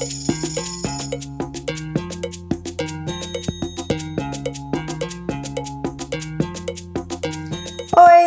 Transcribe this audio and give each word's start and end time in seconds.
Oi, 0.00 0.06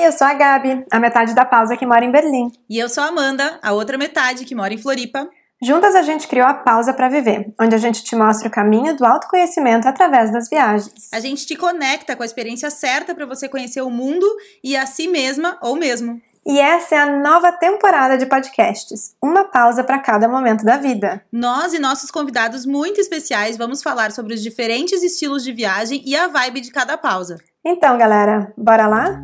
eu 0.06 0.12
sou 0.12 0.28
a 0.28 0.36
Gabi, 0.36 0.86
a 0.92 1.00
metade 1.00 1.34
da 1.34 1.44
pausa 1.44 1.76
que 1.76 1.84
mora 1.84 2.06
em 2.06 2.12
Berlim. 2.12 2.52
E 2.70 2.78
eu 2.78 2.88
sou 2.88 3.04
a 3.04 3.08
Amanda, 3.08 3.60
a 3.64 3.74
outra 3.74 3.98
metade 3.98 4.46
que 4.46 4.54
mora 4.54 4.72
em 4.72 4.78
Floripa. 4.78 5.28
Juntas 5.64 5.96
a 5.96 6.04
gente 6.04 6.28
criou 6.28 6.46
a 6.46 6.54
Pausa 6.54 6.94
para 6.94 7.10
Viver, 7.10 7.52
onde 7.60 7.74
a 7.74 7.80
gente 7.80 8.04
te 8.04 8.16
mostra 8.16 8.48
o 8.48 8.52
caminho 8.52 8.96
do 8.96 9.04
autoconhecimento 9.04 9.88
através 9.88 10.32
das 10.32 10.50
viagens. 10.50 11.10
A 11.12 11.20
gente 11.20 11.48
te 11.48 11.56
conecta 11.56 12.16
com 12.16 12.22
a 12.22 12.26
experiência 12.26 12.70
certa 12.70 13.16
para 13.16 13.26
você 13.26 13.50
conhecer 13.50 13.82
o 13.82 13.90
mundo 13.90 14.28
e 14.64 14.76
a 14.76 14.86
si 14.86 15.08
mesma 15.08 15.58
ou 15.60 15.76
mesmo. 15.76 16.22
E 16.46 16.60
essa 16.60 16.96
é 16.96 16.98
a 16.98 17.06
nova 17.06 17.54
temporada 17.54 18.18
de 18.18 18.26
podcasts, 18.26 19.16
uma 19.24 19.46
pausa 19.46 19.82
para 19.82 19.98
cada 19.98 20.28
momento 20.28 20.66
da 20.66 20.76
vida. 20.76 21.26
Nós 21.32 21.74
e 21.74 21.80
nossos 21.80 22.12
convidados 22.12 22.66
muito 22.66 23.00
especiais 23.00 23.56
vamos 23.56 23.82
falar 23.82 24.12
sobre 24.12 24.34
os 24.34 24.44
diferentes 24.44 25.02
estilos 25.02 25.42
de 25.42 25.54
viagem 25.54 26.04
e 26.06 26.14
a 26.18 26.28
vibe 26.28 26.60
de 26.60 26.70
cada 26.70 26.98
pausa. 26.98 27.38
Então, 27.64 27.98
galera, 27.98 28.54
bora 28.58 28.88
lá? 28.88 29.22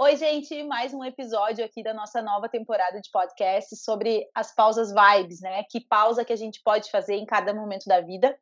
Oi, 0.00 0.16
gente, 0.16 0.62
mais 0.62 0.94
um 0.94 1.04
episódio 1.04 1.62
aqui 1.62 1.82
da 1.82 1.92
nossa 1.92 2.22
nova 2.22 2.48
temporada 2.48 2.98
de 2.98 3.10
podcast 3.10 3.76
sobre 3.76 4.26
as 4.34 4.54
pausas 4.54 4.90
vibes, 4.90 5.42
né? 5.42 5.62
Que 5.68 5.86
pausa 5.86 6.24
que 6.24 6.32
a 6.32 6.36
gente 6.36 6.62
pode 6.64 6.90
fazer 6.90 7.16
em 7.16 7.26
cada 7.26 7.52
momento 7.52 7.84
da 7.84 8.00
vida. 8.00 8.34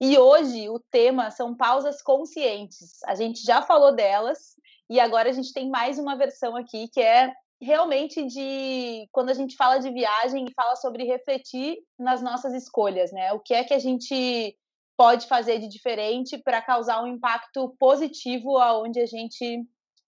E 0.00 0.18
hoje 0.18 0.68
o 0.70 0.78
tema 0.78 1.30
são 1.30 1.54
pausas 1.54 2.00
conscientes. 2.00 3.02
A 3.04 3.14
gente 3.14 3.42
já 3.42 3.60
falou 3.60 3.94
delas 3.94 4.56
e 4.88 4.98
agora 4.98 5.28
a 5.28 5.32
gente 5.32 5.52
tem 5.52 5.68
mais 5.68 5.98
uma 5.98 6.16
versão 6.16 6.56
aqui 6.56 6.88
que 6.88 7.00
é 7.00 7.32
realmente 7.60 8.24
de 8.26 9.06
quando 9.12 9.28
a 9.28 9.34
gente 9.34 9.54
fala 9.56 9.78
de 9.78 9.90
viagem 9.90 10.46
e 10.46 10.54
fala 10.54 10.74
sobre 10.76 11.04
refletir 11.04 11.76
nas 11.98 12.22
nossas 12.22 12.54
escolhas, 12.54 13.12
né? 13.12 13.32
O 13.34 13.40
que 13.40 13.52
é 13.52 13.62
que 13.62 13.74
a 13.74 13.78
gente 13.78 14.56
pode 14.96 15.26
fazer 15.26 15.58
de 15.58 15.68
diferente 15.68 16.38
para 16.38 16.62
causar 16.62 17.02
um 17.02 17.06
impacto 17.06 17.74
positivo 17.78 18.56
aonde 18.56 19.00
a 19.00 19.06
gente 19.06 19.62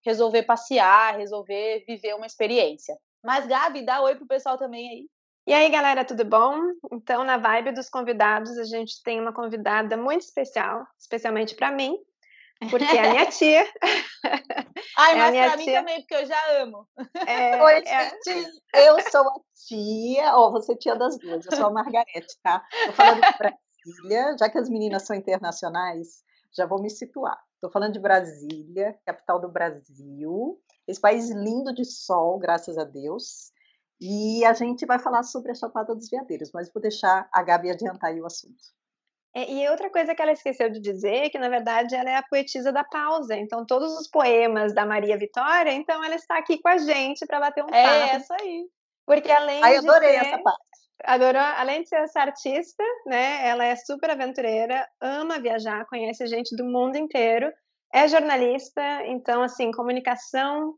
resolver 0.05 0.45
passear, 0.45 1.19
resolver 1.19 1.85
viver 1.87 2.15
uma 2.15 2.27
experiência. 2.27 2.97
Mas, 3.23 3.47
Gabi, 3.47 3.85
dá 3.85 4.01
oi 4.01 4.17
pro 4.17 4.27
pessoal 4.27 4.57
também 4.57 4.89
aí. 4.89 5.07
E 5.45 5.53
aí, 5.53 5.69
galera, 5.71 6.05
tudo 6.05 6.25
bom? 6.25 6.57
Então, 6.93 7.25
na 7.25 7.37
vibe 7.37 7.73
dos 7.73 7.91
convidados, 7.91 8.57
a 8.59 8.65
gente 8.65 9.03
tem 9.03 9.21
uma 9.21 9.33
convidada 9.33 9.97
muito 9.97 10.21
especial, 10.21 10.87
especialmente 10.97 11.57
para 11.57 11.73
mim, 11.73 11.99
porque 12.71 12.85
é 12.85 13.09
a 13.09 13.11
minha 13.11 13.27
tia. 13.27 13.67
Ai, 14.97 15.13
é 15.13 15.17
mas 15.17 15.51
para 15.51 15.57
mim 15.57 15.65
também, 15.65 16.01
porque 16.01 16.15
eu 16.15 16.27
já 16.27 16.63
amo. 16.63 16.87
É, 17.27 17.59
Oi, 17.63 17.83
é... 17.85 18.11
gente, 18.11 18.51
eu 18.73 19.01
sou 19.11 19.23
a 19.23 19.35
tia, 19.67 20.37
ó, 20.37 20.47
oh, 20.47 20.53
você 20.53 20.75
é 20.75 20.77
tia 20.77 20.95
das 20.95 21.19
duas, 21.19 21.45
eu 21.45 21.57
sou 21.57 21.67
a 21.67 21.71
Margarete, 21.75 22.39
tá? 22.41 22.65
Tô 22.87 22.93
falando 22.93 23.21
de 23.23 23.39
Brasília, 23.39 24.37
já 24.39 24.49
que 24.49 24.59
as 24.59 24.69
meninas 24.69 25.03
são 25.03 25.17
internacionais, 25.17 26.23
já 26.57 26.67
vou 26.67 26.81
me 26.81 26.89
situar. 26.89 27.39
Estou 27.55 27.69
falando 27.69 27.95
de 27.95 28.01
Brasília, 28.01 28.97
capital 29.05 29.41
do 29.41 29.49
Brasil, 29.49 30.57
esse 30.87 31.01
país 31.01 31.31
lindo 31.31 31.75
de 31.75 31.85
sol, 31.85 32.39
graças 32.39 32.79
a 32.79 32.85
Deus. 32.85 33.51
E 34.05 34.45
a 34.45 34.53
gente 34.53 34.85
vai 34.85 34.99
falar 34.99 35.23
sobre 35.23 35.53
a 35.53 35.55
Chapada 35.55 35.95
dos 35.95 36.11
Veadeiros, 36.11 36.51
mas 36.53 36.73
vou 36.73 36.83
deixar 36.83 37.29
a 37.33 37.41
Gabi 37.41 37.71
adiantar 37.71 38.11
aí 38.11 38.21
o 38.21 38.27
assunto. 38.27 38.61
É, 39.33 39.49
e 39.49 39.69
outra 39.69 39.89
coisa 39.91 40.13
que 40.13 40.21
ela 40.21 40.33
esqueceu 40.33 40.69
de 40.69 40.81
dizer, 40.81 41.31
que 41.31 41.39
na 41.39 41.49
verdade 41.49 41.95
ela 41.95 42.11
é 42.11 42.17
a 42.17 42.23
poetisa 42.23 42.73
da 42.73 42.83
pausa. 42.83 43.37
Então, 43.37 43.65
todos 43.65 43.97
os 43.97 44.09
poemas 44.09 44.75
da 44.75 44.85
Maria 44.85 45.17
Vitória, 45.17 45.73
então 45.73 46.03
ela 46.03 46.17
está 46.17 46.37
aqui 46.37 46.61
com 46.61 46.69
a 46.69 46.79
gente 46.79 47.25
para 47.27 47.39
bater 47.39 47.63
um 47.63 47.69
é 47.69 47.83
papo. 47.85 48.13
É, 48.13 48.17
isso 48.17 48.33
aí. 48.41 48.67
Porque 49.07 49.31
além 49.31 49.63
Ai, 49.63 49.79
de 49.79 49.89
adorei 49.89 50.11
ser... 50.11 50.27
essa 50.27 50.39
parte 50.43 50.73
adorou, 51.05 51.43
além 51.43 51.83
de 51.83 51.89
ser 51.89 51.97
essa 51.97 52.21
artista, 52.21 52.85
né, 53.07 53.47
ela 53.49 53.65
é 53.65 53.75
super 53.77 54.11
aventureira, 54.11 54.87
ama 55.01 55.41
viajar, 55.41 55.87
conhece 55.87 56.27
gente 56.27 56.55
do 56.57 56.65
mundo 56.65 56.97
inteiro, 56.97 57.53
é 57.93 58.09
jornalista, 58.09 59.05
então, 59.07 59.43
assim, 59.43 59.71
comunicação, 59.71 60.75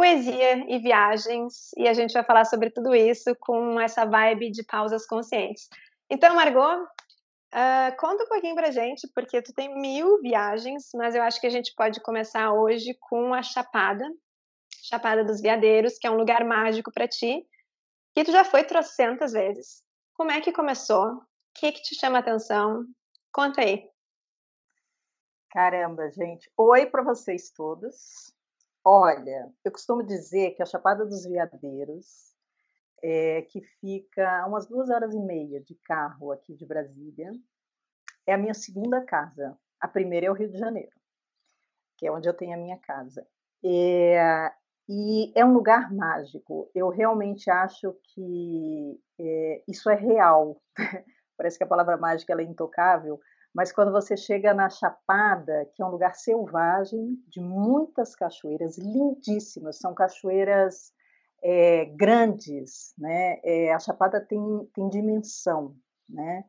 poesia 0.00 0.64
e 0.66 0.78
viagens, 0.78 1.72
e 1.76 1.86
a 1.86 1.92
gente 1.92 2.14
vai 2.14 2.24
falar 2.24 2.46
sobre 2.46 2.70
tudo 2.70 2.94
isso 2.94 3.36
com 3.38 3.78
essa 3.78 4.06
vibe 4.06 4.50
de 4.50 4.64
pausas 4.64 5.04
conscientes. 5.04 5.68
Então, 6.08 6.34
Margot, 6.34 6.84
uh, 6.84 7.96
conta 7.98 8.24
um 8.24 8.28
pouquinho 8.28 8.54
pra 8.54 8.70
gente, 8.70 9.06
porque 9.14 9.42
tu 9.42 9.52
tem 9.52 9.78
mil 9.78 10.18
viagens, 10.22 10.88
mas 10.94 11.14
eu 11.14 11.22
acho 11.22 11.38
que 11.38 11.46
a 11.46 11.50
gente 11.50 11.74
pode 11.76 12.00
começar 12.00 12.50
hoje 12.50 12.96
com 12.98 13.34
a 13.34 13.42
Chapada, 13.42 14.02
Chapada 14.88 15.22
dos 15.22 15.42
Veadeiros, 15.42 15.98
que 15.98 16.06
é 16.06 16.10
um 16.10 16.16
lugar 16.16 16.46
mágico 16.46 16.90
para 16.90 17.06
ti, 17.06 17.46
que 18.14 18.24
tu 18.24 18.32
já 18.32 18.42
foi 18.42 18.64
trocentas 18.64 19.32
vezes. 19.32 19.82
Como 20.14 20.30
é 20.30 20.40
que 20.40 20.50
começou? 20.50 21.08
O 21.08 21.22
que, 21.56 21.72
que 21.72 21.82
te 21.82 21.94
chama 21.94 22.16
a 22.16 22.20
atenção? 22.20 22.86
Conta 23.30 23.60
aí. 23.60 23.86
Caramba, 25.50 26.08
gente. 26.10 26.50
Oi 26.56 26.86
para 26.86 27.02
vocês 27.02 27.50
todos. 27.50 28.34
Olha, 28.84 29.52
eu 29.64 29.70
costumo 29.70 30.02
dizer 30.02 30.52
que 30.52 30.62
a 30.62 30.66
Chapada 30.66 31.04
dos 31.04 31.24
Veadeiros, 31.24 32.34
é, 33.02 33.42
que 33.42 33.60
fica 33.80 34.42
a 34.42 34.46
umas 34.46 34.66
duas 34.66 34.88
horas 34.88 35.14
e 35.14 35.20
meia 35.20 35.60
de 35.60 35.74
carro 35.84 36.32
aqui 36.32 36.54
de 36.54 36.64
Brasília, 36.64 37.30
é 38.26 38.34
a 38.34 38.38
minha 38.38 38.54
segunda 38.54 39.02
casa. 39.02 39.58
A 39.80 39.88
primeira 39.88 40.26
é 40.26 40.30
o 40.30 40.34
Rio 40.34 40.50
de 40.50 40.58
Janeiro, 40.58 40.92
que 41.96 42.06
é 42.06 42.12
onde 42.12 42.28
eu 42.28 42.34
tenho 42.34 42.54
a 42.54 42.58
minha 42.60 42.78
casa. 42.78 43.26
É, 43.62 44.50
e 44.88 45.30
é 45.38 45.44
um 45.44 45.52
lugar 45.52 45.92
mágico. 45.92 46.70
Eu 46.74 46.88
realmente 46.88 47.50
acho 47.50 47.94
que 48.14 48.98
é, 49.18 49.62
isso 49.68 49.90
é 49.90 49.94
real. 49.94 50.60
Parece 51.36 51.58
que 51.58 51.64
a 51.64 51.68
palavra 51.68 51.96
mágica 51.96 52.32
é 52.32 52.42
intocável, 52.42 53.20
mas 53.54 53.72
quando 53.72 53.90
você 53.90 54.16
chega 54.16 54.54
na 54.54 54.68
Chapada, 54.68 55.68
que 55.74 55.82
é 55.82 55.86
um 55.86 55.90
lugar 55.90 56.14
selvagem, 56.14 57.16
de 57.28 57.40
muitas 57.40 58.14
cachoeiras 58.14 58.78
lindíssimas, 58.78 59.78
são 59.78 59.92
cachoeiras 59.94 60.92
é, 61.42 61.86
grandes, 61.86 62.94
né? 62.98 63.40
É, 63.42 63.72
a 63.72 63.78
Chapada 63.78 64.20
tem, 64.20 64.40
tem 64.74 64.88
dimensão, 64.88 65.74
né? 66.08 66.44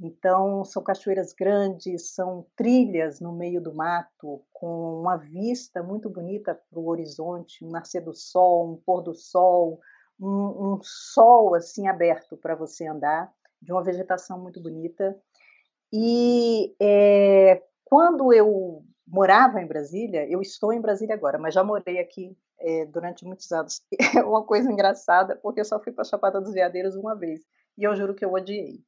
Então, 0.00 0.64
são 0.64 0.82
cachoeiras 0.82 1.32
grandes, 1.32 2.14
são 2.14 2.46
trilhas 2.56 3.20
no 3.20 3.32
meio 3.32 3.60
do 3.60 3.72
mato, 3.72 4.44
com 4.52 5.00
uma 5.00 5.16
vista 5.16 5.82
muito 5.82 6.10
bonita 6.10 6.60
para 6.68 6.78
o 6.78 6.88
horizonte, 6.88 7.64
um 7.64 7.70
nascer 7.70 8.02
do 8.02 8.12
sol, 8.12 8.72
um 8.72 8.76
pôr 8.76 9.02
do 9.02 9.14
sol, 9.14 9.80
um, 10.20 10.74
um 10.74 10.80
sol 10.82 11.54
assim 11.54 11.86
aberto 11.86 12.36
para 12.36 12.56
você 12.56 12.86
andar, 12.86 13.32
de 13.62 13.72
uma 13.72 13.84
vegetação 13.84 14.38
muito 14.38 14.60
bonita. 14.60 15.16
E 15.96 16.74
é, 16.82 17.62
quando 17.84 18.32
eu 18.32 18.82
morava 19.06 19.62
em 19.62 19.66
Brasília, 19.66 20.28
eu 20.28 20.40
estou 20.40 20.72
em 20.72 20.80
Brasília 20.80 21.14
agora, 21.14 21.38
mas 21.38 21.54
já 21.54 21.62
morei 21.62 22.00
aqui 22.00 22.36
é, 22.58 22.84
durante 22.86 23.24
muitos 23.24 23.52
anos. 23.52 23.80
É 24.18 24.24
uma 24.24 24.42
coisa 24.42 24.70
engraçada, 24.70 25.36
porque 25.36 25.60
eu 25.60 25.64
só 25.64 25.78
fui 25.78 25.92
para 25.92 26.02
Chapada 26.02 26.40
dos 26.40 26.52
Veadeiros 26.52 26.96
uma 26.96 27.14
vez, 27.14 27.42
e 27.78 27.84
eu 27.84 27.94
juro 27.94 28.12
que 28.12 28.24
eu 28.24 28.32
odiei. 28.32 28.80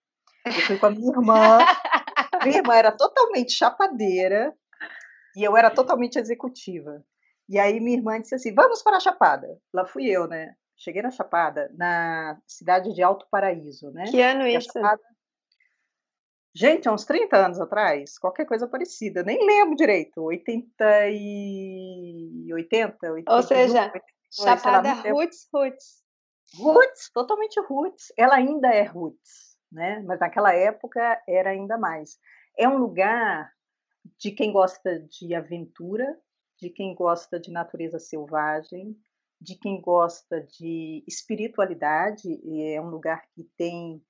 Eu 0.44 0.52
fui 0.52 0.78
com 0.78 0.86
a 0.86 0.90
minha 0.90 1.12
irmã. 1.12 1.58
Minha 2.44 2.58
irmã 2.58 2.74
era 2.74 2.92
totalmente 2.92 3.52
chapadeira 3.52 4.54
e 5.34 5.42
eu 5.42 5.56
era 5.56 5.70
totalmente 5.70 6.16
executiva. 6.16 7.02
E 7.48 7.58
aí 7.58 7.80
minha 7.80 7.96
irmã 7.96 8.20
disse 8.20 8.34
assim: 8.34 8.54
vamos 8.54 8.82
para 8.82 8.98
a 8.98 9.00
Chapada. 9.00 9.48
Lá 9.72 9.84
fui 9.84 10.06
eu, 10.06 10.28
né? 10.28 10.54
Cheguei 10.76 11.02
na 11.02 11.10
Chapada, 11.10 11.70
na 11.76 12.38
cidade 12.46 12.92
de 12.92 13.02
Alto 13.02 13.26
Paraíso, 13.30 13.90
né? 13.90 14.04
Que 14.04 14.20
ano 14.20 14.46
isso? 14.46 14.70
Chapada... 14.72 15.00
Gente, 16.56 16.88
há 16.88 16.92
uns 16.92 17.04
30 17.04 17.36
anos 17.36 17.60
atrás, 17.60 18.18
qualquer 18.18 18.46
coisa 18.46 18.66
parecida, 18.66 19.22
nem 19.22 19.44
lembro 19.46 19.76
direito, 19.76 20.22
80 20.22 21.10
e 21.10 22.48
80, 22.52 23.12
80 23.12 23.32
Ou 23.32 23.42
seja, 23.42 23.82
82, 23.82 24.02
Chapada 24.32 24.94
lá, 24.94 25.02
roots, 25.10 25.48
roots. 25.52 26.02
Roots, 26.56 27.10
totalmente 27.12 27.60
roots. 27.60 28.12
Ela 28.16 28.36
ainda 28.36 28.68
é 28.68 28.84
roots 28.84 29.56
né? 29.70 30.02
Mas 30.06 30.20
naquela 30.20 30.52
época 30.54 31.22
era 31.28 31.50
ainda 31.50 31.76
mais. 31.76 32.18
É 32.58 32.68
um 32.68 32.78
lugar 32.78 33.52
de 34.18 34.30
quem 34.30 34.52
gosta 34.52 35.00
de 35.00 35.34
aventura, 35.34 36.18
de 36.60 36.70
quem 36.70 36.94
gosta 36.94 37.38
de 37.38 37.50
natureza 37.50 37.98
selvagem, 37.98 38.96
de 39.40 39.56
quem 39.56 39.80
gosta 39.80 40.40
de 40.40 41.04
espiritualidade. 41.06 42.40
é 42.72 42.80
um 42.80 42.88
lugar 42.88 43.26
que 43.34 43.44
tem 43.56 44.02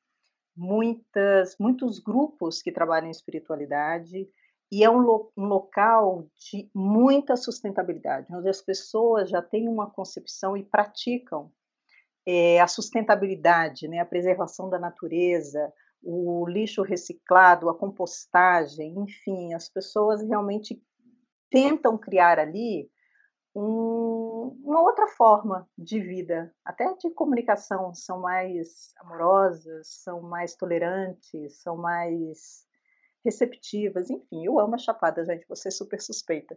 muitas, 0.56 1.56
muitos 1.58 1.98
grupos 1.98 2.62
que 2.62 2.72
trabalham 2.72 3.08
em 3.08 3.10
espiritualidade 3.10 4.28
e 4.70 4.82
é 4.82 4.90
um, 4.90 4.98
lo, 4.98 5.32
um, 5.36 5.44
local 5.44 6.26
de 6.50 6.68
muita 6.74 7.36
sustentabilidade, 7.36 8.34
onde 8.34 8.48
as 8.48 8.60
pessoas 8.60 9.30
já 9.30 9.40
têm 9.40 9.68
uma 9.68 9.88
concepção 9.88 10.56
e 10.56 10.64
praticam 10.64 11.52
é, 12.26 12.60
a 12.60 12.66
sustentabilidade, 12.66 13.86
né, 13.86 14.00
a 14.00 14.06
preservação 14.06 14.68
da 14.68 14.78
natureza, 14.78 15.72
o 16.02 16.46
lixo 16.48 16.82
reciclado, 16.82 17.68
a 17.68 17.74
compostagem, 17.74 18.94
enfim, 18.98 19.54
as 19.54 19.68
pessoas 19.68 20.22
realmente 20.22 20.82
tentam 21.50 21.96
criar 21.96 22.38
ali 22.38 22.90
um, 23.56 24.60
uma 24.62 24.82
outra 24.82 25.08
forma 25.08 25.66
de 25.78 25.98
vida, 25.98 26.54
até 26.62 26.92
de 26.94 27.10
comunicação, 27.10 27.94
são 27.94 28.20
mais 28.20 28.92
amorosas, 28.98 29.88
são 29.88 30.20
mais 30.20 30.54
tolerantes, 30.54 31.62
são 31.62 31.74
mais 31.76 32.66
receptivas, 33.24 34.10
enfim, 34.10 34.44
eu 34.44 34.60
amo 34.60 34.74
a 34.74 34.78
Chapada, 34.78 35.24
gente, 35.24 35.48
você 35.48 35.68
é 35.68 35.70
super 35.70 36.00
suspeita. 36.00 36.56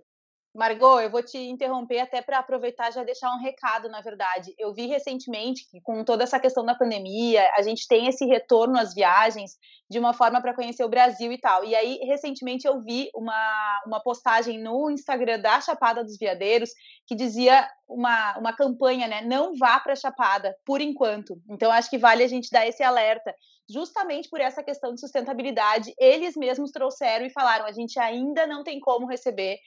Margot, 0.59 0.99
eu 0.99 1.09
vou 1.09 1.23
te 1.23 1.37
interromper 1.37 1.99
até 1.99 2.21
para 2.21 2.37
aproveitar 2.37 2.91
já 2.91 3.01
deixar 3.01 3.33
um 3.33 3.39
recado, 3.39 3.87
na 3.87 4.01
verdade. 4.01 4.53
Eu 4.57 4.73
vi 4.73 4.87
recentemente 4.87 5.65
que, 5.71 5.79
com 5.79 6.03
toda 6.03 6.25
essa 6.25 6.37
questão 6.37 6.65
da 6.65 6.75
pandemia, 6.75 7.49
a 7.55 7.61
gente 7.61 7.87
tem 7.87 8.07
esse 8.07 8.25
retorno 8.25 8.77
às 8.77 8.93
viagens 8.93 9.51
de 9.89 9.97
uma 9.97 10.13
forma 10.13 10.41
para 10.41 10.53
conhecer 10.53 10.83
o 10.83 10.89
Brasil 10.89 11.31
e 11.31 11.37
tal. 11.37 11.63
E 11.63 11.73
aí, 11.73 11.99
recentemente, 12.03 12.67
eu 12.67 12.83
vi 12.83 13.09
uma, 13.15 13.81
uma 13.87 14.03
postagem 14.03 14.61
no 14.61 14.91
Instagram 14.91 15.39
da 15.39 15.61
Chapada 15.61 16.03
dos 16.03 16.17
Veadeiros 16.17 16.71
que 17.07 17.15
dizia 17.15 17.65
uma, 17.87 18.37
uma 18.37 18.51
campanha, 18.53 19.07
né? 19.07 19.21
Não 19.21 19.55
vá 19.55 19.79
para 19.79 19.93
a 19.93 19.95
Chapada, 19.95 20.53
por 20.65 20.81
enquanto. 20.81 21.41
Então, 21.49 21.71
acho 21.71 21.89
que 21.89 21.97
vale 21.97 22.21
a 22.21 22.27
gente 22.27 22.49
dar 22.51 22.67
esse 22.67 22.83
alerta 22.83 23.33
justamente 23.69 24.29
por 24.29 24.41
essa 24.41 24.63
questão 24.63 24.93
de 24.93 24.99
sustentabilidade, 24.99 25.93
eles 25.99 26.35
mesmos 26.35 26.71
trouxeram 26.71 27.25
e 27.25 27.31
falaram: 27.31 27.65
a 27.65 27.71
gente 27.71 27.99
ainda 27.99 28.47
não 28.47 28.63
tem 28.63 28.79
como 28.79 29.05
receber, 29.05 29.57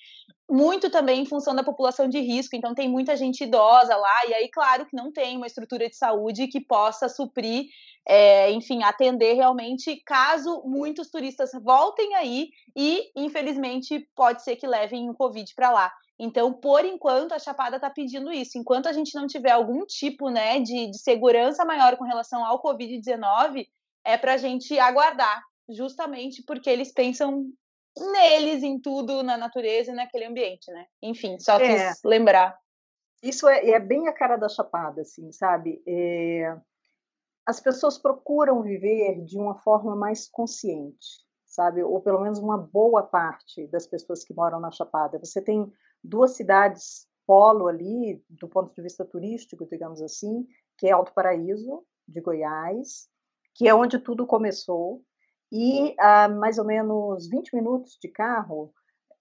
muito 0.51 0.91
também 0.91 1.23
em 1.23 1.27
função 1.27 1.55
da 1.55 1.63
população 1.63 2.09
de 2.09 2.21
risco, 2.21 2.57
então 2.57 2.75
tem 2.75 2.89
muita 2.89 3.17
gente 3.17 3.45
idosa 3.45 3.97
lá, 3.97 4.27
e 4.29 4.35
aí, 4.35 4.49
claro, 4.51 4.85
que 4.85 4.97
não 4.97 5.13
tem 5.13 5.37
uma 5.37 5.47
estrutura 5.47 5.89
de 5.89 5.97
saúde 5.97 6.49
que 6.49 6.61
possa 6.61 7.09
suprir, 7.09 7.67
é, 8.07 8.51
enfim, 8.51 8.83
atender 8.83 9.35
realmente, 9.35 10.03
caso 10.05 10.63
muitos 10.67 11.09
turistas 11.11 11.51
voltem 11.63 12.15
aí 12.17 12.49
e, 12.77 13.11
infelizmente, 13.17 14.07
pode 14.17 14.43
ser 14.43 14.57
que 14.57 14.67
levem 14.67 15.09
o 15.09 15.15
Covid 15.15 15.55
para 15.55 15.71
lá. 15.71 15.93
Então, 16.19 16.53
por 16.53 16.85
enquanto, 16.85 17.33
a 17.33 17.39
Chapada 17.39 17.77
está 17.77 17.91
pedindo 17.91 18.33
isso. 18.33 18.57
Enquanto 18.57 18.87
a 18.87 18.93
gente 18.93 19.15
não 19.15 19.27
tiver 19.27 19.51
algum 19.51 19.85
tipo 19.85 20.29
né, 20.29 20.61
de, 20.61 20.89
de 20.89 20.99
segurança 20.99 21.65
maior 21.65 21.97
com 21.97 22.05
relação 22.05 22.45
ao 22.45 22.63
Covid-19, 22.63 23.67
é 24.05 24.17
para 24.17 24.35
a 24.35 24.37
gente 24.37 24.79
aguardar, 24.79 25.43
justamente 25.69 26.43
porque 26.43 26.69
eles 26.69 26.93
pensam 26.93 27.47
neles, 27.97 28.63
em 28.63 28.81
tudo, 28.81 29.23
na 29.23 29.37
natureza 29.37 29.93
e 29.93 29.95
naquele 29.95 30.25
ambiente, 30.25 30.71
né? 30.73 30.87
Enfim, 31.03 31.39
só 31.39 31.59
quis 31.59 31.81
é. 31.81 31.93
lembrar. 32.05 32.57
Isso 33.23 33.49
é, 33.49 33.71
é, 33.71 33.81
bem 33.81 34.09
a 34.09 34.13
cara 34.13 34.37
da 34.37 34.49
Chapada, 34.49 35.03
assim, 35.03 35.31
sabe? 35.31 35.83
É... 35.87 36.57
As 37.47 37.61
pessoas 37.61 37.99
procuram 37.99 38.63
viver 38.63 39.23
de 39.25 39.37
uma 39.37 39.57
forma 39.57 39.95
mais 39.95 40.29
consciente, 40.29 41.25
sabe? 41.45 41.83
Ou 41.83 42.01
pelo 42.01 42.21
menos 42.21 42.39
uma 42.39 42.57
boa 42.57 43.03
parte 43.03 43.67
das 43.69 43.87
pessoas 43.87 44.25
que 44.25 44.35
moram 44.35 44.61
na 44.61 44.71
Chapada. 44.71 45.19
Você 45.19 45.41
tem 45.41 45.71
duas 46.03 46.33
cidades 46.33 47.07
polo 47.27 47.69
ali, 47.69 48.25
do 48.29 48.49
ponto 48.49 48.75
de 48.75 48.83
vista 48.83 49.05
turístico, 49.05 49.67
digamos 49.67 50.01
assim, 50.03 50.47
que 50.79 50.89
é 50.89 50.93
Alto 50.93 51.13
Paraíso, 51.13 51.85
de 52.07 52.21
Goiás, 52.21 53.09
que 53.55 53.69
é 53.69 53.75
onde 53.75 53.99
tudo 53.99 54.27
começou, 54.27 55.03
e 55.51 55.95
a 55.99 56.29
mais 56.29 56.59
ou 56.59 56.65
menos 56.65 57.29
20 57.29 57.55
minutos 57.55 57.99
de 58.01 58.09
carro, 58.09 58.73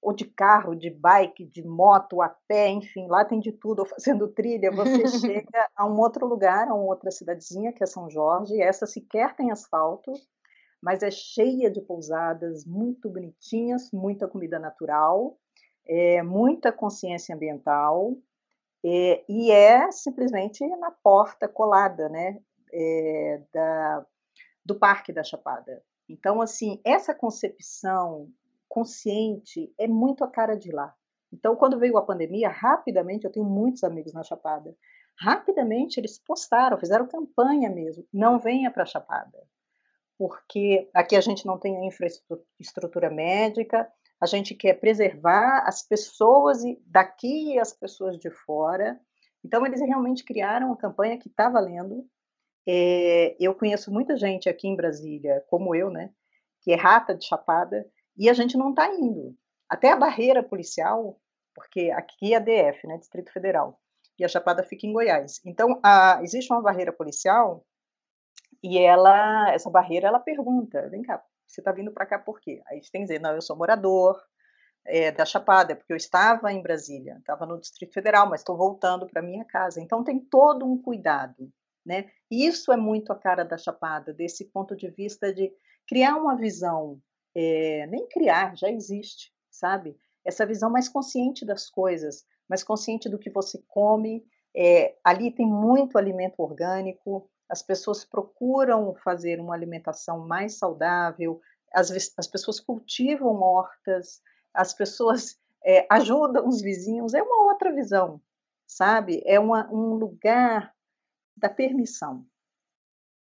ou 0.02 0.14
de 0.14 0.26
carro, 0.26 0.76
de 0.76 0.90
bike, 0.90 1.46
de 1.46 1.64
moto, 1.64 2.22
a 2.22 2.30
pé, 2.48 2.70
enfim, 2.70 3.08
lá 3.08 3.24
tem 3.24 3.40
de 3.40 3.52
tudo, 3.52 3.80
ou 3.80 3.86
fazendo 3.86 4.28
trilha, 4.30 4.72
você 4.72 5.06
chega 5.44 5.70
a 5.76 5.86
um 5.86 6.00
outro 6.00 6.26
lugar, 6.26 6.68
a 6.68 6.74
uma 6.74 6.86
outra 6.86 7.12
cidadezinha, 7.12 7.72
que 7.72 7.84
é 7.84 7.86
São 7.86 8.10
Jorge, 8.10 8.60
essa 8.62 8.88
sequer 8.88 9.36
tem 9.36 9.52
asfalto, 9.52 10.12
mas 10.82 11.04
é 11.04 11.12
cheia 11.12 11.70
de 11.70 11.80
pousadas 11.82 12.66
muito 12.66 13.08
bonitinhas, 13.08 13.92
muita 13.94 14.28
comida 14.28 14.58
natural, 14.58 15.38
é, 15.88 16.24
muita 16.24 16.72
consciência 16.72 17.36
ambiental, 17.36 18.16
é, 18.84 19.24
e 19.30 19.52
é 19.52 19.92
simplesmente 19.92 20.66
na 20.78 20.90
porta 20.90 21.48
colada, 21.48 22.10
né, 22.10 22.40
é, 22.74 23.44
da, 23.54 24.06
do 24.66 24.78
Parque 24.78 25.12
da 25.12 25.24
Chapada. 25.24 25.84
Então, 26.08 26.42
assim, 26.42 26.82
essa 26.84 27.14
concepção 27.14 28.30
consciente 28.68 29.74
é 29.78 29.88
muito 29.88 30.24
a 30.24 30.30
cara 30.30 30.56
de 30.56 30.72
lá. 30.72 30.94
Então, 31.32 31.56
quando 31.56 31.80
veio 31.80 31.98
a 31.98 32.06
pandemia, 32.06 32.50
rapidamente, 32.50 33.26
eu 33.26 33.32
tenho 33.32 33.46
muitos 33.46 33.84
amigos 33.84 34.14
na 34.14 34.24
Chapada, 34.24 34.76
rapidamente 35.18 36.00
eles 36.00 36.20
postaram, 36.20 36.78
fizeram 36.78 37.08
campanha 37.08 37.70
mesmo, 37.70 38.06
não 38.14 38.38
venha 38.38 38.70
para 38.72 38.84
a 38.84 38.86
Chapada, 38.86 39.48
porque 40.18 40.90
aqui 40.94 41.16
a 41.16 41.22
gente 41.22 41.46
não 41.46 41.58
tem 41.58 41.88
infraestrutura 41.88 43.10
médica, 43.10 43.90
a 44.20 44.26
gente 44.26 44.54
quer 44.54 44.80
preservar 44.80 45.64
as 45.66 45.82
pessoas 45.82 46.62
daqui 46.86 47.54
e 47.54 47.60
as 47.60 47.74
pessoas 47.74 48.18
de 48.18 48.30
fora. 48.30 49.00
Então, 49.44 49.66
eles 49.66 49.82
realmente 49.82 50.24
criaram 50.24 50.68
uma 50.68 50.78
campanha 50.78 51.18
que 51.18 51.28
está 51.28 51.50
valendo, 51.50 52.06
é, 52.68 53.36
eu 53.40 53.56
conheço 53.56 53.92
muita 53.92 54.16
gente 54.18 54.50
aqui 54.50 54.68
em 54.68 54.76
Brasília, 54.76 55.44
como 55.48 55.76
eu, 55.76 55.90
né, 55.90 56.12
que 56.62 56.72
é 56.72 56.76
rata 56.76 57.16
de 57.16 57.26
chapada, 57.26 57.86
e 58.18 58.30
a 58.30 58.34
gente 58.34 58.58
não 58.58 58.70
está 58.70 58.94
indo. 58.94 59.36
Até 59.70 59.92
a 59.92 59.96
barreira 59.96 60.44
policial, 60.44 61.20
porque 61.56 61.92
aqui 61.92 62.34
é 62.34 62.40
DF, 62.40 62.86
né, 62.88 62.98
Distrito 62.98 63.32
Federal, 63.32 63.80
e 64.20 64.24
a 64.24 64.28
chapada 64.28 64.64
fica 64.64 64.86
em 64.86 64.94
Goiás. 64.94 65.40
Então, 65.46 65.80
a, 65.84 66.20
existe 66.22 66.52
uma 66.52 66.62
barreira 66.62 66.94
policial 66.94 67.66
e 68.64 68.78
ela, 68.78 69.52
essa 69.52 69.70
barreira, 69.70 70.08
ela 70.08 70.20
pergunta, 70.20 70.88
vem 70.90 71.02
cá, 71.02 71.24
você 71.48 71.62
está 71.62 71.72
vindo 71.72 71.92
para 71.92 72.06
cá 72.06 72.20
por 72.20 72.40
quê? 72.40 72.62
Aí 72.68 72.82
você 72.82 72.92
tem 72.92 73.02
que 73.02 73.08
dizer, 73.08 73.20
não, 73.20 73.34
eu 73.34 73.42
sou 73.42 73.58
morador 73.58 74.22
é, 74.86 75.12
da 75.12 75.26
Chapada, 75.26 75.76
porque 75.76 75.92
eu 75.92 75.98
estava 75.98 76.52
em 76.52 76.62
Brasília, 76.62 77.18
estava 77.20 77.46
no 77.46 77.60
Distrito 77.60 77.94
Federal, 77.94 78.30
mas 78.30 78.42
estou 78.42 78.58
voltando 78.58 79.08
para 79.08 79.22
minha 79.22 79.46
casa. 79.46 79.82
Então 79.82 80.04
tem 80.04 80.20
todo 80.20 80.66
um 80.66 80.82
cuidado. 80.82 81.52
Né? 81.86 82.10
Isso 82.30 82.72
é 82.72 82.78
muito 82.78 83.12
a 83.12 83.16
cara 83.16 83.44
da 83.44 83.58
Chapada, 83.58 84.14
desse 84.14 84.46
ponto 84.46 84.76
de 84.76 84.90
vista 84.90 85.34
de 85.34 85.52
criar 85.88 86.16
uma 86.16 86.36
visão, 86.36 87.02
é, 87.36 87.88
nem 87.88 88.08
criar, 88.08 88.56
já 88.56 88.70
existe, 88.70 89.34
sabe? 89.50 89.98
Essa 90.24 90.46
visão 90.46 90.70
mais 90.70 90.88
consciente 90.88 91.46
das 91.46 91.70
coisas, 91.70 92.26
mais 92.48 92.64
consciente 92.64 93.10
do 93.10 93.18
que 93.18 93.30
você 93.30 93.62
come. 93.68 94.24
É, 94.56 94.96
ali 95.04 95.32
tem 95.32 95.48
muito 95.48 95.98
alimento 95.98 96.42
orgânico, 96.42 97.30
as 97.50 97.62
pessoas 97.62 98.06
procuram 98.06 98.94
fazer 98.96 99.40
uma 99.40 99.54
alimentação 99.54 100.26
mais 100.28 100.58
saudável, 100.58 101.42
as, 101.74 102.14
as 102.18 102.28
pessoas 102.28 102.60
cultivam 102.60 103.42
hortas, 103.42 104.22
as 104.54 104.74
pessoas 104.74 105.38
é, 105.64 105.86
ajudam 105.92 106.48
os 106.48 106.62
vizinhos, 106.62 107.14
é 107.14 107.22
uma 107.22 107.52
outra 107.52 107.74
visão, 107.74 108.22
sabe? 108.68 109.22
É 109.26 109.40
uma, 109.40 109.70
um 109.72 109.96
lugar 109.96 110.74
da 111.42 111.50
permissão, 111.50 112.26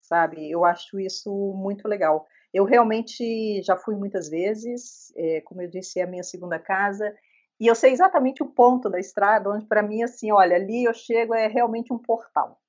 sabe? 0.01 0.51
Eu 0.51 0.65
acho 0.65 0.99
isso 0.99 1.31
muito 1.55 1.87
legal. 1.87 2.27
Eu 2.53 2.65
realmente 2.65 3.61
já 3.63 3.77
fui 3.77 3.95
muitas 3.95 4.29
vezes, 4.29 5.13
é, 5.15 5.41
como 5.41 5.61
eu 5.61 5.69
disse, 5.69 5.99
é 5.99 6.03
a 6.03 6.07
minha 6.07 6.23
segunda 6.23 6.59
casa, 6.59 7.15
e 7.59 7.67
eu 7.67 7.75
sei 7.75 7.91
exatamente 7.91 8.43
o 8.43 8.49
ponto 8.49 8.89
da 8.89 8.99
estrada 8.99 9.49
onde, 9.49 9.65
para 9.65 9.83
mim, 9.83 10.03
assim, 10.03 10.31
olha, 10.31 10.55
ali 10.55 10.83
eu 10.83 10.93
chego, 10.93 11.33
é 11.33 11.47
realmente 11.47 11.93
um 11.93 11.97
portal, 11.97 12.59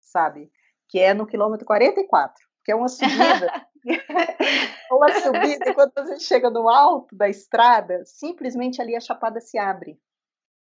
sabe? 0.00 0.50
Que 0.88 0.98
é 0.98 1.14
no 1.14 1.26
quilômetro 1.26 1.66
44, 1.66 2.34
que 2.64 2.72
é 2.72 2.74
uma 2.74 2.88
subida. 2.88 3.66
uma 4.90 5.12
subida, 5.12 5.70
e 5.70 5.74
quando 5.74 5.92
você 5.94 6.18
chega 6.18 6.50
no 6.50 6.68
alto 6.68 7.14
da 7.14 7.28
estrada, 7.28 8.02
simplesmente 8.04 8.80
ali 8.80 8.96
a 8.96 9.00
chapada 9.00 9.40
se 9.40 9.58
abre. 9.58 9.98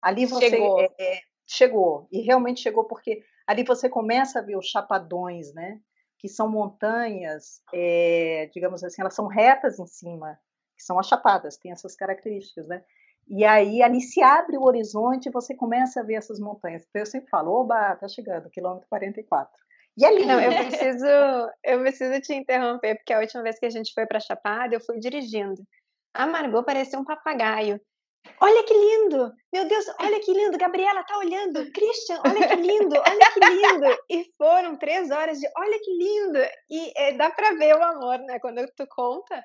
Ali 0.01 0.25
você 0.25 0.49
chegou. 0.49 0.79
É, 0.79 0.89
é, 0.99 1.19
chegou, 1.45 2.07
e 2.11 2.21
realmente 2.21 2.61
chegou 2.61 2.83
porque 2.83 3.23
ali 3.47 3.63
você 3.63 3.89
começa 3.89 4.39
a 4.39 4.41
ver 4.41 4.57
os 4.57 4.67
chapadões, 4.67 5.53
né? 5.53 5.79
Que 6.19 6.27
são 6.27 6.49
montanhas, 6.49 7.61
é, 7.73 8.49
digamos 8.53 8.83
assim, 8.83 9.01
elas 9.01 9.15
são 9.15 9.27
retas 9.27 9.79
em 9.79 9.87
cima, 9.87 10.37
que 10.75 10.83
são 10.83 10.99
as 10.99 11.07
chapadas, 11.07 11.57
tem 11.57 11.71
essas 11.71 11.95
características, 11.95 12.67
né? 12.67 12.83
E 13.29 13.43
aí 13.43 13.81
ali 13.81 14.01
se 14.01 14.21
abre 14.21 14.57
o 14.57 14.63
horizonte 14.63 15.27
e 15.27 15.31
você 15.31 15.55
começa 15.55 15.99
a 15.99 16.03
ver 16.03 16.15
essas 16.15 16.39
montanhas. 16.39 16.83
Então 16.89 17.01
eu 17.01 17.05
sempre 17.05 17.29
falo, 17.29 17.51
oba, 17.51 17.95
tá 17.95 18.07
chegando, 18.07 18.49
quilômetro 18.49 18.87
44. 18.89 19.51
E 19.97 20.05
ali. 20.05 20.25
Não, 20.25 20.39
eu 20.39 20.51
preciso, 20.51 21.05
eu 21.63 21.79
preciso 21.79 22.21
te 22.21 22.33
interromper, 22.33 22.95
porque 22.95 23.11
a 23.11 23.19
última 23.19 23.43
vez 23.43 23.59
que 23.59 23.65
a 23.65 23.69
gente 23.69 23.93
foi 23.93 24.05
para 24.05 24.19
Chapada, 24.19 24.75
eu 24.75 24.81
fui 24.81 24.99
dirigindo. 24.99 25.61
A 26.13 26.25
Margot 26.25 26.63
parecia 26.63 26.99
um 26.99 27.03
papagaio. 27.03 27.81
Olha 28.39 28.63
que 28.63 28.73
lindo! 28.73 29.33
Meu 29.51 29.67
Deus, 29.67 29.85
olha 29.99 30.19
que 30.19 30.31
lindo! 30.31 30.57
Gabriela 30.57 31.03
tá 31.03 31.17
olhando! 31.17 31.71
Christian, 31.71 32.21
olha 32.25 32.47
que 32.47 32.55
lindo! 32.55 32.95
Olha 32.95 33.31
que 33.33 33.39
lindo! 33.39 33.97
E 34.09 34.33
foram 34.37 34.77
três 34.77 35.09
horas 35.11 35.39
de 35.39 35.47
olha 35.57 35.79
que 35.79 35.91
lindo! 35.91 36.39
E 36.69 36.93
é, 36.95 37.13
dá 37.13 37.29
pra 37.29 37.51
ver 37.53 37.75
o 37.75 37.83
amor, 37.83 38.19
né? 38.19 38.39
Quando 38.39 38.65
tu 38.75 38.85
conta, 38.87 39.43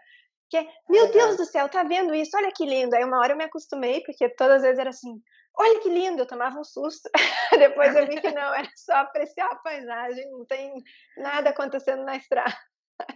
que 0.51 0.57
é, 0.57 0.67
meu 0.89 1.11
Deus 1.11 1.37
do 1.37 1.45
céu, 1.45 1.69
tá 1.69 1.83
vendo 1.83 2.15
isso? 2.15 2.37
Olha 2.37 2.53
que 2.53 2.65
lindo! 2.65 2.95
Aí 2.95 3.05
uma 3.05 3.19
hora 3.19 3.33
eu 3.33 3.37
me 3.37 3.45
acostumei, 3.45 4.03
porque 4.03 4.29
todas 4.31 4.57
as 4.57 4.63
vezes 4.63 4.79
era 4.79 4.91
assim, 4.91 5.21
olha 5.57 5.81
que 5.81 5.89
lindo! 5.89 6.21
Eu 6.21 6.27
tomava 6.27 6.59
um 6.59 6.65
susto. 6.65 7.09
Depois 7.59 7.95
eu 7.97 8.07
vi 8.07 8.21
que 8.21 8.31
não, 8.31 8.55
era 8.55 8.69
só 8.77 8.95
apreciar 8.97 9.51
a 9.51 9.57
paisagem, 9.57 10.31
não 10.31 10.45
tem 10.45 10.73
nada 11.17 11.51
acontecendo 11.51 12.05
na 12.05 12.17
estrada. 12.17 12.55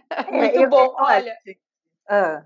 É, 0.09 0.31
Muito 0.31 0.67
bom, 0.67 0.93
olha. 0.97 1.33
Ah 2.09 2.43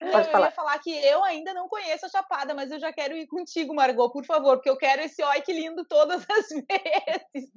Pode 0.00 0.28
eu 0.28 0.32
falar. 0.32 0.46
ia 0.46 0.52
falar 0.52 0.78
que 0.78 0.90
eu 0.90 1.22
ainda 1.24 1.52
não 1.52 1.68
conheço 1.68 2.06
a 2.06 2.08
Chapada, 2.08 2.54
mas 2.54 2.70
eu 2.70 2.80
já 2.80 2.90
quero 2.90 3.14
ir 3.14 3.26
contigo, 3.26 3.74
Margot, 3.74 4.10
por 4.10 4.24
favor, 4.24 4.56
porque 4.56 4.70
eu 4.70 4.76
quero 4.76 5.02
esse 5.02 5.22
oi 5.22 5.42
que 5.42 5.52
lindo 5.52 5.84
todas 5.84 6.24
as 6.28 6.48
vezes. 7.34 7.50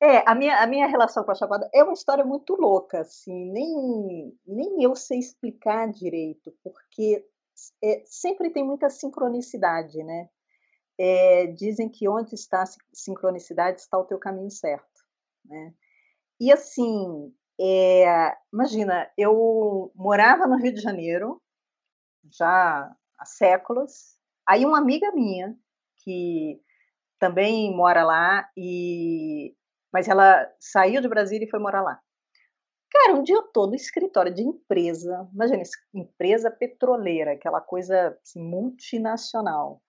É, 0.00 0.28
a 0.28 0.34
minha, 0.34 0.60
a 0.60 0.66
minha 0.66 0.86
relação 0.86 1.24
com 1.24 1.30
a 1.30 1.34
Chapada 1.34 1.68
é 1.72 1.82
uma 1.82 1.92
história 1.92 2.24
muito 2.24 2.54
louca, 2.54 3.00
assim, 3.00 3.52
nem, 3.52 4.36
nem 4.46 4.82
eu 4.82 4.96
sei 4.96 5.18
explicar 5.18 5.90
direito, 5.90 6.52
porque 6.62 7.24
é, 7.82 8.02
sempre 8.04 8.50
tem 8.50 8.64
muita 8.64 8.90
sincronicidade, 8.90 10.02
né? 10.02 10.28
É, 10.96 11.46
dizem 11.46 11.88
que 11.88 12.08
onde 12.08 12.34
está 12.34 12.62
a 12.62 12.66
sincronicidade 12.92 13.80
está 13.80 13.96
o 13.96 14.04
teu 14.04 14.18
caminho 14.18 14.50
certo, 14.50 15.04
né? 15.44 15.72
E 16.40 16.52
assim, 16.52 17.32
é, 17.60 18.36
imagina, 18.52 19.10
eu 19.16 19.92
morava 19.94 20.46
no 20.46 20.56
Rio 20.56 20.72
de 20.72 20.80
Janeiro 20.80 21.42
já 22.30 22.94
há 23.18 23.24
séculos. 23.24 24.16
Aí 24.46 24.64
uma 24.64 24.78
amiga 24.78 25.10
minha 25.12 25.56
que 26.04 26.60
também 27.18 27.74
mora 27.74 28.04
lá 28.04 28.48
e 28.56 29.54
mas 29.92 30.06
ela 30.06 30.46
saiu 30.60 31.00
de 31.00 31.08
Brasília 31.08 31.46
e 31.46 31.50
foi 31.50 31.58
morar 31.58 31.82
lá. 31.82 31.98
Cara, 32.90 33.14
um 33.14 33.22
dia 33.22 33.36
eu 33.36 33.42
tô 33.42 33.66
no 33.66 33.74
escritório 33.74 34.32
de 34.32 34.42
empresa, 34.42 35.28
imagina, 35.32 35.62
empresa 35.94 36.50
petroleira, 36.50 37.32
aquela 37.32 37.60
coisa 37.60 38.18
assim, 38.22 38.42
multinacional. 38.42 39.82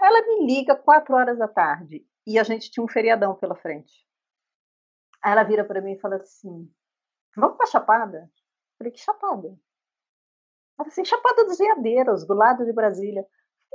Ela 0.00 0.22
me 0.26 0.46
liga 0.46 0.76
quatro 0.76 1.14
horas 1.14 1.38
da 1.38 1.48
tarde 1.48 2.06
e 2.26 2.38
a 2.38 2.42
gente 2.42 2.70
tinha 2.70 2.84
um 2.84 2.88
feriadão 2.88 3.34
pela 3.34 3.54
frente. 3.54 4.06
Aí 5.22 5.32
ela 5.32 5.44
vira 5.44 5.64
para 5.64 5.80
mim 5.80 5.92
e 5.92 6.00
fala 6.00 6.16
assim: 6.16 6.70
Vamos 7.36 7.56
para 7.56 7.66
Chapada? 7.66 8.30
Falei: 8.78 8.92
Que 8.92 9.00
Chapada? 9.00 9.48
Ela 9.48 9.56
falou 10.78 10.88
assim: 10.88 11.04
Chapada 11.04 11.44
dos 11.44 11.58
Veadeiros, 11.58 12.26
do 12.26 12.34
lado 12.34 12.64
de 12.64 12.72
Brasília. 12.72 13.26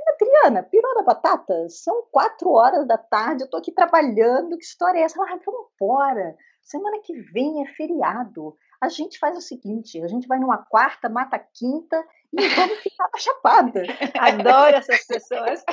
Adriana, 0.08 0.62
pirou 0.64 0.94
da 0.96 1.02
batata? 1.02 1.68
São 1.68 2.06
quatro 2.10 2.50
horas 2.50 2.86
da 2.86 2.98
tarde, 2.98 3.44
eu 3.44 3.50
tô 3.50 3.56
aqui 3.56 3.72
trabalhando, 3.72 4.58
que 4.58 4.64
história 4.64 4.98
é 4.98 5.02
essa? 5.02 5.16
Ela, 5.16 5.38
vamos 5.44 5.68
embora. 5.74 6.36
Semana 6.62 7.00
que 7.02 7.12
vem 7.32 7.62
é 7.62 7.66
feriado. 7.74 8.56
A 8.80 8.88
gente 8.88 9.18
faz 9.18 9.36
o 9.36 9.40
seguinte: 9.40 10.02
a 10.02 10.08
gente 10.08 10.26
vai 10.26 10.38
numa 10.38 10.58
quarta, 10.58 11.08
mata 11.08 11.36
a 11.36 11.38
quinta 11.38 12.04
e 12.32 12.48
vamos 12.48 12.78
ficar 12.80 13.08
na 13.12 13.18
chapada. 13.18 13.82
Adoro 14.18 14.76
essas 14.76 15.06
pessoas. 15.06 15.64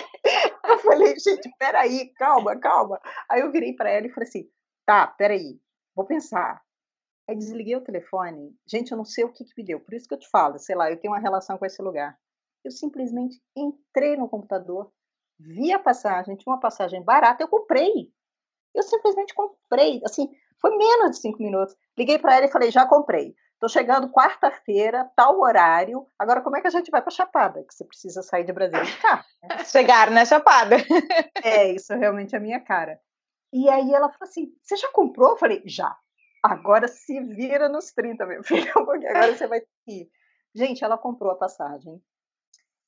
Eu 0.64 0.78
falei, 0.80 1.18
gente, 1.18 1.50
peraí, 1.58 2.14
calma, 2.14 2.56
calma. 2.60 3.00
Aí 3.30 3.42
eu 3.42 3.52
virei 3.52 3.74
para 3.74 3.90
ela 3.90 4.06
e 4.06 4.12
falei 4.12 4.30
assim: 4.30 4.50
tá, 4.86 5.08
peraí, 5.08 5.60
vou 5.96 6.06
pensar. 6.06 6.62
Aí 7.30 7.36
desliguei 7.36 7.76
o 7.76 7.82
telefone. 7.82 8.58
Gente, 8.66 8.92
eu 8.92 8.98
não 8.98 9.06
sei 9.06 9.24
o 9.24 9.32
que, 9.32 9.46
que 9.46 9.54
me 9.56 9.64
deu. 9.64 9.80
Por 9.80 9.94
isso 9.94 10.08
que 10.08 10.16
eu 10.16 10.20
te 10.20 10.28
falo, 10.30 10.58
sei 10.58 10.76
lá, 10.76 10.90
eu 10.90 11.00
tenho 11.00 11.14
uma 11.14 11.20
relação 11.20 11.60
com 11.60 11.66
esse 11.66 11.80
lugar. 11.80 12.18
Eu 12.66 12.72
simplesmente 12.72 13.40
entrei 13.56 14.18
no 14.18 14.28
computador, 14.28 14.92
vi 15.40 15.72
a 15.72 15.78
passagem, 15.78 16.36
tinha 16.36 16.52
uma 16.52 16.60
passagem 16.60 17.04
barata, 17.04 17.44
eu 17.44 17.48
comprei. 17.48 18.12
Eu 18.74 18.82
simplesmente 18.82 19.36
comprei. 19.36 20.02
Assim, 20.04 20.28
foi 20.60 20.76
menos 20.76 21.12
de 21.12 21.18
cinco 21.18 21.44
minutos. 21.44 21.76
Liguei 21.96 22.18
para 22.18 22.36
ela 22.36 22.48
e 22.48 22.52
falei: 22.52 22.72
já 22.72 22.88
comprei. 22.88 23.36
Estou 23.54 23.70
chegando 23.70 24.12
quarta-feira, 24.12 25.08
tal 25.16 25.40
horário. 25.40 26.08
Agora, 26.18 26.42
como 26.42 26.58
é 26.58 26.62
que 26.62 26.68
a 26.68 26.72
gente 26.72 26.90
vai 26.90 27.02
para 27.02 27.12
Chapada? 27.12 27.64
Que 27.64 27.76
você 27.76 27.86
precisa 27.86 28.24
sair 28.24 28.44
de 28.44 28.54
Brasília 28.54 28.86
de 28.86 28.98
carro. 28.98 29.24
Né? 29.44 29.50
Chegar 29.66 30.10
na 30.10 30.26
Chapada. 30.26 30.78
é, 31.44 31.72
isso 31.74 31.94
realmente 31.94 32.34
é 32.34 32.40
a 32.40 32.42
minha 32.42 32.60
cara. 32.60 33.00
E 33.54 33.70
aí 33.70 33.94
ela 33.94 34.10
falou 34.10 34.28
assim: 34.28 34.52
você 34.64 34.76
já 34.76 34.90
comprou? 34.92 35.30
Eu 35.30 35.38
falei: 35.38 35.62
já. 35.68 35.96
Agora 36.42 36.88
se 36.88 37.20
vira 37.22 37.68
nos 37.68 37.92
30, 37.92 38.26
meu 38.26 38.44
filho, 38.44 38.72
porque 38.74 39.08
agora 39.08 39.36
você 39.36 39.48
vai 39.48 39.62
ter 39.62 39.68
que 39.86 39.92
ir. 39.92 40.12
Gente, 40.56 40.84
ela 40.84 40.98
comprou 40.98 41.32
a 41.32 41.36
passagem. 41.36 42.02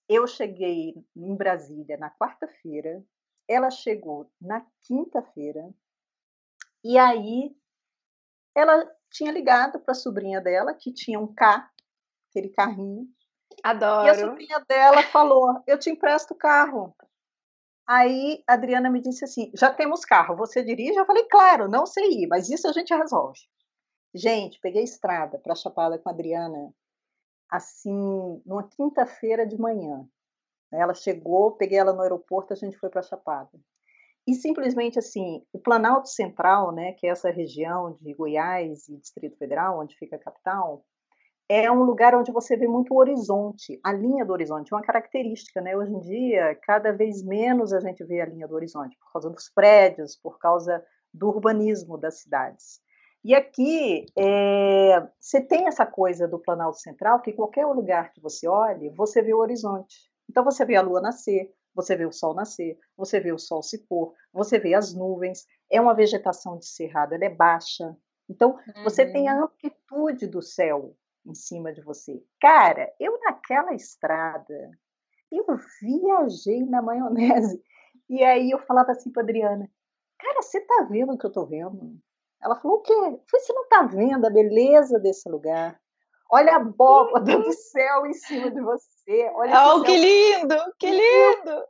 Eu 0.07 0.27
cheguei 0.27 0.93
em 1.15 1.35
Brasília 1.35 1.97
na 1.97 2.09
quarta-feira, 2.09 3.03
ela 3.47 3.69
chegou 3.69 4.29
na 4.41 4.65
quinta-feira, 4.81 5.73
e 6.83 6.97
aí 6.97 7.55
ela 8.55 8.89
tinha 9.09 9.31
ligado 9.31 9.79
para 9.79 9.91
a 9.91 9.95
sobrinha 9.95 10.41
dela, 10.41 10.73
que 10.73 10.91
tinha 10.91 11.19
um 11.19 11.33
K, 11.33 11.69
aquele 12.29 12.49
carrinho. 12.49 13.07
Adoro. 13.63 14.07
E 14.07 14.09
a 14.09 14.15
sobrinha 14.15 14.59
dela 14.67 15.03
falou: 15.03 15.61
Eu 15.67 15.77
te 15.77 15.89
empresto 15.89 16.33
o 16.33 16.37
carro. 16.37 16.95
Aí 17.93 18.41
a 18.47 18.53
Adriana 18.53 18.89
me 18.89 19.01
disse 19.01 19.25
assim: 19.25 19.51
Já 19.53 19.69
temos 19.69 20.05
carro, 20.05 20.37
você 20.37 20.63
dirige? 20.63 20.97
Eu 20.97 21.05
falei: 21.05 21.25
Claro, 21.25 21.67
não 21.67 21.85
sei 21.85 22.23
ir, 22.23 22.27
mas 22.27 22.49
isso 22.49 22.65
a 22.65 22.71
gente 22.71 22.93
resolve. 22.95 23.41
Gente, 24.15 24.61
peguei 24.61 24.81
estrada 24.81 25.37
para 25.37 25.55
Chapada 25.55 25.99
com 25.99 26.07
a 26.07 26.13
Adriana, 26.13 26.73
assim, 27.49 28.41
numa 28.45 28.63
quinta-feira 28.63 29.45
de 29.45 29.59
manhã. 29.59 30.07
Ela 30.71 30.93
chegou, 30.93 31.51
peguei 31.57 31.79
ela 31.79 31.91
no 31.91 32.01
aeroporto, 32.01 32.53
a 32.53 32.55
gente 32.55 32.77
foi 32.77 32.89
para 32.89 33.01
Chapada. 33.01 33.51
E 34.25 34.35
simplesmente 34.35 34.97
assim, 34.97 35.45
o 35.51 35.59
Planalto 35.59 36.07
Central, 36.07 36.71
né, 36.71 36.93
que 36.93 37.07
é 37.07 37.09
essa 37.09 37.29
região 37.29 37.91
de 37.91 38.13
Goiás 38.13 38.87
e 38.87 38.97
Distrito 38.97 39.37
Federal, 39.37 39.79
onde 39.79 39.97
fica 39.97 40.15
a 40.15 40.19
capital, 40.19 40.85
é 41.51 41.69
um 41.69 41.83
lugar 41.83 42.15
onde 42.15 42.31
você 42.31 42.55
vê 42.55 42.65
muito 42.65 42.93
o 42.93 42.97
horizonte, 42.97 43.77
a 43.83 43.91
linha 43.91 44.23
do 44.23 44.31
horizonte, 44.31 44.73
uma 44.73 44.81
característica, 44.81 45.59
né? 45.59 45.75
Hoje 45.75 45.91
em 45.91 45.99
dia, 45.99 46.55
cada 46.63 46.93
vez 46.93 47.21
menos 47.21 47.73
a 47.73 47.81
gente 47.81 48.03
vê 48.05 48.21
a 48.21 48.25
linha 48.25 48.47
do 48.47 48.55
horizonte, 48.55 48.97
por 48.97 49.11
causa 49.11 49.29
dos 49.29 49.49
prédios, 49.49 50.15
por 50.15 50.39
causa 50.39 50.81
do 51.13 51.27
urbanismo 51.27 51.97
das 51.97 52.21
cidades. 52.21 52.79
E 53.21 53.35
aqui 53.35 54.05
é, 54.17 55.05
você 55.19 55.41
tem 55.41 55.67
essa 55.67 55.85
coisa 55.85 56.25
do 56.25 56.39
Planalto 56.39 56.79
Central, 56.79 57.21
que 57.21 57.33
qualquer 57.33 57.65
lugar 57.65 58.13
que 58.13 58.21
você 58.21 58.47
olhe, 58.47 58.89
você 58.89 59.21
vê 59.21 59.33
o 59.33 59.39
horizonte. 59.39 60.09
Então 60.29 60.45
você 60.45 60.63
vê 60.63 60.77
a 60.77 60.81
lua 60.81 61.01
nascer, 61.01 61.51
você 61.75 61.97
vê 61.97 62.05
o 62.05 62.13
sol 62.13 62.33
nascer, 62.33 62.77
você 62.95 63.19
vê 63.19 63.33
o 63.33 63.37
sol 63.37 63.61
se 63.61 63.85
pôr, 63.87 64.13
você 64.31 64.57
vê 64.57 64.73
as 64.73 64.93
nuvens. 64.93 65.45
É 65.69 65.81
uma 65.81 65.93
vegetação 65.93 66.57
de 66.57 66.65
cerrado, 66.65 67.13
ela 67.13 67.25
é 67.25 67.29
baixa. 67.29 67.93
Então, 68.29 68.51
uhum. 68.51 68.83
você 68.83 69.05
tem 69.05 69.27
a 69.27 69.35
uhum. 69.35 69.43
amplitude 69.43 70.27
do 70.27 70.41
céu 70.41 70.95
em 71.25 71.35
cima 71.35 71.71
de 71.73 71.81
você. 71.81 72.23
Cara, 72.39 72.91
eu 72.99 73.19
naquela 73.19 73.73
estrada, 73.73 74.71
eu 75.31 75.45
viajei 75.81 76.65
na 76.65 76.81
maionese. 76.81 77.61
E 78.09 78.23
aí 78.23 78.51
eu 78.51 78.59
falava 78.59 78.91
assim 78.91 79.11
para 79.11 79.23
Adriana: 79.23 79.69
Cara, 80.19 80.41
você 80.41 80.59
tá 80.61 80.87
vendo 80.89 81.13
o 81.13 81.17
que 81.17 81.25
eu 81.25 81.31
tô 81.31 81.45
vendo? 81.45 81.97
Ela 82.41 82.55
falou: 82.59 82.77
O 82.77 82.81
quê? 82.81 82.93
Eu 82.93 83.01
falei, 83.01 83.45
você 83.45 83.53
não 83.53 83.67
tá 83.67 83.83
vendo 83.83 84.25
a 84.25 84.29
beleza 84.29 84.99
desse 84.99 85.29
lugar? 85.29 85.79
Olha 86.29 86.53
a 86.53 86.57
abóbada 86.57 87.37
do 87.37 87.51
céu 87.51 88.05
em 88.05 88.13
cima 88.13 88.49
de 88.49 88.61
você. 88.61 89.29
Olha 89.33 89.75
oh, 89.75 89.83
que 89.83 89.97
lindo, 89.97 90.55
que 90.79 90.89
lindo! 90.89 91.65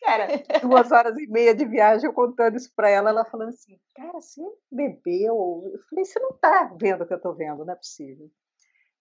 Cara, 0.00 0.26
duas 0.60 0.92
horas 0.92 1.18
e 1.18 1.26
meia 1.26 1.54
de 1.54 1.64
viagem 1.64 2.06
eu 2.06 2.12
contando 2.12 2.56
isso 2.56 2.70
para 2.76 2.90
ela, 2.90 3.10
ela 3.10 3.24
falando 3.24 3.48
assim, 3.48 3.78
cara, 3.94 4.12
você 4.12 4.42
bebeu? 4.70 5.62
Eu 5.72 5.80
falei, 5.88 6.04
você 6.04 6.20
não 6.20 6.32
tá 6.32 6.70
vendo 6.78 7.02
o 7.02 7.06
que 7.06 7.14
eu 7.14 7.20
tô 7.20 7.32
vendo, 7.32 7.64
não 7.64 7.72
é 7.72 7.76
possível. 7.76 8.30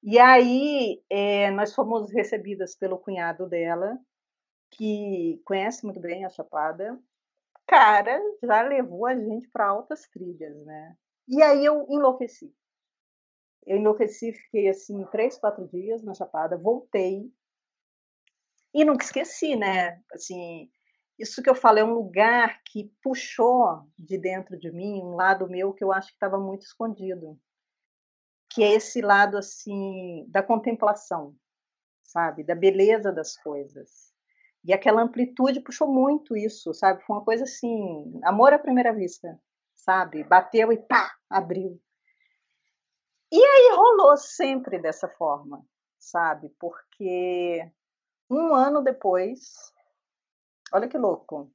E 0.03 0.19
aí 0.19 1.01
é, 1.09 1.49
nós 1.51 1.73
fomos 1.73 2.11
recebidas 2.11 2.75
pelo 2.75 2.99
cunhado 2.99 3.47
dela, 3.47 3.97
que 4.69 5.41
conhece 5.45 5.85
muito 5.85 6.01
bem 6.01 6.25
a 6.25 6.29
Chapada. 6.29 6.99
Cara, 7.65 8.19
já 8.43 8.61
levou 8.63 9.05
a 9.05 9.15
gente 9.15 9.47
para 9.47 9.67
altas 9.67 10.05
trilhas, 10.09 10.57
né? 10.65 10.97
E 11.25 11.41
aí 11.41 11.63
eu 11.63 11.85
enlouqueci. 11.89 12.53
Eu 13.65 13.77
enlouqueci, 13.77 14.33
fiquei 14.33 14.67
assim 14.67 15.05
três, 15.05 15.37
quatro 15.37 15.65
dias 15.69 16.03
na 16.03 16.13
Chapada, 16.13 16.57
voltei 16.57 17.31
e 18.73 18.83
nunca 18.83 19.05
esqueci, 19.05 19.55
né? 19.55 20.01
Assim, 20.11 20.69
isso 21.17 21.41
que 21.41 21.49
eu 21.49 21.55
falo 21.55 21.79
é 21.79 21.83
um 21.83 21.93
lugar 21.93 22.61
que 22.65 22.91
puxou 23.01 23.87
de 23.97 24.17
dentro 24.17 24.57
de 24.59 24.69
mim 24.69 25.01
um 25.01 25.15
lado 25.15 25.47
meu 25.47 25.73
que 25.73 25.83
eu 25.83 25.93
acho 25.93 26.09
que 26.09 26.15
estava 26.15 26.37
muito 26.37 26.63
escondido, 26.63 27.39
que 28.53 28.63
é 28.63 28.73
esse 28.73 29.01
lado 29.01 29.35
assim 29.35 30.25
da 30.29 30.43
contemplação, 30.43 31.35
sabe, 32.03 32.43
da 32.43 32.53
beleza 32.53 33.11
das 33.11 33.35
coisas. 33.35 34.13
E 34.63 34.71
aquela 34.71 35.01
amplitude 35.01 35.59
puxou 35.59 35.87
muito 35.91 36.37
isso, 36.37 36.73
sabe? 36.73 37.03
Foi 37.03 37.15
uma 37.15 37.25
coisa 37.25 37.43
assim, 37.43 38.19
amor 38.23 38.53
à 38.53 38.59
primeira 38.59 38.93
vista, 38.93 39.39
sabe? 39.73 40.23
Bateu 40.23 40.71
e 40.71 40.77
pá, 40.77 41.11
abriu. 41.29 41.81
E 43.31 43.43
aí 43.43 43.75
rolou 43.75 44.15
sempre 44.15 44.79
dessa 44.79 45.09
forma, 45.09 45.65
sabe? 45.97 46.49
Porque 46.59 47.67
um 48.29 48.53
ano 48.53 48.83
depois, 48.83 49.73
olha 50.71 50.87
que 50.87 50.97
louco, 50.97 51.51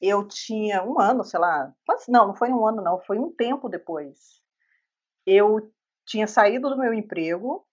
eu 0.00 0.26
tinha 0.26 0.82
um 0.82 0.98
ano, 0.98 1.22
sei 1.22 1.38
lá, 1.38 1.72
não, 2.08 2.28
não 2.28 2.34
foi 2.34 2.48
um 2.48 2.66
ano, 2.66 2.82
não, 2.82 2.98
foi 3.02 3.18
um 3.18 3.30
tempo 3.30 3.68
depois. 3.68 4.42
Eu 5.26 5.70
tinha 6.10 6.26
saído 6.26 6.68
do 6.68 6.76
meu 6.76 6.92
emprego 6.92 7.64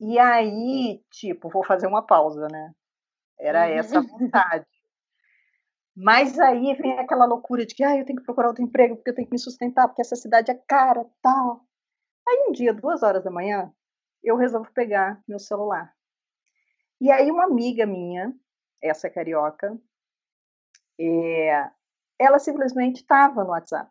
e 0.00 0.18
aí, 0.18 1.04
tipo, 1.10 1.50
vou 1.50 1.62
fazer 1.62 1.86
uma 1.86 2.00
pausa, 2.00 2.48
né? 2.50 2.72
Era 3.38 3.66
uhum. 3.66 3.72
essa 3.74 3.98
a 3.98 4.02
vontade. 4.02 4.66
Mas 5.94 6.38
aí 6.38 6.74
vem 6.74 6.98
aquela 6.98 7.26
loucura 7.26 7.66
de 7.66 7.74
que 7.74 7.84
ah, 7.84 7.96
eu 7.98 8.06
tenho 8.06 8.18
que 8.18 8.24
procurar 8.24 8.48
outro 8.48 8.64
emprego 8.64 8.96
porque 8.96 9.10
eu 9.10 9.14
tenho 9.14 9.26
que 9.26 9.34
me 9.34 9.38
sustentar, 9.38 9.88
porque 9.88 10.00
essa 10.00 10.16
cidade 10.16 10.50
é 10.50 10.54
cara, 10.54 11.04
tal. 11.20 11.66
Aí 12.26 12.46
um 12.48 12.52
dia, 12.52 12.72
duas 12.72 13.02
horas 13.02 13.22
da 13.22 13.30
manhã, 13.30 13.70
eu 14.22 14.36
resolvo 14.36 14.72
pegar 14.72 15.22
meu 15.28 15.38
celular. 15.38 15.92
E 16.98 17.10
aí 17.10 17.30
uma 17.30 17.44
amiga 17.44 17.84
minha, 17.84 18.32
essa 18.82 19.10
carioca, 19.10 19.78
é, 20.98 21.70
ela 22.18 22.38
simplesmente 22.38 23.02
estava 23.02 23.44
no 23.44 23.50
WhatsApp. 23.50 23.90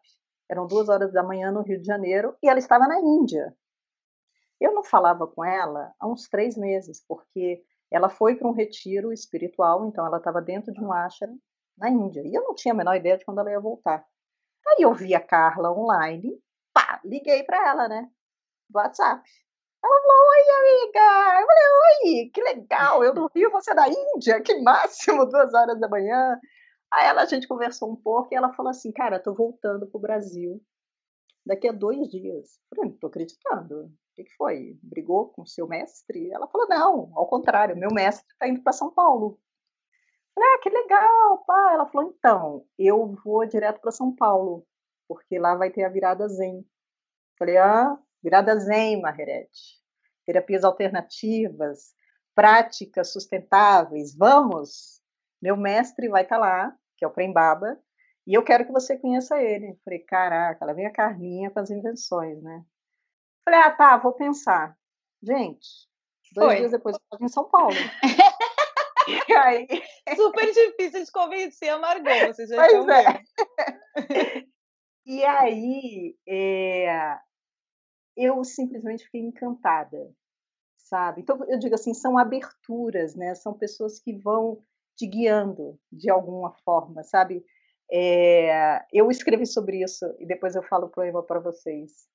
Eram 0.50 0.66
duas 0.68 0.90
horas 0.90 1.12
da 1.12 1.24
manhã 1.24 1.52
no 1.52 1.62
Rio 1.62 1.80
de 1.80 1.86
Janeiro 1.86 2.36
e 2.42 2.50
ela 2.50 2.60
estava 2.60 2.88
na 2.88 3.00
Índia. 3.00 3.56
Eu 4.60 4.74
não 4.74 4.84
falava 4.84 5.28
com 5.28 5.44
ela 5.44 5.94
há 6.00 6.08
uns 6.08 6.28
três 6.28 6.58
meses, 6.58 7.04
porque 7.08 7.64
ela 7.92 8.10
foi 8.10 8.36
para 8.36 8.48
um 8.48 8.54
retiro 8.54 9.14
espiritual, 9.14 9.86
então 9.86 10.06
ela 10.06 10.18
estava 10.18 10.42
dentro 10.42 10.74
de 10.74 10.84
um 10.84 10.92
ashram 10.92 11.38
na 11.78 11.90
Índia. 11.90 12.22
E 12.26 12.34
eu 12.34 12.44
não 12.44 12.56
tinha 12.56 12.74
a 12.74 12.78
menor 12.78 12.96
ideia 12.96 13.18
de 13.18 13.26
quando 13.26 13.40
ela 13.40 13.52
ia 13.52 13.60
voltar. 13.60 14.06
Aí 14.68 14.84
eu 14.84 14.94
vi 14.94 15.14
a 15.16 15.20
Carla 15.20 15.72
online, 15.72 16.42
pá, 16.74 17.00
liguei 17.04 17.44
para 17.44 17.70
ela, 17.70 17.88
né? 17.88 18.10
WhatsApp. 18.74 19.24
Ela 19.84 20.02
falou, 20.02 20.18
oi, 20.30 20.42
amiga. 20.60 21.40
Eu 21.40 21.48
falei, 21.48 22.24
oi, 22.24 22.30
que 22.34 22.42
legal, 22.42 23.04
eu 23.04 23.14
no 23.14 23.30
Rio, 23.34 23.52
você 23.52 23.74
da 23.74 23.88
Índia, 23.88 24.42
que 24.42 24.60
máximo, 24.62 25.26
duas 25.26 25.54
horas 25.54 25.80
da 25.80 25.88
manhã. 25.88 26.40
Aí 26.94 27.06
ela, 27.08 27.22
a 27.24 27.26
gente 27.26 27.48
conversou 27.48 27.92
um 27.92 27.96
pouco 27.96 28.30
e 28.32 28.36
ela 28.36 28.54
falou 28.54 28.70
assim, 28.70 28.92
cara, 28.92 29.20
tô 29.20 29.34
voltando 29.34 29.88
pro 29.88 30.00
Brasil 30.00 30.62
daqui 31.46 31.68
a 31.68 31.72
dois 31.72 32.10
dias. 32.10 32.60
Eu 32.72 32.76
falei, 32.76 32.92
não 32.92 32.98
tô 32.98 33.08
acreditando. 33.08 33.86
O 33.86 33.92
que, 34.16 34.24
que 34.24 34.36
foi? 34.36 34.78
Brigou 34.82 35.30
com 35.30 35.44
o 35.44 35.48
seu 35.48 35.68
mestre? 35.68 36.32
Ela 36.32 36.48
falou, 36.48 36.68
não, 36.68 37.12
ao 37.16 37.28
contrário, 37.28 37.78
meu 37.78 37.92
mestre 37.92 38.26
tá 38.40 38.48
indo 38.48 38.62
para 38.62 38.74
São 38.74 38.92
Paulo. 38.92 39.40
Eu 40.36 40.44
falei, 40.44 40.50
ah, 40.56 40.60
que 40.62 40.70
legal, 40.70 41.38
pá. 41.46 41.74
Ela 41.74 41.86
falou, 41.88 42.10
então, 42.10 42.66
eu 42.78 43.16
vou 43.24 43.46
direto 43.46 43.80
para 43.82 43.92
São 43.92 44.16
Paulo, 44.16 44.66
porque 45.08 45.40
lá 45.40 45.56
vai 45.56 45.72
ter 45.72 45.84
a 45.84 45.90
virada 45.90 46.28
Zen. 46.28 46.58
Eu 46.60 46.66
falei, 47.38 47.58
ah, 47.58 47.98
virada 48.24 48.56
Zen, 48.60 49.02
Marrerete. 49.02 49.78
Terapias 50.26 50.64
alternativas, 50.64 51.94
práticas 52.36 53.14
sustentáveis, 53.14 54.16
vamos? 54.16 55.02
Meu 55.48 55.56
mestre 55.56 56.10
vai 56.10 56.24
estar 56.24 56.36
tá 56.36 56.42
lá, 56.42 56.78
que 56.98 57.06
é 57.06 57.08
o 57.08 57.12
Prembaba, 57.12 57.80
e 58.28 58.34
eu 58.34 58.44
quero 58.44 58.66
que 58.66 58.72
você 58.74 58.98
conheça 58.98 59.42
ele. 59.42 59.70
Eu 59.70 59.78
falei, 59.82 60.00
caraca, 60.00 60.62
ela 60.62 60.74
vem 60.74 60.86
a 60.86 60.92
Carminha 60.92 61.50
com 61.50 61.62
as 61.62 61.70
invenções, 61.70 62.44
né? 62.44 62.66
Falei, 63.46 63.62
ah, 63.62 63.72
tá, 63.72 63.96
vou 63.96 64.12
pensar. 64.12 64.78
Gente, 65.24 65.88
dois 66.34 66.48
Foi. 66.48 66.56
dias 66.58 66.72
depois 66.72 66.98
eu 66.98 67.02
estava 67.02 67.24
em 67.24 67.30
São 67.30 67.50
Paulo. 67.50 67.78
e 69.30 69.34
aí... 69.34 69.68
Super 70.18 70.52
difícil 70.52 71.06
de 71.06 71.12
convencer 71.14 71.70
a 71.70 71.80
Margot, 71.80 72.28
vocês 72.28 72.50
já 72.50 72.68
pois 72.68 72.88
é. 72.90 73.24
e 75.06 75.24
aí, 75.24 76.18
é... 76.28 77.18
eu 78.18 78.44
simplesmente 78.44 79.06
fiquei 79.06 79.22
encantada, 79.22 80.14
sabe? 80.76 81.22
Então, 81.22 81.42
eu 81.48 81.58
digo 81.58 81.76
assim, 81.76 81.94
são 81.94 82.18
aberturas, 82.18 83.16
né? 83.16 83.34
São 83.34 83.58
pessoas 83.58 83.98
que 83.98 84.12
vão 84.12 84.62
te 84.98 85.06
guiando 85.06 85.80
de 85.92 86.10
alguma 86.10 86.52
forma, 86.66 87.04
sabe? 87.04 87.46
É, 87.90 88.84
eu 88.92 89.10
escrevi 89.10 89.46
sobre 89.46 89.82
isso 89.84 90.06
e 90.20 90.26
depois 90.26 90.56
eu 90.56 90.64
falo 90.64 90.88
o 90.88 90.90
poema 90.90 91.24
para 91.24 91.40
vocês. 91.40 92.08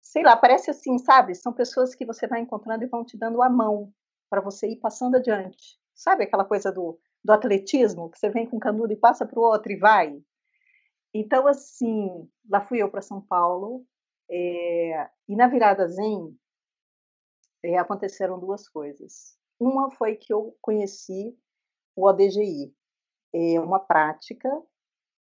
Sei 0.00 0.22
lá, 0.22 0.36
parece 0.36 0.70
assim, 0.70 0.96
sabe? 0.98 1.34
São 1.34 1.52
pessoas 1.52 1.94
que 1.94 2.06
você 2.06 2.26
vai 2.26 2.40
encontrando 2.40 2.84
e 2.84 2.88
vão 2.88 3.04
te 3.04 3.18
dando 3.18 3.42
a 3.42 3.50
mão 3.50 3.92
para 4.30 4.40
você 4.40 4.68
ir 4.68 4.76
passando 4.76 5.16
adiante. 5.16 5.78
Sabe 5.94 6.24
aquela 6.24 6.44
coisa 6.44 6.70
do, 6.72 6.98
do 7.22 7.32
atletismo, 7.32 8.10
que 8.10 8.18
você 8.18 8.30
vem 8.30 8.48
com 8.48 8.58
canudo 8.58 8.92
e 8.92 8.96
passa 8.96 9.26
para 9.26 9.38
o 9.38 9.42
outro 9.42 9.72
e 9.72 9.76
vai? 9.76 10.22
Então, 11.12 11.46
assim, 11.46 12.28
lá 12.48 12.60
fui 12.60 12.82
eu 12.82 12.90
para 12.90 13.02
São 13.02 13.20
Paulo 13.20 13.84
é, 14.30 15.10
e 15.28 15.36
na 15.36 15.48
virada 15.48 15.86
Zen 15.88 16.36
é, 17.62 17.76
aconteceram 17.76 18.38
duas 18.38 18.68
coisas. 18.68 19.36
Uma 19.58 19.90
foi 19.90 20.16
que 20.16 20.32
eu 20.32 20.56
conheci 20.60 21.36
o 21.96 22.06
ODGI, 22.06 22.74
é 23.34 23.60
uma 23.60 23.80
prática 23.80 24.48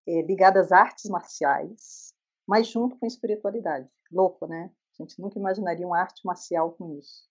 é, 0.06 0.22
ligada 0.22 0.60
às 0.60 0.72
artes 0.72 1.10
marciais, 1.10 2.14
mas 2.46 2.66
junto 2.66 2.98
com 2.98 3.06
espiritualidade. 3.06 3.88
Louco, 4.10 4.46
né? 4.46 4.70
A 4.98 5.02
gente 5.02 5.20
nunca 5.20 5.38
imaginaria 5.38 5.86
uma 5.86 5.98
arte 5.98 6.24
marcial 6.24 6.72
com 6.72 6.98
isso. 6.98 7.28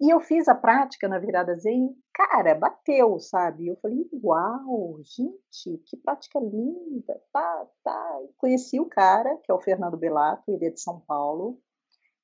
E 0.00 0.10
eu 0.10 0.20
fiz 0.20 0.46
a 0.46 0.54
prática 0.54 1.08
na 1.08 1.18
virada 1.18 1.56
Zen, 1.56 1.92
cara, 2.14 2.54
bateu, 2.54 3.18
sabe? 3.18 3.66
Eu 3.66 3.76
falei, 3.82 4.08
uau, 4.12 5.00
gente, 5.02 5.82
que 5.86 5.96
prática 5.96 6.38
linda, 6.38 7.20
tá, 7.32 7.66
tá. 7.82 8.20
Conheci 8.36 8.78
o 8.78 8.86
cara, 8.86 9.36
que 9.42 9.50
é 9.50 9.54
o 9.54 9.60
Fernando 9.60 9.96
Belato, 9.96 10.52
ele 10.52 10.66
é 10.66 10.70
de 10.70 10.80
São 10.80 11.00
Paulo. 11.00 11.60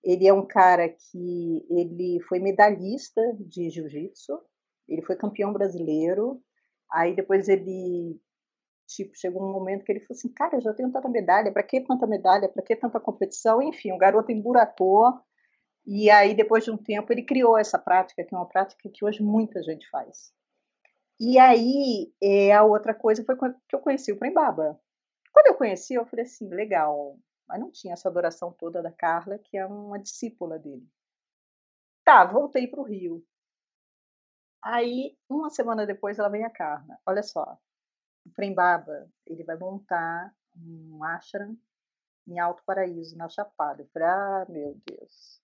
Ele 0.05 0.27
é 0.27 0.33
um 0.33 0.47
cara 0.47 0.89
que 0.89 1.67
ele 1.69 2.21
foi 2.29 2.39
medalhista 2.39 3.21
de 3.41 3.71
jiu-jitsu, 3.71 4.41
ele 4.89 5.03
foi 5.03 5.17
campeão 5.17 5.53
brasileiro. 5.53 6.43
Aí 6.91 7.15
depois 7.15 7.49
ele 7.49 8.21
tipo 8.87 9.17
chegou 9.17 9.43
um 9.43 9.53
momento 9.53 9.85
que 9.85 9.93
ele 9.93 10.01
falou 10.01 10.17
assim, 10.19 10.33
cara, 10.33 10.57
eu 10.57 10.61
já 10.61 10.75
tenho 10.75 10.93
tanta 10.93 11.09
medalha, 11.09 11.53
para 11.53 11.63
que 11.63 11.81
tanta 11.81 12.07
medalha, 12.07 12.49
para 12.49 12.63
que 12.63 12.77
tanta 12.77 13.01
competição? 13.01 13.63
Enfim, 13.63 13.93
o 13.93 13.99
garoto 13.99 14.31
emburatou. 14.31 15.13
E 15.87 16.11
aí 16.11 16.35
depois 16.35 16.65
de 16.65 16.71
um 16.71 16.77
tempo 16.77 17.13
ele 17.13 17.23
criou 17.23 17.59
essa 17.59 17.79
prática, 17.79 18.25
que 18.25 18.35
é 18.35 18.39
uma 18.39 18.49
prática 18.49 18.89
que 18.93 19.05
hoje 19.05 19.23
muita 19.23 19.63
gente 19.63 19.89
faz. 19.91 20.33
E 21.21 21.39
aí 21.39 22.13
é, 22.23 22.53
a 22.53 22.65
outra 22.65 22.95
coisa 22.95 23.25
foi 23.25 23.37
que 23.37 23.77
eu 23.77 23.81
conheci 23.81 24.13
o 24.13 24.19
Prembaba. 24.19 24.81
Quando 25.33 25.49
eu 25.49 25.55
conheci, 25.55 25.95
eu 25.95 26.07
falei 26.07 26.25
assim, 26.25 26.49
legal, 26.49 27.19
mas 27.49 27.61
não 27.61 27.71
tinha 27.71 27.93
essa 27.93 28.09
adoração 28.09 28.53
toda 28.53 28.83
da 28.83 28.93
Carla, 28.93 29.39
que 29.39 29.57
é 29.57 29.67
uma 29.67 29.99
discípula 29.99 30.59
dele. 30.59 30.87
Tá, 32.05 32.25
voltei 32.25 32.67
para 32.67 32.81
o 32.81 32.85
Rio. 32.85 33.25
Aí, 34.65 35.15
uma 35.29 35.51
semana 35.51 35.87
depois, 35.87 36.19
ela 36.19 36.31
vem 36.31 36.43
a 36.43 36.49
Carla. 36.49 36.99
Olha 37.05 37.23
só, 37.23 37.59
o 38.25 38.31
Prembaba, 38.31 39.07
ele 39.27 39.45
vai 39.45 39.59
montar 39.59 40.35
um 40.57 41.05
ashram 41.05 41.55
em 42.27 42.39
Alto 42.39 42.63
Paraíso, 42.65 43.15
na 43.15 43.29
Chapada. 43.29 43.87
Falei, 43.93 44.09
ah, 44.09 44.47
meu 44.49 44.81
Deus. 44.87 45.43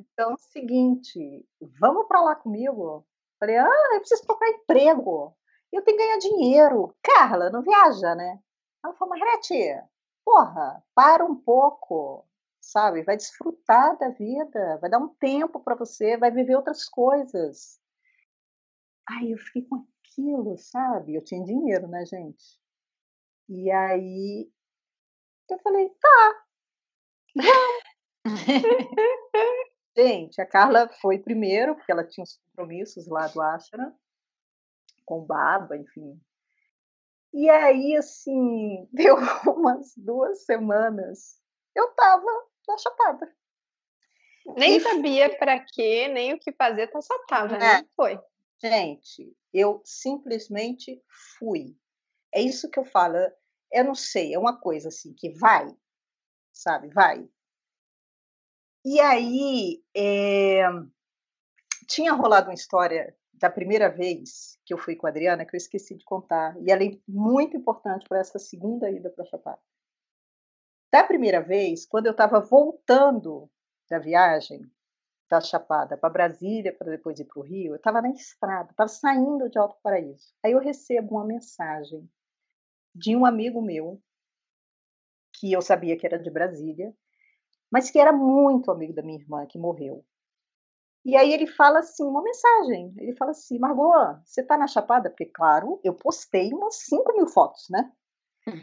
então, 0.00 0.32
é 0.32 0.34
o 0.34 0.38
seguinte, 0.38 1.46
vamos 1.60 2.08
para 2.08 2.20
lá 2.20 2.34
comigo? 2.34 2.82
Eu 2.84 3.06
falei, 3.38 3.58
ah, 3.58 3.90
eu 3.92 4.00
preciso 4.00 4.26
procurar 4.26 4.50
emprego. 4.50 5.36
Eu 5.72 5.82
tenho 5.84 5.96
que 5.96 6.04
ganhar 6.04 6.18
dinheiro. 6.18 6.96
Carla, 7.00 7.48
não 7.48 7.62
viaja, 7.62 8.12
né? 8.16 8.40
Ela 8.84 8.94
falou, 8.94 9.16
Margarete, 9.16 9.54
porra, 10.24 10.82
para 10.96 11.24
um 11.24 11.36
pouco, 11.36 12.26
sabe? 12.60 13.04
Vai 13.04 13.16
desfrutar 13.16 13.96
da 13.98 14.08
vida, 14.08 14.78
vai 14.78 14.90
dar 14.90 14.98
um 14.98 15.14
tempo 15.14 15.60
para 15.60 15.76
você, 15.76 16.16
vai 16.16 16.32
viver 16.32 16.56
outras 16.56 16.88
coisas. 16.88 17.80
Aí 19.16 19.32
eu 19.32 19.38
fiquei 19.38 19.62
com 19.62 19.86
aquilo, 20.04 20.56
sabe? 20.58 21.14
Eu 21.14 21.24
tinha 21.24 21.44
dinheiro, 21.44 21.88
né, 21.88 22.04
gente? 22.06 22.60
E 23.48 23.70
aí 23.70 24.50
eu 25.50 25.58
falei, 25.58 25.90
tá, 25.90 26.44
gente, 29.96 30.40
a 30.40 30.46
Carla 30.46 30.88
foi 31.00 31.18
primeiro, 31.18 31.74
porque 31.74 31.90
ela 31.90 32.06
tinha 32.06 32.24
os 32.24 32.36
compromissos 32.36 33.08
lá 33.08 33.26
do 33.28 33.40
Ashram, 33.40 33.94
com 35.04 35.24
Baba, 35.24 35.76
enfim. 35.76 36.20
E 37.32 37.48
aí, 37.48 37.96
assim, 37.96 38.86
deu 38.92 39.16
umas 39.46 39.94
duas 39.96 40.44
semanas, 40.44 41.40
eu 41.74 41.88
tava 41.94 42.26
na 42.68 42.78
Chapada. 42.78 43.34
Nem 44.56 44.76
e... 44.76 44.80
sabia 44.80 45.36
para 45.38 45.58
quê, 45.60 46.08
nem 46.08 46.34
o 46.34 46.38
que 46.38 46.52
fazer, 46.52 46.88
tá 46.88 47.00
só 47.00 47.18
tava, 47.26 47.56
é. 47.56 47.58
né? 47.58 47.88
Foi. 47.96 48.20
Gente, 48.62 49.36
eu 49.52 49.82
simplesmente 49.84 51.02
fui. 51.36 51.76
É 52.32 52.40
isso 52.40 52.70
que 52.70 52.78
eu 52.78 52.84
falo. 52.84 53.16
Eu 53.72 53.84
não 53.84 53.94
sei, 53.94 54.32
é 54.32 54.38
uma 54.38 54.60
coisa 54.60 54.88
assim 54.88 55.12
que 55.12 55.30
vai, 55.30 55.66
sabe? 56.52 56.88
Vai. 56.90 57.28
E 58.84 59.00
aí, 59.00 59.82
é... 59.96 60.62
tinha 61.88 62.12
rolado 62.12 62.48
uma 62.48 62.54
história 62.54 63.16
da 63.32 63.50
primeira 63.50 63.88
vez 63.88 64.56
que 64.64 64.72
eu 64.72 64.78
fui 64.78 64.94
com 64.94 65.08
a 65.08 65.10
Adriana 65.10 65.44
que 65.44 65.56
eu 65.56 65.58
esqueci 65.58 65.96
de 65.96 66.04
contar. 66.04 66.56
E 66.62 66.70
ela 66.70 66.84
é 66.84 66.90
muito 67.08 67.56
importante 67.56 68.06
para 68.08 68.20
essa 68.20 68.38
segunda 68.38 68.88
ida 68.88 69.10
para 69.10 69.24
Chapada. 69.24 69.60
Da 70.92 71.02
primeira 71.02 71.40
vez, 71.40 71.84
quando 71.84 72.06
eu 72.06 72.12
estava 72.12 72.38
voltando 72.38 73.50
da 73.90 73.98
viagem, 73.98 74.70
da 75.32 75.40
Chapada 75.40 75.96
para 75.96 76.10
Brasília, 76.10 76.76
para 76.76 76.90
depois 76.90 77.18
ir 77.18 77.24
para 77.24 77.40
o 77.40 77.42
Rio, 77.42 77.72
eu 77.72 77.76
estava 77.76 78.02
na 78.02 78.10
estrada, 78.10 78.70
estava 78.70 78.88
saindo 78.88 79.48
de 79.48 79.58
Alto 79.58 79.78
Paraíso. 79.82 80.34
Aí 80.44 80.52
eu 80.52 80.58
recebo 80.58 81.14
uma 81.14 81.24
mensagem 81.24 82.06
de 82.94 83.16
um 83.16 83.24
amigo 83.24 83.62
meu, 83.62 83.98
que 85.32 85.50
eu 85.50 85.62
sabia 85.62 85.96
que 85.96 86.04
era 86.06 86.18
de 86.18 86.30
Brasília, 86.30 86.94
mas 87.70 87.90
que 87.90 87.98
era 87.98 88.12
muito 88.12 88.70
amigo 88.70 88.92
da 88.92 89.00
minha 89.00 89.18
irmã, 89.18 89.46
que 89.46 89.58
morreu. 89.58 90.04
E 91.02 91.16
aí 91.16 91.32
ele 91.32 91.46
fala 91.46 91.78
assim, 91.78 92.04
uma 92.04 92.22
mensagem, 92.22 92.94
ele 92.98 93.16
fala 93.16 93.30
assim, 93.30 93.58
Margot, 93.58 94.20
você 94.26 94.42
está 94.42 94.58
na 94.58 94.66
Chapada? 94.66 95.08
Porque, 95.08 95.24
claro, 95.24 95.80
eu 95.82 95.94
postei 95.94 96.52
umas 96.52 96.76
5 96.76 97.10
mil 97.16 97.26
fotos, 97.26 97.70
né? 97.70 97.90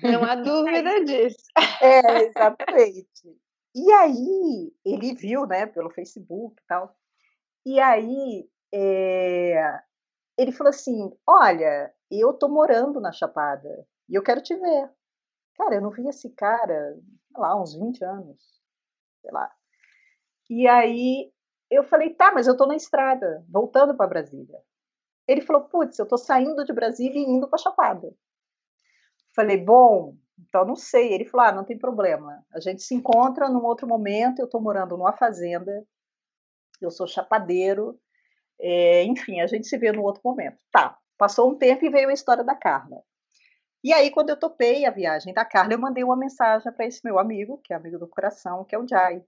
Não 0.03 0.23
há 0.23 0.36
dúvida 0.38 1.03
disso. 1.03 1.45
É, 1.82 2.25
exatamente. 2.27 3.39
E 3.75 3.91
aí 3.91 4.73
ele 4.84 5.13
viu, 5.13 5.45
né, 5.45 5.65
pelo 5.65 5.89
Facebook 5.89 6.62
e 6.62 6.65
tal. 6.67 6.95
E 7.65 7.79
aí 7.79 8.49
é, 8.73 9.82
ele 10.38 10.51
falou 10.51 10.69
assim: 10.69 11.12
Olha, 11.27 11.93
eu 12.10 12.34
tô 12.34 12.47
morando 12.47 12.99
na 12.99 13.12
Chapada 13.12 13.88
e 14.08 14.15
eu 14.15 14.23
quero 14.23 14.41
te 14.41 14.55
ver. 14.55 14.89
Cara, 15.55 15.75
eu 15.75 15.82
não 15.82 15.91
vi 15.91 16.08
esse 16.08 16.29
cara, 16.32 16.95
sei 16.95 17.41
lá, 17.41 17.62
uns 17.62 17.75
20 17.75 18.03
anos, 18.03 18.41
sei 19.21 19.32
lá. 19.32 19.51
E 20.49 20.67
aí 20.67 21.32
eu 21.69 21.84
falei: 21.84 22.13
Tá, 22.13 22.32
mas 22.32 22.47
eu 22.47 22.58
tô 22.58 22.65
na 22.65 22.75
estrada, 22.75 23.45
voltando 23.49 23.95
para 23.95 24.08
Brasília. 24.08 24.60
Ele 25.27 25.41
falou: 25.41 25.63
Putz, 25.65 25.99
eu 25.99 26.08
tô 26.08 26.17
saindo 26.17 26.65
de 26.65 26.73
Brasília 26.73 27.19
e 27.19 27.29
indo 27.29 27.47
para 27.47 27.60
Chapada. 27.60 28.12
Falei: 29.36 29.58
Bom, 29.58 30.15
então 30.49 30.65
não 30.65 30.75
sei. 30.75 31.13
Ele 31.13 31.25
falou: 31.25 31.47
Ah, 31.47 31.51
não 31.51 31.63
tem 31.63 31.77
problema. 31.77 32.43
A 32.53 32.59
gente 32.59 32.83
se 32.83 32.93
encontra 32.93 33.49
num 33.49 33.63
outro 33.63 33.88
momento. 33.88 34.39
Eu 34.39 34.49
tô 34.49 34.59
morando 34.59 34.97
numa 34.97 35.13
fazenda, 35.13 35.85
eu 36.81 36.91
sou 36.91 37.07
chapadeiro 37.07 37.99
é, 38.59 39.03
enfim, 39.03 39.39
a 39.39 39.47
gente 39.47 39.67
se 39.67 39.77
vê 39.77 39.91
no 39.91 40.03
outro 40.03 40.21
momento. 40.23 40.57
Tá, 40.71 40.97
passou 41.17 41.49
um 41.49 41.57
tempo 41.57 41.85
e 41.85 41.89
veio 41.89 42.09
a 42.09 42.13
história 42.13 42.43
da 42.43 42.55
Carla. 42.55 43.01
E 43.83 43.93
aí, 43.93 44.12
quando 44.12 44.29
eu 44.29 44.38
topei 44.38 44.85
a 44.85 44.91
viagem 44.91 45.33
da 45.33 45.45
Carla, 45.45 45.73
eu 45.73 45.79
mandei 45.79 46.03
uma 46.03 46.17
mensagem 46.17 46.71
para 46.73 46.85
esse 46.85 46.99
meu 47.03 47.17
amigo, 47.17 47.59
que 47.63 47.71
é 47.73 47.77
amigo 47.77 47.97
do 47.97 48.07
coração, 48.07 48.65
que 48.65 48.75
é 48.75 48.79
o 48.79 48.88
Jai. 48.88 49.23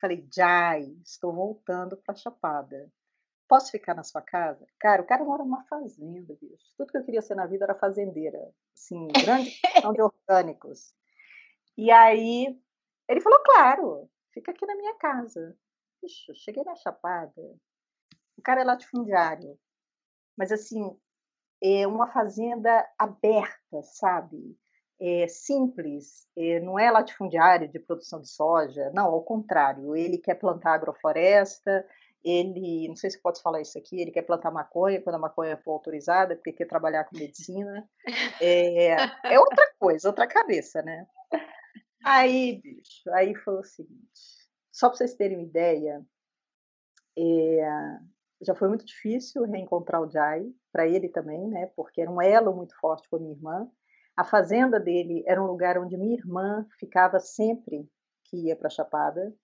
Falei, 0.00 0.26
Jai, 0.34 0.84
estou 1.04 1.34
voltando 1.34 1.98
para 1.98 2.14
Chapada. 2.14 2.90
Posso 3.50 3.72
ficar 3.72 3.96
na 3.96 4.04
sua 4.04 4.22
casa? 4.22 4.64
Cara, 4.78 5.02
o 5.02 5.04
cara 5.04 5.24
mora 5.24 5.42
numa 5.42 5.64
fazenda, 5.64 6.36
bicho. 6.40 6.72
Tudo 6.76 6.92
que 6.92 6.98
eu 6.98 7.04
queria 7.04 7.20
ser 7.20 7.34
na 7.34 7.46
vida 7.46 7.64
era 7.64 7.74
fazendeira. 7.74 8.38
Assim, 8.72 9.08
grande 9.08 9.50
questão 9.60 9.92
de 9.92 10.00
orgânicos. 10.00 10.94
E 11.76 11.90
aí, 11.90 12.56
ele 13.08 13.20
falou, 13.20 13.40
claro, 13.40 14.08
fica 14.32 14.52
aqui 14.52 14.64
na 14.64 14.76
minha 14.76 14.94
casa. 14.94 15.58
Bicho, 16.00 16.32
cheguei 16.32 16.62
na 16.62 16.76
Chapada, 16.76 17.42
o 18.38 18.42
cara 18.42 18.60
é 18.60 18.64
latifundiário, 18.64 19.58
mas 20.36 20.52
assim, 20.52 20.96
é 21.60 21.88
uma 21.88 22.06
fazenda 22.06 22.88
aberta, 22.96 23.82
sabe? 23.82 24.56
É 25.00 25.26
simples, 25.26 26.28
é, 26.36 26.60
não 26.60 26.78
é 26.78 26.88
latifundiário 26.88 27.68
de 27.68 27.80
produção 27.80 28.20
de 28.20 28.28
soja, 28.28 28.92
não, 28.94 29.06
ao 29.06 29.24
contrário, 29.24 29.96
ele 29.96 30.18
quer 30.18 30.36
plantar 30.36 30.74
agrofloresta, 30.74 31.84
ele, 32.24 32.88
não 32.88 32.96
sei 32.96 33.10
se 33.10 33.20
pode 33.20 33.40
falar 33.42 33.60
isso 33.60 33.78
aqui, 33.78 34.00
ele 34.00 34.10
quer 34.10 34.22
plantar 34.22 34.50
maconha 34.50 35.00
quando 35.00 35.16
a 35.16 35.20
maconha 35.20 35.56
for 35.56 35.72
autorizada, 35.72 36.36
porque 36.36 36.52
quer 36.52 36.66
trabalhar 36.66 37.04
com 37.04 37.16
medicina. 37.16 37.88
É, 38.42 38.94
é 39.24 39.38
outra 39.38 39.70
coisa, 39.78 40.08
outra 40.08 40.26
cabeça, 40.26 40.80
né? 40.82 41.06
Aí, 42.04 42.60
bicho, 42.62 43.10
aí 43.12 43.34
foi 43.34 43.54
o 43.54 43.62
seguinte, 43.62 44.10
só 44.72 44.88
para 44.88 44.96
vocês 44.96 45.14
terem 45.14 45.36
uma 45.36 45.46
ideia, 45.46 46.02
é, 47.18 47.68
já 48.40 48.54
foi 48.54 48.68
muito 48.68 48.86
difícil 48.86 49.44
reencontrar 49.44 50.00
o 50.00 50.08
Jai, 50.08 50.50
para 50.72 50.86
ele 50.86 51.08
também, 51.08 51.46
né? 51.48 51.66
Porque 51.76 52.00
era 52.00 52.10
um 52.10 52.22
elo 52.22 52.54
muito 52.54 52.74
forte 52.80 53.08
com 53.08 53.16
a 53.16 53.18
minha 53.18 53.34
irmã. 53.34 53.70
A 54.16 54.24
fazenda 54.24 54.78
dele 54.78 55.22
era 55.26 55.42
um 55.42 55.46
lugar 55.46 55.78
onde 55.78 55.96
minha 55.96 56.16
irmã 56.16 56.66
ficava 56.78 57.18
sempre 57.18 57.88
que 58.24 58.46
ia 58.46 58.56
para 58.56 58.70
Chapada. 58.70 59.34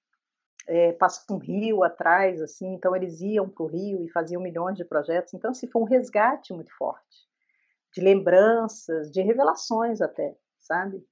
É, 0.69 0.93
passa 0.93 1.33
um 1.33 1.39
rio 1.39 1.85
atrás, 1.85 2.43
assim, 2.43 2.75
então 2.75 2.95
eles 2.97 3.21
iam 3.21 3.49
para 3.49 3.63
o 3.63 3.69
rio 3.69 4.03
e 4.05 4.11
faziam 4.11 4.43
milhões 4.43 4.77
de 4.77 4.85
projetos. 4.85 5.33
Então, 5.33 5.53
assim, 5.53 5.69
foi 5.69 5.81
um 5.81 5.85
resgate 5.85 6.53
muito 6.53 6.77
forte, 6.77 7.29
de 7.95 8.01
lembranças, 8.01 9.11
de 9.13 9.23
revelações 9.23 10.01
até, 10.01 10.37
sabe? 10.59 11.07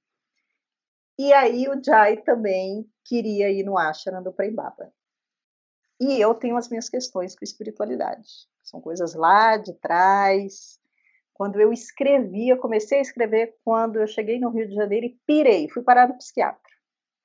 E 1.17 1.31
aí 1.31 1.69
o 1.69 1.81
Jai 1.81 2.17
também 2.17 2.85
queria 3.05 3.49
ir 3.49 3.63
no 3.63 3.77
ashram 3.77 4.21
do 4.21 4.33
Prembaba. 4.33 4.91
E 5.99 6.19
eu 6.19 6.33
tenho 6.33 6.57
as 6.57 6.67
minhas 6.67 6.89
questões 6.89 7.35
com 7.35 7.45
espiritualidade. 7.45 8.29
São 8.61 8.81
coisas 8.81 9.13
lá 9.13 9.55
de 9.55 9.73
trás. 9.75 10.77
Quando 11.33 11.59
eu 11.59 11.71
escrevi, 11.71 12.49
eu 12.49 12.57
comecei 12.57 12.97
a 12.97 13.01
escrever 13.01 13.55
quando 13.63 14.01
eu 14.01 14.07
cheguei 14.07 14.39
no 14.39 14.49
Rio 14.49 14.67
de 14.67 14.75
Janeiro 14.75 15.05
e 15.05 15.19
pirei, 15.25 15.69
fui 15.69 15.83
parar 15.83 16.07
no 16.07 16.17
psiquiatra. 16.17 16.74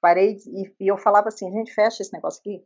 Parei 0.01 0.37
e, 0.47 0.75
e 0.81 0.89
eu 0.89 0.97
falava 0.97 1.29
assim, 1.29 1.51
gente, 1.51 1.73
fecha 1.73 2.03
esse 2.03 2.13
negócio 2.13 2.41
aqui, 2.41 2.65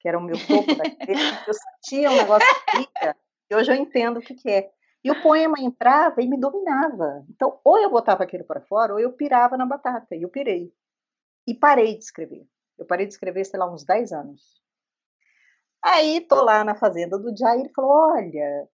que 0.00 0.08
era 0.08 0.18
o 0.18 0.22
meu 0.22 0.36
topo 0.46 0.74
da 0.74 0.84
cabeça, 0.90 1.44
eu 1.46 1.54
sentia 1.54 2.10
um 2.10 2.16
negócio 2.16 2.46
que 2.70 3.14
e 3.50 3.54
hoje 3.54 3.70
eu 3.70 3.76
entendo 3.76 4.18
o 4.18 4.20
que, 4.20 4.34
que 4.34 4.50
é. 4.50 4.70
E 5.02 5.10
o 5.10 5.22
poema 5.22 5.60
entrava 5.60 6.22
e 6.22 6.28
me 6.28 6.38
dominava. 6.38 7.24
Então, 7.28 7.60
ou 7.62 7.78
eu 7.78 7.90
botava 7.90 8.24
aquilo 8.24 8.44
para 8.44 8.62
fora, 8.62 8.94
ou 8.94 8.98
eu 8.98 9.12
pirava 9.12 9.56
na 9.56 9.66
batata. 9.66 10.16
E 10.16 10.22
eu 10.22 10.30
pirei. 10.30 10.72
E 11.46 11.54
parei 11.54 11.98
de 11.98 12.04
escrever. 12.04 12.46
Eu 12.78 12.86
parei 12.86 13.06
de 13.06 13.12
escrever, 13.12 13.44
sei 13.44 13.58
lá, 13.58 13.70
uns 13.70 13.84
10 13.84 14.12
anos. 14.12 14.42
Aí 15.82 16.22
tô 16.22 16.42
lá 16.42 16.64
na 16.64 16.74
fazenda 16.74 17.18
do 17.18 17.36
Jai 17.36 17.58
e 17.58 17.60
ele 17.60 17.72
falou: 17.74 17.90
olha, 17.90 18.66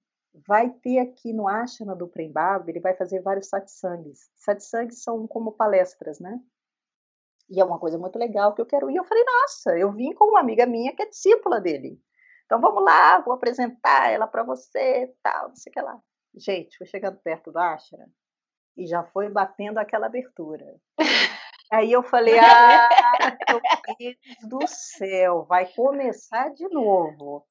vai 0.46 0.70
ter 0.70 1.00
aqui 1.00 1.32
no 1.32 1.48
Ashana 1.48 1.96
do 1.96 2.06
Prembaba, 2.06 2.70
ele 2.70 2.78
vai 2.78 2.94
fazer 2.94 3.20
vários 3.20 3.48
satsangs. 3.48 4.30
Satsangs 4.36 5.02
são 5.02 5.26
como 5.26 5.50
palestras, 5.50 6.20
né? 6.20 6.40
E 7.50 7.60
é 7.60 7.64
uma 7.64 7.78
coisa 7.78 7.98
muito 7.98 8.18
legal 8.18 8.54
que 8.54 8.62
eu 8.62 8.66
quero 8.66 8.88
ir. 8.88 8.96
Eu 8.96 9.04
falei, 9.04 9.24
nossa, 9.24 9.76
eu 9.76 9.90
vim 9.92 10.12
com 10.12 10.26
uma 10.26 10.40
amiga 10.40 10.64
minha 10.66 10.94
que 10.94 11.02
é 11.02 11.08
discípula 11.08 11.60
dele. 11.60 12.00
Então 12.46 12.60
vamos 12.60 12.82
lá, 12.84 13.20
vou 13.20 13.34
apresentar 13.34 14.10
ela 14.10 14.26
para 14.26 14.42
você, 14.42 15.12
tal, 15.22 15.48
não 15.48 15.56
sei 15.56 15.70
o 15.70 15.72
que 15.72 15.80
lá. 15.80 16.00
Gente, 16.34 16.76
fui 16.78 16.86
chegando 16.86 17.18
perto 17.18 17.50
do 17.50 17.58
Ashana 17.58 18.08
e 18.76 18.86
já 18.86 19.02
foi 19.04 19.28
batendo 19.28 19.78
aquela 19.78 20.06
abertura. 20.06 20.64
Aí 21.72 21.92
eu 21.92 22.02
falei, 22.02 22.38
ah, 22.38 22.88
meu 23.50 23.60
Deus 23.98 24.16
do 24.48 24.66
céu, 24.66 25.44
vai 25.44 25.72
começar 25.72 26.48
de 26.50 26.68
novo. 26.68 27.46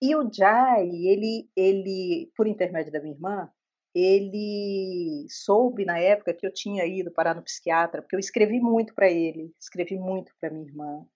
E 0.00 0.16
o 0.16 0.30
Jai, 0.32 0.86
ele, 0.88 1.50
ele, 1.54 2.32
por 2.34 2.46
intermédio 2.46 2.92
da 2.92 3.00
minha 3.00 3.14
irmã, 3.14 3.50
ele 3.94 5.26
soube 5.28 5.84
na 5.84 5.98
época 5.98 6.34
que 6.34 6.46
eu 6.46 6.52
tinha 6.52 6.86
ido 6.86 7.10
parar 7.10 7.34
no 7.34 7.42
psiquiatra, 7.42 8.02
porque 8.02 8.14
eu 8.14 8.20
escrevi 8.20 8.60
muito 8.60 8.94
para 8.94 9.10
ele, 9.10 9.54
escrevi 9.58 9.98
muito 9.98 10.32
para 10.40 10.50
minha 10.50 10.66
irmã. 10.66 11.06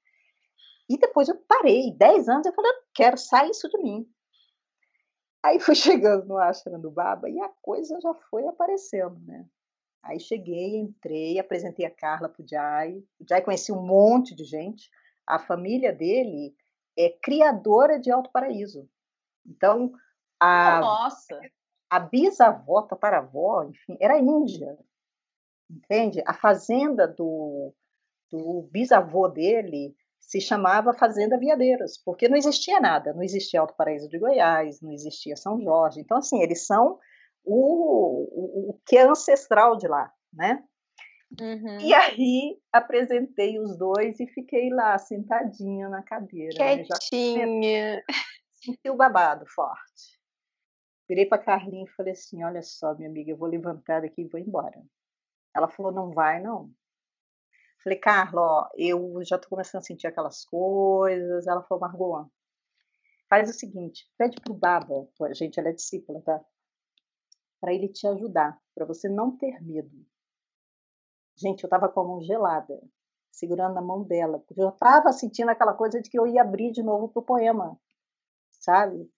E 0.89 0.99
depois 0.99 1.29
eu 1.29 1.37
parei, 1.49 1.93
10 1.97 2.29
anos, 2.29 2.47
eu 2.47 2.53
falei, 2.53 2.71
eu 2.71 2.83
quero 2.95 3.17
sair 3.17 3.51
isso 3.51 3.69
de 3.69 3.79
mim. 3.79 4.07
Aí 5.43 5.61
fui 5.61 5.75
chegando 6.03 6.27
no 6.27 6.39
Ashram 6.39 6.81
do 6.81 6.91
Baba 6.91 7.29
e 7.29 7.41
a 7.41 7.49
coisa 7.63 7.99
já 8.01 8.15
foi 8.31 8.47
aparecendo, 8.47 9.19
né? 9.21 9.47
Aí 10.03 10.21
cheguei, 10.21 10.77
entrei, 10.77 11.39
apresentei 11.39 11.87
a 11.87 11.91
Carla 11.91 12.29
para 12.29 12.43
o 12.43 12.47
Jai. 12.47 13.03
O 13.19 13.25
Jai 13.27 13.41
conhecia 13.41 13.75
um 13.75 13.87
monte 13.87 14.35
de 14.35 14.45
gente. 14.45 14.91
A 15.27 15.39
família 15.39 15.93
dele 15.95 16.55
é 16.97 17.09
criadora 17.09 17.99
de 17.99 18.11
Alto 18.11 18.31
Paraíso. 18.31 18.87
Então, 19.47 19.93
a, 20.39 20.81
Nossa. 20.81 21.41
A 21.91 22.01
bisavó, 22.01 22.83
tataravó, 22.83 23.65
enfim, 23.65 23.97
era 24.01 24.19
índia. 24.19 24.79
Entende? 25.71 26.23
A 26.27 26.35
fazenda 26.35 27.07
do, 27.07 27.73
do 28.31 28.69
bisavô 28.71 29.29
dele 29.29 29.95
se 30.21 30.41
chamava 30.41 30.95
Fazenda 30.95 31.39
Viadeiros, 31.39 31.99
porque 31.99 32.29
não 32.29 32.37
existia 32.37 32.81
nada. 32.81 33.13
Não 33.13 33.23
existia 33.23 33.61
Alto 33.61 33.75
Paraíso 33.77 34.09
de 34.09 34.19
Goiás, 34.19 34.81
não 34.81 34.93
existia 34.93 35.37
São 35.37 35.61
Jorge. 35.61 36.01
Então, 36.01 36.19
assim, 36.19 36.43
eles 36.43 36.67
são 36.67 36.99
o, 37.45 38.29
o, 38.33 38.71
o 38.71 38.81
que 38.87 38.97
é 38.97 39.03
ancestral 39.03 39.77
de 39.77 39.87
lá, 39.87 40.11
né? 40.33 40.65
Uhum. 41.41 41.81
E 41.81 41.93
aí 41.93 42.59
apresentei 42.73 43.59
os 43.59 43.77
dois 43.77 44.19
e 44.21 44.27
fiquei 44.29 44.71
lá 44.71 44.97
sentadinha 44.99 45.89
na 45.89 46.03
cadeira. 46.03 46.55
Quietinha. 46.55 47.47
Né? 47.47 48.03
Senti 48.63 48.89
o 48.89 48.97
babado 48.97 49.45
forte. 49.47 50.14
Virei 51.09 51.27
para 51.27 51.43
Carlinha 51.43 51.85
e 51.85 51.95
falei 51.95 52.13
assim: 52.13 52.43
Olha 52.45 52.63
só, 52.63 52.95
minha 52.95 53.09
amiga, 53.09 53.31
eu 53.31 53.37
vou 53.37 53.49
levantar 53.49 54.03
daqui 54.03 54.23
e 54.23 54.29
vou 54.29 54.41
embora. 54.41 54.83
Ela 55.55 55.69
falou: 55.69 55.93
Não 55.93 56.11
vai, 56.11 56.41
não. 56.43 56.71
Falei, 57.83 57.99
Carla, 57.99 58.41
ó, 58.41 58.69
eu 58.77 59.21
já 59.25 59.39
tô 59.39 59.49
começando 59.49 59.81
a 59.81 59.85
sentir 59.85 60.07
aquelas 60.07 60.45
coisas. 60.47 61.47
Ela 61.47 61.63
falou, 61.65 61.83
Margot, 61.83 62.31
faz 63.29 63.51
o 63.51 63.53
seguinte: 63.53 64.11
pede 64.17 64.41
pro 64.41 64.55
Baba, 64.55 65.07
gente, 65.35 65.61
ela 65.61 65.69
é 65.69 65.73
discípula, 65.73 66.23
tá? 66.23 66.43
para 67.65 67.73
ele 67.73 67.89
te 67.89 68.07
ajudar, 68.07 68.61
para 68.75 68.85
você 68.85 69.09
não 69.09 69.35
ter 69.39 69.59
medo. 69.63 70.07
Gente, 71.35 71.65
eu 71.65 71.67
estava 71.67 71.89
com 71.89 72.01
a 72.01 72.05
mão 72.05 72.21
gelada, 72.21 72.79
segurando 73.33 73.73
na 73.73 73.81
mão 73.81 74.05
dela, 74.05 74.39
porque 74.41 74.61
eu 74.61 74.69
estava 74.69 75.11
sentindo 75.13 75.49
aquela 75.49 75.73
coisa 75.73 75.99
de 75.99 76.11
que 76.11 76.19
eu 76.19 76.27
ia 76.27 76.43
abrir 76.43 76.73
de 76.73 76.83
novo 76.83 77.09
para 77.09 77.21
o 77.21 77.25
poema, 77.25 77.81
sabe? 78.51 79.11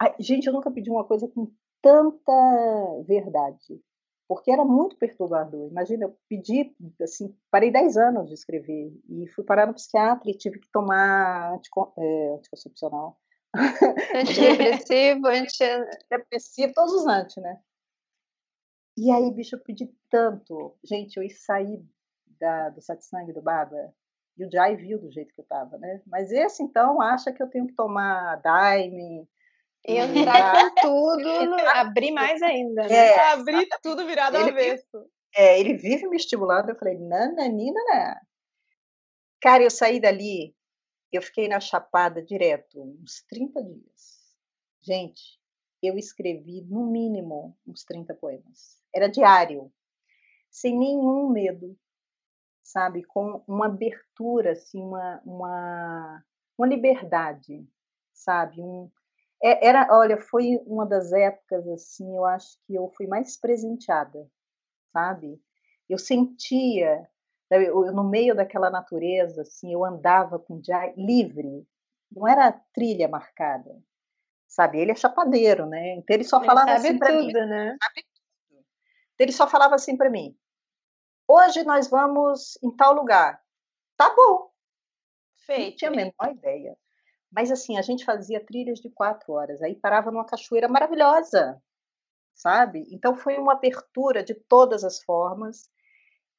Ai, 0.00 0.14
gente, 0.18 0.46
eu 0.46 0.52
nunca 0.52 0.70
pedi 0.70 0.90
uma 0.90 1.04
coisa 1.04 1.28
com 1.28 1.50
tanta 1.80 3.02
verdade, 3.06 3.80
porque 4.26 4.50
era 4.50 4.64
muito 4.64 4.96
perturbador. 4.96 5.70
Imagina, 5.70 6.04
eu 6.04 6.16
pedi, 6.28 6.74
assim, 7.02 7.34
parei 7.50 7.70
10 7.70 7.96
anos 7.96 8.28
de 8.28 8.34
escrever 8.34 8.92
e 9.08 9.26
fui 9.28 9.44
parar 9.44 9.66
no 9.66 9.74
psiquiatra 9.74 10.30
e 10.30 10.36
tive 10.36 10.58
que 10.58 10.70
tomar 10.70 11.60
é, 11.98 12.34
anticoncepcional 12.34 13.18
Antidepressivo, 14.14 15.28
anti... 15.28 15.64
Depressivo, 16.10 16.72
todos 16.74 16.92
os 16.92 17.06
anti, 17.06 17.40
né? 17.40 17.60
E 18.96 19.10
aí, 19.10 19.30
bicho, 19.32 19.56
eu 19.56 19.60
pedi 19.60 19.92
tanto. 20.08 20.76
Gente, 20.84 21.16
eu 21.16 21.28
saí 21.30 21.84
da, 22.38 22.70
do 22.70 22.80
satsang 22.80 23.32
do 23.32 23.42
Baba 23.42 23.92
E 24.36 24.44
o 24.44 24.50
Jai 24.50 24.76
viu 24.76 24.98
do 24.98 25.10
jeito 25.10 25.34
que 25.34 25.40
eu 25.40 25.44
estava, 25.44 25.78
né? 25.78 26.00
Mas 26.06 26.30
esse, 26.30 26.62
então, 26.62 27.00
acha 27.00 27.32
que 27.32 27.42
eu 27.42 27.48
tenho 27.48 27.66
que 27.66 27.74
tomar 27.74 28.36
Daime. 28.36 29.28
E 29.86 29.96
entrar 29.96 30.70
com 30.70 30.74
tudo, 30.80 31.28
abrir 31.76 32.10
mais 32.10 32.40
ainda. 32.42 32.88
Né? 32.88 32.94
É, 32.94 33.32
abrir 33.32 33.68
tudo 33.82 34.06
virado 34.06 34.36
ele, 34.36 34.50
avesso. 34.50 35.10
É, 35.36 35.60
ele 35.60 35.74
vive 35.74 36.08
me 36.08 36.16
estimulando. 36.16 36.70
Eu 36.70 36.76
falei, 36.76 36.98
nananina, 36.98 37.80
né? 37.90 38.20
Cara, 39.40 39.62
eu 39.62 39.70
saí 39.70 40.00
dali, 40.00 40.54
eu 41.12 41.20
fiquei 41.20 41.48
na 41.48 41.60
Chapada 41.60 42.22
direto, 42.22 42.82
uns 42.82 43.22
30 43.28 43.62
dias. 43.62 44.24
Gente, 44.80 45.38
eu 45.82 45.98
escrevi 45.98 46.62
no 46.62 46.86
mínimo 46.86 47.56
uns 47.66 47.84
30 47.84 48.14
poemas. 48.14 48.82
Era 48.94 49.08
diário, 49.08 49.70
sem 50.50 50.76
nenhum 50.78 51.28
medo, 51.28 51.76
sabe? 52.62 53.04
Com 53.04 53.44
uma 53.46 53.66
abertura, 53.66 54.52
assim, 54.52 54.80
uma, 54.80 55.20
uma, 55.24 56.24
uma 56.56 56.66
liberdade, 56.66 57.68
sabe? 58.12 58.60
Um, 58.60 58.90
é, 59.44 59.66
era, 59.66 59.86
olha, 59.90 60.16
foi 60.16 60.58
uma 60.66 60.86
das 60.86 61.12
épocas, 61.12 61.68
assim, 61.68 62.16
eu 62.16 62.24
acho 62.24 62.58
que 62.66 62.74
eu 62.74 62.90
fui 62.96 63.06
mais 63.06 63.36
presenteada, 63.36 64.26
sabe? 64.90 65.38
Eu 65.86 65.98
sentia, 65.98 67.06
eu, 67.50 67.92
no 67.92 68.08
meio 68.08 68.34
daquela 68.34 68.70
natureza, 68.70 69.42
assim, 69.42 69.70
eu 69.70 69.84
andava 69.84 70.38
com 70.38 70.62
livre, 70.96 71.68
não 72.10 72.26
era 72.26 72.52
trilha 72.72 73.06
marcada, 73.06 73.70
sabe? 74.48 74.78
Ele 74.78 74.92
é 74.92 74.96
chapadeiro, 74.96 75.66
né? 75.66 75.96
Então 75.96 76.14
ele 76.14 76.24
só 76.24 76.38
ele 76.38 76.46
falava 76.46 76.72
assim 76.72 76.98
para 76.98 77.12
mim, 77.12 77.30
né? 77.30 77.76
Sabe 77.82 78.06
tudo. 78.14 78.64
Então, 79.14 79.24
ele 79.26 79.32
só 79.32 79.46
falava 79.46 79.74
assim 79.74 79.94
para 79.94 80.08
mim: 80.08 80.34
hoje 81.28 81.64
nós 81.64 81.88
vamos 81.88 82.56
em 82.62 82.74
tal 82.74 82.94
lugar. 82.94 83.42
Tá 83.94 84.14
bom. 84.14 84.50
Feito. 85.44 85.70
Não 85.70 85.76
tinha 85.76 85.90
a 85.90 85.94
menor 85.94 86.32
ideia. 86.32 86.76
Mas 87.34 87.50
assim, 87.50 87.76
a 87.76 87.82
gente 87.82 88.04
fazia 88.04 88.44
trilhas 88.44 88.78
de 88.78 88.88
quatro 88.88 89.32
horas, 89.32 89.60
aí 89.60 89.74
parava 89.74 90.10
numa 90.10 90.24
cachoeira 90.24 90.68
maravilhosa, 90.68 91.60
sabe? 92.32 92.86
Então 92.92 93.16
foi 93.16 93.36
uma 93.36 93.54
abertura 93.54 94.22
de 94.22 94.34
todas 94.34 94.84
as 94.84 95.02
formas 95.02 95.68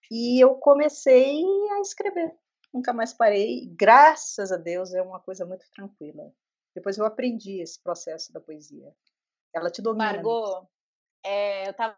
e 0.09 0.39
eu 0.39 0.55
comecei 0.55 1.43
a 1.71 1.81
escrever. 1.81 2.33
Nunca 2.73 2.93
mais 2.93 3.13
parei. 3.13 3.67
Graças 3.77 4.51
a 4.51 4.57
Deus 4.57 4.93
é 4.93 5.01
uma 5.01 5.19
coisa 5.19 5.45
muito 5.45 5.65
tranquila. 5.75 6.31
Depois 6.73 6.97
eu 6.97 7.05
aprendi 7.05 7.61
esse 7.61 7.81
processo 7.81 8.31
da 8.31 8.39
poesia. 8.39 8.93
Ela 9.53 9.69
te 9.69 9.81
domina. 9.81 10.13
Margot, 10.13 10.67
é, 11.25 11.67
eu 11.67 11.71
estava 11.71 11.97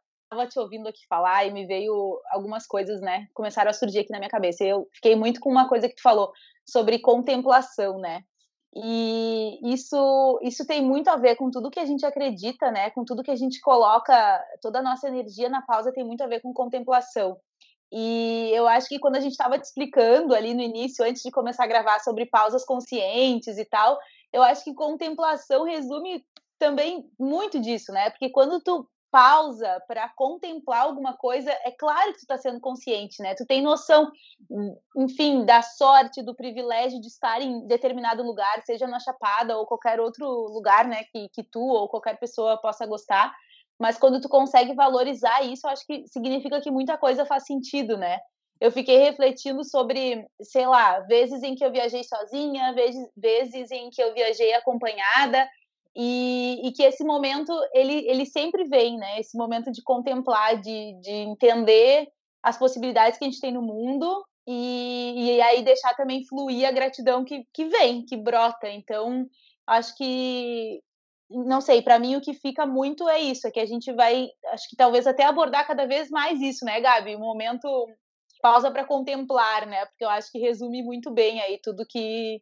te 0.49 0.59
ouvindo 0.59 0.87
aqui 0.87 1.05
falar 1.07 1.45
e 1.45 1.51
me 1.51 1.65
veio 1.65 2.19
algumas 2.31 2.65
coisas, 2.65 3.01
né? 3.01 3.27
Começaram 3.33 3.69
a 3.69 3.73
surgir 3.73 3.99
aqui 3.99 4.11
na 4.11 4.19
minha 4.19 4.29
cabeça. 4.29 4.63
Eu 4.63 4.87
fiquei 4.93 5.15
muito 5.15 5.39
com 5.39 5.49
uma 5.49 5.67
coisa 5.67 5.87
que 5.87 5.95
tu 5.95 6.01
falou 6.01 6.31
sobre 6.65 6.99
contemplação, 6.99 7.99
né? 7.99 8.23
E 8.79 9.59
isso, 9.73 10.39
isso 10.43 10.65
tem 10.67 10.83
muito 10.83 11.07
a 11.09 11.15
ver 11.15 11.35
com 11.35 11.49
tudo 11.49 11.71
que 11.71 11.79
a 11.79 11.85
gente 11.85 12.05
acredita, 12.05 12.69
né? 12.69 12.91
Com 12.91 13.03
tudo 13.03 13.23
que 13.23 13.31
a 13.31 13.35
gente 13.35 13.59
coloca, 13.59 14.13
toda 14.61 14.79
a 14.79 14.83
nossa 14.83 15.07
energia 15.07 15.49
na 15.49 15.63
pausa 15.63 15.91
tem 15.91 16.03
muito 16.03 16.21
a 16.21 16.27
ver 16.27 16.41
com 16.41 16.53
contemplação. 16.53 17.37
E 17.91 18.51
eu 18.53 18.67
acho 18.67 18.87
que 18.87 18.99
quando 18.99 19.15
a 19.15 19.19
gente 19.19 19.31
estava 19.31 19.57
te 19.57 19.63
explicando 19.63 20.35
ali 20.35 20.53
no 20.53 20.61
início, 20.61 21.03
antes 21.03 21.23
de 21.23 21.31
começar 21.31 21.63
a 21.63 21.67
gravar 21.67 21.99
sobre 22.01 22.27
pausas 22.27 22.63
conscientes 22.65 23.57
e 23.57 23.65
tal, 23.65 23.97
eu 24.31 24.43
acho 24.43 24.63
que 24.63 24.75
contemplação 24.75 25.63
resume 25.63 26.23
também 26.59 27.09
muito 27.19 27.59
disso, 27.59 27.91
né? 27.91 28.11
Porque 28.11 28.29
quando 28.29 28.61
tu 28.61 28.87
pausa 29.11 29.81
para 29.87 30.09
contemplar 30.09 30.81
alguma 30.81 31.15
coisa, 31.15 31.51
é 31.51 31.71
claro 31.71 32.11
que 32.11 32.19
tu 32.19 32.23
está 32.23 32.37
sendo 32.37 32.59
consciente, 32.59 33.21
né? 33.21 33.35
Tu 33.35 33.45
tem 33.45 33.61
noção, 33.61 34.11
enfim, 34.95 35.45
da 35.45 35.61
sorte, 35.61 36.21
do 36.21 36.35
privilégio 36.35 36.99
de 36.99 37.07
estar 37.07 37.41
em 37.41 37.65
determinado 37.67 38.23
lugar, 38.23 38.61
seja 38.65 38.87
na 38.87 38.99
Chapada 38.99 39.57
ou 39.57 39.65
qualquer 39.65 39.99
outro 39.99 40.27
lugar, 40.27 40.87
né, 40.87 41.03
que, 41.11 41.29
que 41.29 41.43
tu 41.43 41.61
ou 41.61 41.87
qualquer 41.87 42.19
pessoa 42.19 42.57
possa 42.61 42.85
gostar. 42.85 43.33
Mas 43.79 43.97
quando 43.97 44.19
tu 44.19 44.27
consegue 44.27 44.73
valorizar 44.73 45.43
isso, 45.43 45.67
acho 45.67 45.85
que 45.85 46.07
significa 46.07 46.59
que 46.61 46.71
muita 46.71 46.97
coisa 46.97 47.25
faz 47.25 47.45
sentido, 47.45 47.97
né? 47.97 48.19
eu 48.59 48.71
fiquei 48.71 48.97
refletindo 48.97 49.63
sobre, 49.63 50.25
sei 50.41 50.65
lá, 50.65 50.99
vezes 51.01 51.43
em 51.43 51.55
que 51.55 51.63
eu 51.63 51.71
viajei 51.71 52.03
sozinha, 52.03 52.73
vezes, 52.73 53.07
vezes 53.15 53.71
em 53.71 53.89
que 53.89 54.01
eu 54.01 54.13
viajei 54.13 54.53
acompanhada, 54.53 55.47
e, 55.97 56.61
e, 56.63 56.71
que 56.71 56.83
esse 56.83 57.03
momento, 57.03 57.51
ele, 57.73 58.07
ele 58.07 58.25
sempre 58.25 58.65
vem, 58.65 58.97
né? 58.97 59.19
Esse 59.19 59.35
momento 59.35 59.71
de 59.71 59.81
contemplar, 59.81 60.61
de, 60.61 60.93
de 61.01 61.11
entender 61.11 62.07
as 62.43 62.55
possibilidades 62.55 63.17
que 63.17 63.25
a 63.25 63.27
gente 63.27 63.41
tem 63.41 63.51
no 63.51 63.63
mundo, 63.63 64.23
e, 64.47 65.35
e 65.37 65.41
aí 65.41 65.63
deixar 65.63 65.95
também 65.95 66.23
fluir 66.25 66.67
a 66.67 66.71
gratidão 66.71 67.25
que, 67.25 67.43
que 67.51 67.65
vem, 67.65 68.05
que 68.05 68.15
brota. 68.15 68.69
Então, 68.69 69.25
acho 69.65 69.95
que 69.97 70.79
não 71.29 71.59
sei, 71.59 71.81
para 71.81 71.99
mim 71.99 72.15
o 72.15 72.21
que 72.21 72.33
fica 72.33 72.65
muito 72.65 73.09
é 73.09 73.19
isso, 73.19 73.47
é 73.47 73.51
que 73.51 73.59
a 73.59 73.65
gente 73.65 73.91
vai, 73.91 74.29
acho 74.53 74.69
que 74.69 74.77
talvez 74.77 75.05
até 75.05 75.25
abordar 75.25 75.67
cada 75.67 75.85
vez 75.85 76.09
mais 76.09 76.39
isso, 76.39 76.63
né, 76.63 76.79
Gabi? 76.79 77.15
O 77.15 77.19
momento 77.19 77.67
pausa 78.41 78.71
para 78.71 78.85
contemplar, 78.85 79.65
né? 79.65 79.85
Porque 79.87 80.05
eu 80.05 80.09
acho 80.09 80.31
que 80.31 80.39
resume 80.39 80.83
muito 80.83 81.11
bem 81.11 81.41
aí 81.41 81.59
tudo 81.61 81.85
que 81.89 82.39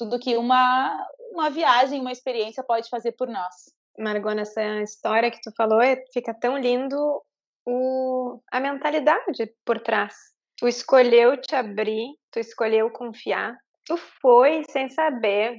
tudo 0.00 0.18
que 0.18 0.36
uma 0.36 1.06
uma 1.32 1.48
viagem, 1.50 2.00
uma 2.00 2.10
experiência 2.10 2.64
pode 2.64 2.88
fazer 2.88 3.12
por 3.12 3.28
nós. 3.28 3.54
Margot, 3.98 4.34
nessa 4.34 4.82
história 4.82 5.30
que 5.30 5.40
tu 5.40 5.52
falou, 5.56 5.80
é, 5.80 6.02
fica 6.12 6.34
tão 6.34 6.58
lindo 6.58 7.22
o, 7.64 8.40
a 8.50 8.58
mentalidade 8.58 9.52
por 9.64 9.78
trás. 9.80 10.14
Tu 10.56 10.66
escolheu 10.66 11.40
te 11.40 11.54
abrir, 11.54 12.08
tu 12.32 12.40
escolheu 12.40 12.90
confiar, 12.90 13.56
tu 13.84 13.96
foi 14.20 14.64
sem 14.70 14.90
saber 14.90 15.58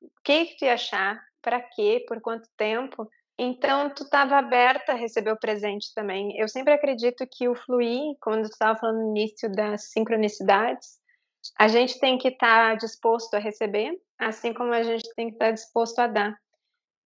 o 0.00 0.08
que, 0.24 0.46
que 0.46 0.56
tu 0.56 0.64
ia 0.64 0.74
achar, 0.74 1.22
para 1.40 1.60
quê, 1.60 2.04
por 2.08 2.20
quanto 2.20 2.48
tempo, 2.56 3.08
então, 3.38 3.90
tu 3.90 4.04
estava 4.04 4.36
aberta 4.36 4.92
a 4.92 4.96
receber 4.96 5.32
o 5.32 5.38
presente 5.38 5.92
também. 5.94 6.38
Eu 6.38 6.48
sempre 6.48 6.74
acredito 6.74 7.26
que 7.26 7.48
o 7.48 7.54
fluir, 7.54 8.14
quando 8.20 8.42
tu 8.42 8.52
estava 8.52 8.78
falando 8.78 9.00
no 9.00 9.16
início 9.16 9.50
das 9.50 9.90
sincronicidades, 9.90 11.00
a 11.58 11.68
gente 11.68 11.98
tem 11.98 12.18
que 12.18 12.28
estar 12.28 12.70
tá 12.70 12.74
disposto 12.74 13.34
a 13.34 13.38
receber, 13.38 13.98
assim 14.18 14.52
como 14.52 14.72
a 14.72 14.82
gente 14.82 15.08
tem 15.14 15.28
que 15.28 15.34
estar 15.34 15.46
tá 15.46 15.52
disposto 15.52 15.98
a 15.98 16.06
dar. 16.06 16.36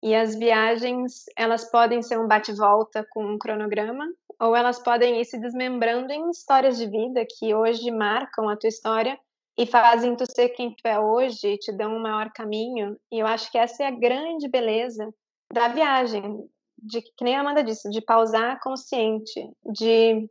E 0.02 0.14
as 0.14 0.36
viagens, 0.36 1.24
elas 1.36 1.70
podem 1.70 2.02
ser 2.02 2.18
um 2.18 2.28
bate-volta 2.28 3.06
com 3.10 3.24
um 3.24 3.38
cronograma, 3.38 4.06
ou 4.38 4.54
elas 4.54 4.78
podem 4.78 5.20
ir 5.20 5.24
se 5.24 5.38
desmembrando 5.38 6.12
em 6.12 6.30
histórias 6.30 6.76
de 6.76 6.86
vida 6.86 7.26
que 7.26 7.54
hoje 7.54 7.90
marcam 7.90 8.48
a 8.48 8.56
tua 8.56 8.68
história 8.68 9.18
e 9.58 9.66
fazem 9.66 10.14
tu 10.14 10.30
ser 10.30 10.50
quem 10.50 10.74
tu 10.74 10.86
é 10.86 11.00
hoje, 11.00 11.56
te 11.56 11.72
dão 11.72 11.96
um 11.96 12.02
maior 12.02 12.30
caminho. 12.30 12.96
E 13.10 13.18
eu 13.18 13.26
acho 13.26 13.50
que 13.50 13.56
essa 13.56 13.84
é 13.84 13.86
a 13.86 13.90
grande 13.90 14.48
beleza 14.48 15.12
da 15.52 15.68
viagem, 15.68 16.46
de 16.76 17.00
que 17.00 17.24
nem 17.24 17.36
a 17.36 17.40
Amanda 17.40 17.64
disse, 17.64 17.88
de 17.88 18.02
pausar 18.02 18.60
consciente, 18.60 19.50
de, 19.64 20.28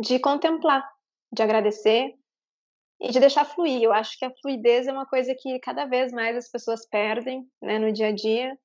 de 0.00 0.18
contemplar, 0.18 0.82
de 1.30 1.42
agradecer 1.42 2.14
e 3.02 3.10
de 3.10 3.18
deixar 3.18 3.44
fluir. 3.44 3.82
Eu 3.82 3.92
acho 3.92 4.16
que 4.16 4.24
a 4.24 4.32
fluidez 4.40 4.86
é 4.86 4.92
uma 4.92 5.04
coisa 5.04 5.34
que 5.34 5.58
cada 5.58 5.84
vez 5.84 6.12
mais 6.12 6.36
as 6.36 6.48
pessoas 6.48 6.86
perdem 6.86 7.44
né, 7.60 7.78
no 7.78 7.92
dia 7.92 8.08
a 8.08 8.12
dia. 8.12 8.56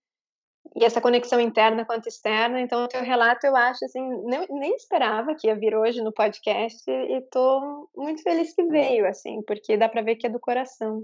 E 0.75 0.85
essa 0.85 1.01
conexão 1.01 1.39
interna 1.39 1.85
quanto 1.85 2.07
externa. 2.07 2.61
Então, 2.61 2.83
o 2.83 2.87
teu 2.87 3.01
relato, 3.01 3.47
eu 3.47 3.55
acho, 3.55 3.83
assim, 3.83 4.01
nem, 4.25 4.45
nem 4.49 4.75
esperava 4.75 5.33
que 5.33 5.47
ia 5.47 5.55
vir 5.55 5.75
hoje 5.75 6.01
no 6.03 6.13
podcast 6.13 6.83
e 6.87 7.17
estou 7.17 7.89
muito 7.95 8.21
feliz 8.21 8.53
que 8.53 8.63
veio, 8.65 9.07
assim, 9.07 9.41
porque 9.41 9.75
dá 9.75 9.89
para 9.89 10.03
ver 10.03 10.17
que 10.17 10.27
é 10.27 10.29
do 10.29 10.39
coração. 10.39 11.03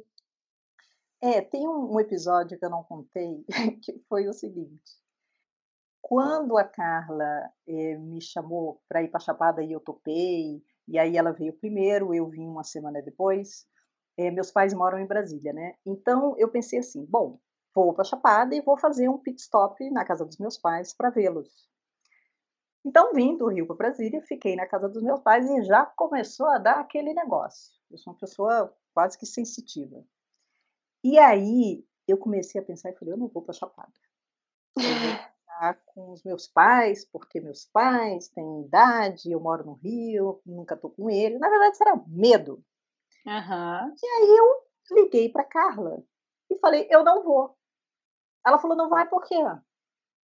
É, 1.21 1.41
tem 1.41 1.67
um, 1.67 1.99
episódio 1.99 2.59
que 2.59 2.65
eu 2.65 2.69
não 2.69 2.83
contei, 2.83 3.43
que 3.81 3.97
foi 4.07 4.27
o 4.27 4.33
seguinte. 4.33 5.01
Quando 6.01 6.57
a 6.57 6.65
Carla 6.65 7.49
eh, 7.65 7.97
me 7.97 8.21
chamou 8.21 8.81
para 8.89 9.01
ir 9.01 9.07
para 9.07 9.21
Chapada 9.21 9.63
e 9.63 9.71
eu 9.71 9.79
topei, 9.79 10.61
e 10.87 10.99
aí 10.99 11.17
ela 11.17 11.31
veio 11.31 11.53
primeiro, 11.53 12.13
eu 12.13 12.27
vim 12.29 12.45
uma 12.45 12.63
semana 12.63 13.01
depois. 13.01 13.65
Eh, 14.17 14.31
meus 14.31 14.51
pais 14.51 14.73
moram 14.73 14.99
em 14.99 15.07
Brasília, 15.07 15.53
né? 15.53 15.75
Então 15.85 16.35
eu 16.37 16.49
pensei 16.49 16.79
assim: 16.79 17.05
bom, 17.05 17.39
vou 17.73 17.93
para 17.93 18.03
Chapada 18.03 18.55
e 18.55 18.61
vou 18.61 18.77
fazer 18.77 19.09
um 19.09 19.17
pit 19.17 19.41
stop 19.41 19.89
na 19.89 20.05
casa 20.05 20.25
dos 20.25 20.37
meus 20.37 20.57
pais 20.57 20.93
para 20.93 21.09
vê-los. 21.09 21.49
Então 22.85 23.13
vim 23.13 23.37
do 23.37 23.47
Rio 23.47 23.65
para 23.65 23.75
Brasília, 23.75 24.21
fiquei 24.21 24.55
na 24.55 24.67
casa 24.67 24.89
dos 24.89 25.01
meus 25.01 25.21
pais 25.21 25.49
e 25.49 25.63
já 25.63 25.85
começou 25.85 26.47
a 26.47 26.57
dar 26.57 26.79
aquele 26.79 27.13
negócio. 27.13 27.71
Eu 27.89 27.97
sou 27.97 28.13
uma 28.13 28.19
pessoa 28.19 28.75
quase 28.93 29.17
que 29.17 29.25
sensitiva. 29.25 30.03
E 31.03 31.17
aí 31.17 31.85
eu 32.07 32.17
comecei 32.17 32.59
a 32.59 32.63
pensar 32.63 32.89
e 32.89 32.95
falei, 32.95 33.13
eu 33.13 33.17
não 33.17 33.27
vou 33.27 33.41
para 33.41 33.53
Chapada. 33.53 33.91
Eu 34.77 34.83
vou 34.83 35.32
ficar 35.63 35.79
com 35.85 36.11
os 36.11 36.23
meus 36.23 36.47
pais, 36.47 37.05
porque 37.05 37.39
meus 37.39 37.65
pais 37.65 38.27
têm 38.29 38.63
idade, 38.63 39.31
eu 39.31 39.39
moro 39.39 39.63
no 39.63 39.73
Rio, 39.73 40.41
nunca 40.45 40.75
estou 40.75 40.89
com 40.91 41.09
ele. 41.09 41.39
Na 41.39 41.49
verdade, 41.49 41.77
era 41.81 41.95
medo. 42.07 42.63
Uhum. 43.25 43.95
E 44.01 44.05
aí 44.05 44.37
eu 44.37 44.97
liguei 44.97 45.29
para 45.29 45.45
Carla 45.45 46.03
e 46.49 46.57
falei, 46.59 46.87
eu 46.89 47.03
não 47.03 47.23
vou. 47.23 47.57
Ela 48.45 48.59
falou, 48.59 48.75
não 48.75 48.89
vai 48.89 49.07
por 49.07 49.23
quê? 49.23 49.35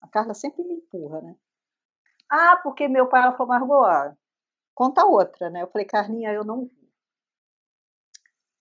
A 0.00 0.08
Carla 0.08 0.34
sempre 0.34 0.62
me 0.62 0.74
empurra, 0.74 1.20
né? 1.20 1.36
Ah, 2.30 2.56
porque 2.62 2.86
meu 2.86 3.08
pai, 3.08 3.22
ela 3.22 3.36
falou, 3.36 3.48
Margot, 3.48 4.16
conta 4.74 5.04
outra, 5.04 5.50
né? 5.50 5.62
Eu 5.62 5.68
falei, 5.68 5.86
Carlinha, 5.86 6.32
eu 6.32 6.44
não 6.44 6.66
vou. 6.66 6.84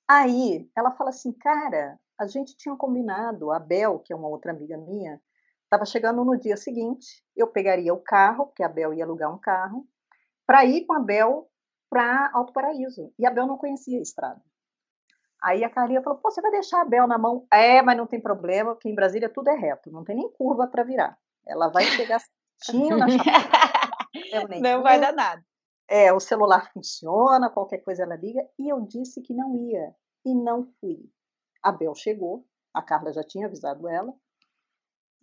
Aí 0.08 0.70
ela 0.76 0.92
fala 0.92 1.12
assim, 1.12 1.32
cara, 1.32 2.00
a 2.20 2.28
gente 2.28 2.58
tinha 2.58 2.76
combinado, 2.76 3.52
a 3.52 3.60
Bel, 3.60 4.00
que 4.00 4.12
é 4.12 4.16
uma 4.16 4.28
outra 4.28 4.52
amiga 4.52 4.78
minha, 4.78 5.22
estava 5.74 5.86
chegando 5.86 6.24
no 6.24 6.38
dia 6.38 6.56
seguinte, 6.56 7.24
eu 7.36 7.48
pegaria 7.48 7.94
o 7.94 8.00
carro, 8.00 8.46
porque 8.46 8.64
a 8.64 8.70
Bel 8.70 8.94
ia 8.94 9.04
alugar 9.04 9.34
um 9.34 9.40
carro, 9.40 9.88
para 10.46 10.64
ir 10.66 10.86
com 10.86 10.94
a 10.94 11.00
Bel 11.00 11.50
para 11.90 12.30
Alto 12.34 12.54
Paraíso. 12.54 13.12
E 13.18 13.26
a 13.26 13.32
Bel 13.32 13.48
não 13.48 13.58
conhecia 13.58 13.98
a 13.98 14.02
estrada. 14.02 14.42
Aí 15.42 15.64
a 15.64 15.70
Carlinha 15.70 16.02
falou: 16.02 16.20
Pô, 16.20 16.32
você 16.32 16.42
vai 16.42 16.52
deixar 16.52 16.82
a 16.82 16.86
Bel 16.86 17.08
na 17.08 17.18
mão? 17.18 17.48
É, 17.52 17.82
mas 17.82 17.98
não 17.98 18.08
tem 18.08 18.22
problema, 18.22 18.74
porque 18.74 18.90
em 18.90 18.96
Brasília 18.96 19.30
tudo 19.30 19.50
é 19.50 19.56
reto, 19.56 19.92
não 19.92 20.04
tem 20.04 20.16
nem 20.16 20.32
curva 20.32 20.68
para 20.68 20.84
virar. 20.84 21.18
Ela 21.46 21.68
vai 21.70 21.84
chegar 21.84 22.22
certinho 22.62 22.98
na 22.98 23.10
chapa. 23.10 24.08
não 24.62 24.84
vai 24.84 25.00
dar 25.00 25.12
nada. 25.12 25.44
É, 25.90 26.14
o 26.14 26.20
celular 26.20 26.72
funciona, 26.72 27.50
qualquer 27.50 27.80
coisa 27.80 28.04
ela 28.04 28.16
liga. 28.16 28.42
E 28.58 28.70
eu 28.70 28.80
disse 28.82 29.22
que 29.22 29.34
não 29.34 29.56
ia. 29.56 29.94
E 30.26 30.34
não 30.34 30.64
fui. 30.80 31.10
A 31.62 31.72
Bel 31.72 31.94
chegou, 31.94 32.46
a 32.74 32.82
Carla 32.82 33.12
já 33.12 33.24
tinha 33.24 33.48
avisado 33.48 33.88
ela. 33.88 34.14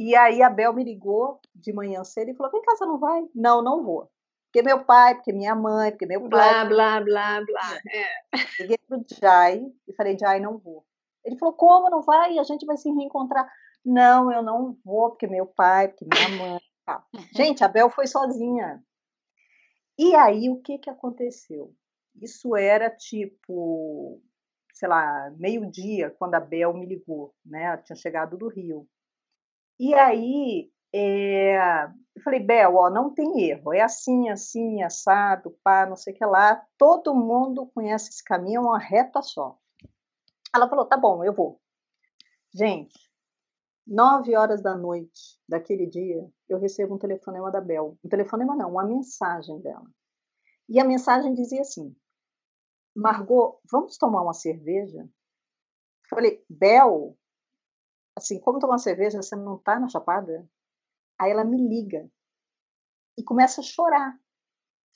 E 0.00 0.16
aí 0.16 0.42
a 0.42 0.48
Bel 0.48 0.72
me 0.72 0.82
ligou 0.82 1.38
de 1.54 1.74
manhã 1.74 2.02
cedo 2.04 2.30
e 2.30 2.34
falou: 2.34 2.50
Vem 2.50 2.62
cá, 2.62 2.74
você 2.74 2.86
não 2.86 2.98
vai? 2.98 3.22
Não, 3.34 3.62
não 3.62 3.84
vou. 3.84 4.10
Porque 4.46 4.62
meu 4.62 4.82
pai, 4.82 5.14
porque 5.14 5.30
minha 5.30 5.54
mãe, 5.54 5.90
porque 5.90 6.06
meu 6.06 6.26
pai. 6.26 6.28
Blá, 6.30 6.64
blá, 6.64 7.00
blá, 7.02 7.44
blá. 7.44 7.80
É. 7.94 8.62
Liguei 8.62 8.78
pro 8.88 9.04
Jai 9.20 9.62
e 9.86 9.92
falei: 9.92 10.16
Jai, 10.18 10.40
não 10.40 10.56
vou. 10.56 10.86
Ele 11.22 11.36
falou: 11.36 11.52
Como 11.52 11.90
não 11.90 12.00
vai? 12.00 12.38
A 12.38 12.42
gente 12.44 12.64
vai 12.64 12.78
se 12.78 12.90
reencontrar. 12.90 13.46
Não, 13.84 14.32
eu 14.32 14.42
não 14.42 14.74
vou, 14.82 15.10
porque 15.10 15.26
meu 15.26 15.44
pai, 15.44 15.88
porque 15.88 16.06
minha 16.06 16.38
mãe. 16.38 16.60
Tá. 16.82 17.04
Gente, 17.36 17.62
a 17.62 17.68
Bel 17.68 17.90
foi 17.90 18.06
sozinha. 18.06 18.82
E 19.98 20.14
aí, 20.14 20.48
o 20.48 20.62
que, 20.62 20.78
que 20.78 20.88
aconteceu? 20.88 21.74
Isso 22.20 22.56
era 22.56 22.88
tipo, 22.88 24.20
sei 24.72 24.88
lá, 24.88 25.30
meio-dia, 25.36 26.10
quando 26.18 26.36
a 26.36 26.40
Bel 26.40 26.72
me 26.72 26.86
ligou, 26.86 27.34
né? 27.44 27.64
Ela 27.64 27.76
tinha 27.76 27.94
chegado 27.94 28.38
do 28.38 28.48
Rio. 28.48 28.88
E 29.82 29.94
aí, 29.94 30.70
é, 30.92 31.56
eu 32.14 32.22
falei, 32.22 32.38
Bel, 32.38 32.76
ó, 32.76 32.90
não 32.90 33.14
tem 33.14 33.48
erro, 33.48 33.72
é 33.72 33.80
assim, 33.80 34.28
assim, 34.28 34.82
assado, 34.82 35.56
pá, 35.64 35.86
não 35.86 35.96
sei 35.96 36.12
o 36.12 36.16
que 36.18 36.24
lá. 36.26 36.62
Todo 36.76 37.14
mundo 37.14 37.66
conhece 37.74 38.10
esse 38.10 38.22
caminho, 38.22 38.58
é 38.58 38.60
uma 38.60 38.78
reta 38.78 39.22
só. 39.22 39.58
Ela 40.54 40.68
falou, 40.68 40.84
tá 40.84 40.98
bom, 40.98 41.24
eu 41.24 41.32
vou. 41.32 41.58
Gente, 42.52 43.10
nove 43.86 44.36
horas 44.36 44.60
da 44.60 44.76
noite 44.76 45.40
daquele 45.48 45.86
dia, 45.86 46.30
eu 46.46 46.58
recebo 46.58 46.96
um 46.96 46.98
telefonema 46.98 47.50
da 47.50 47.62
Bel. 47.62 47.96
Um 48.04 48.08
telefonema 48.10 48.54
não, 48.54 48.72
uma 48.72 48.84
mensagem 48.84 49.62
dela. 49.62 49.90
E 50.68 50.78
a 50.78 50.84
mensagem 50.84 51.32
dizia 51.32 51.62
assim, 51.62 51.96
Margot, 52.94 53.58
vamos 53.72 53.96
tomar 53.96 54.20
uma 54.20 54.34
cerveja? 54.34 55.08
Falei, 56.10 56.44
Bel, 56.50 57.16
assim, 58.20 58.38
como 58.40 58.58
tomar 58.58 58.78
cerveja, 58.78 59.22
você 59.22 59.34
não 59.34 59.58
tá 59.58 59.78
na 59.78 59.88
Chapada? 59.88 60.48
Aí 61.18 61.30
ela 61.30 61.44
me 61.44 61.56
liga 61.56 62.10
e 63.18 63.22
começa 63.22 63.60
a 63.60 63.64
chorar. 63.64 64.18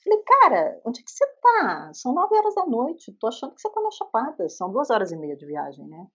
Falei, 0.03 0.23
cara, 0.23 0.81
onde 0.85 0.99
é 0.99 1.03
que 1.03 1.11
você 1.11 1.25
tá? 1.41 1.91
São 1.93 2.13
nove 2.13 2.35
horas 2.35 2.55
da 2.55 2.65
noite, 2.65 3.11
tô 3.13 3.27
achando 3.27 3.55
que 3.55 3.61
você 3.61 3.69
tá 3.69 3.81
na 3.81 3.91
Chapada, 3.91 4.49
são 4.49 4.71
duas 4.71 4.89
horas 4.89 5.11
e 5.11 5.17
meia 5.17 5.35
de 5.35 5.45
viagem, 5.45 5.87
né? 5.87 6.07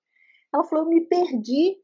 Ela 0.52 0.64
falou, 0.64 0.84
eu 0.84 0.90
me 0.90 1.00
perdi. 1.02 1.76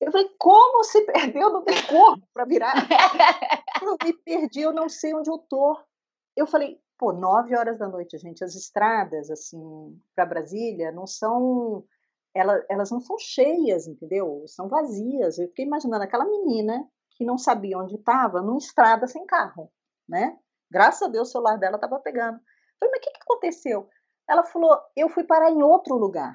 Eu 0.00 0.12
falei, 0.12 0.28
como 0.38 0.84
se 0.84 1.00
perdeu? 1.06 1.50
Não 1.50 1.64
tem 1.64 1.80
corpo 1.86 2.26
para 2.32 2.44
virar. 2.44 2.74
eu 3.82 3.96
me 4.02 4.12
perdi, 4.12 4.60
eu 4.60 4.72
não 4.72 4.88
sei 4.88 5.14
onde 5.14 5.30
eu 5.30 5.38
tô. 5.38 5.78
Eu 6.36 6.46
falei, 6.46 6.80
pô, 6.98 7.12
nove 7.12 7.56
horas 7.56 7.78
da 7.78 7.88
noite, 7.88 8.18
gente, 8.18 8.44
as 8.44 8.54
estradas, 8.54 9.30
assim, 9.30 9.98
para 10.14 10.26
Brasília 10.26 10.92
não 10.92 11.06
são 11.06 11.84
elas, 12.34 12.64
elas 12.68 12.90
não 12.90 13.00
são 13.00 13.16
cheias, 13.18 13.86
entendeu? 13.86 14.44
São 14.46 14.68
vazias. 14.68 15.38
Eu 15.38 15.48
fiquei 15.48 15.64
imaginando 15.64 16.02
aquela 16.02 16.24
menina 16.24 16.86
que 17.12 17.24
não 17.24 17.38
sabia 17.38 17.78
onde 17.78 17.94
estava, 17.94 18.42
numa 18.42 18.58
estrada 18.58 19.06
sem 19.06 19.24
carro, 19.24 19.70
né? 20.08 20.36
Graças 20.70 21.02
a 21.02 21.10
Deus 21.10 21.28
o 21.28 21.32
celular 21.32 21.56
dela 21.56 21.76
estava 21.76 22.00
pegando. 22.00 22.36
Eu 22.36 22.88
falei, 22.88 22.90
mas 22.92 22.98
o 22.98 23.02
que, 23.02 23.10
que 23.12 23.22
aconteceu? 23.22 23.88
Ela 24.28 24.42
falou, 24.42 24.76
eu 24.96 25.08
fui 25.08 25.24
parar 25.24 25.50
em 25.50 25.62
outro 25.62 25.94
lugar. 25.96 26.34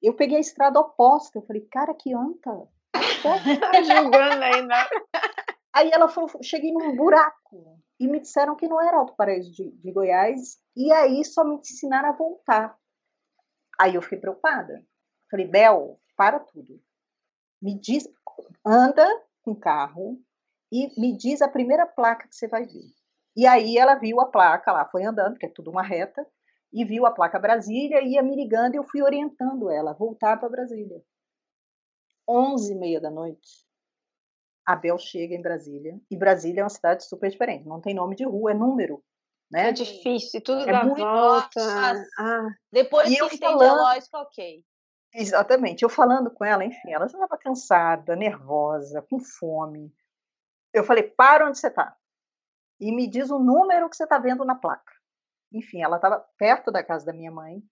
Eu 0.00 0.14
peguei 0.14 0.36
a 0.36 0.40
estrada 0.40 0.78
oposta. 0.78 1.38
Eu 1.38 1.42
falei, 1.42 1.66
cara, 1.70 1.94
que 1.94 2.14
anta. 2.14 2.68
Julgando 3.84 4.44
ainda. 4.44 4.74
Aí 5.74 5.90
ela 5.90 6.08
falou, 6.08 6.30
cheguei 6.42 6.72
num 6.72 6.94
buraco. 6.94 7.80
E 7.98 8.06
me 8.06 8.20
disseram 8.20 8.56
que 8.56 8.68
não 8.68 8.80
era 8.80 8.98
Alto 8.98 9.14
Paraíso 9.16 9.50
de, 9.52 9.70
de 9.70 9.92
Goiás. 9.92 10.58
E 10.76 10.92
aí 10.92 11.24
só 11.24 11.44
me 11.44 11.54
ensinaram 11.54 12.08
a 12.08 12.16
voltar. 12.16 12.76
Aí 13.78 13.94
eu 13.94 14.02
fiquei 14.02 14.18
preocupada. 14.18 14.84
Falei, 15.32 15.46
Bel, 15.46 15.98
para 16.14 16.38
tudo. 16.38 16.78
Me 17.60 17.74
diz, 17.80 18.06
anda 18.62 19.08
com 19.40 19.52
o 19.52 19.58
carro 19.58 20.20
e 20.70 20.88
me 21.00 21.16
diz 21.16 21.40
a 21.40 21.48
primeira 21.48 21.86
placa 21.86 22.28
que 22.28 22.36
você 22.36 22.46
vai 22.46 22.66
ver. 22.66 22.92
E 23.34 23.46
aí 23.46 23.78
ela 23.78 23.94
viu 23.94 24.20
a 24.20 24.26
placa 24.26 24.70
lá, 24.70 24.84
foi 24.84 25.04
andando, 25.04 25.38
que 25.38 25.46
é 25.46 25.48
tudo 25.48 25.70
uma 25.70 25.82
reta, 25.82 26.26
e 26.70 26.84
viu 26.84 27.06
a 27.06 27.10
placa 27.10 27.38
Brasília, 27.38 28.02
ia 28.02 28.22
me 28.22 28.36
ligando 28.36 28.74
e 28.74 28.76
eu 28.76 28.84
fui 28.84 29.00
orientando 29.00 29.70
ela 29.70 29.92
a 29.92 29.94
voltar 29.94 30.38
para 30.38 30.50
Brasília. 30.50 31.02
Onze 32.28 32.74
e 32.74 32.76
meia 32.76 33.00
da 33.00 33.10
noite, 33.10 33.66
a 34.66 34.76
Bel 34.76 34.98
chega 34.98 35.34
em 35.34 35.40
Brasília, 35.40 35.98
e 36.10 36.16
Brasília 36.16 36.60
é 36.60 36.64
uma 36.64 36.68
cidade 36.68 37.06
super 37.06 37.30
diferente, 37.30 37.66
não 37.66 37.80
tem 37.80 37.94
nome 37.94 38.16
de 38.16 38.24
rua, 38.24 38.50
é 38.50 38.54
número. 38.54 39.02
Né? 39.50 39.68
É 39.68 39.72
difícil, 39.72 40.42
tudo 40.42 40.60
é 40.62 40.72
dá 40.72 40.84
muito 40.84 41.00
volta. 41.00 42.06
Ah. 42.18 42.48
Depois 42.70 43.10
e 43.10 43.16
que 43.16 43.24
entende 43.24 43.40
falando... 43.40 43.80
lógica, 43.80 44.18
ok. 44.18 44.64
Exatamente. 45.14 45.82
Eu 45.82 45.88
falando 45.88 46.30
com 46.30 46.44
ela, 46.44 46.64
enfim, 46.64 46.90
ela 46.92 47.06
já 47.06 47.18
estava 47.18 47.38
cansada, 47.38 48.16
nervosa, 48.16 49.02
com 49.02 49.20
fome. 49.20 49.94
Eu 50.72 50.84
falei, 50.84 51.02
para 51.02 51.46
onde 51.46 51.58
você 51.58 51.68
está? 51.68 51.96
E 52.80 52.90
me 52.90 53.06
diz 53.06 53.30
o 53.30 53.38
número 53.38 53.88
que 53.90 53.96
você 53.96 54.04
está 54.04 54.18
vendo 54.18 54.44
na 54.44 54.54
placa. 54.54 54.92
Enfim, 55.52 55.82
ela 55.82 55.96
estava 55.96 56.24
perto 56.38 56.72
da 56.72 56.82
casa 56.82 57.04
da 57.04 57.12
minha 57.12 57.30
mãe. 57.30 57.62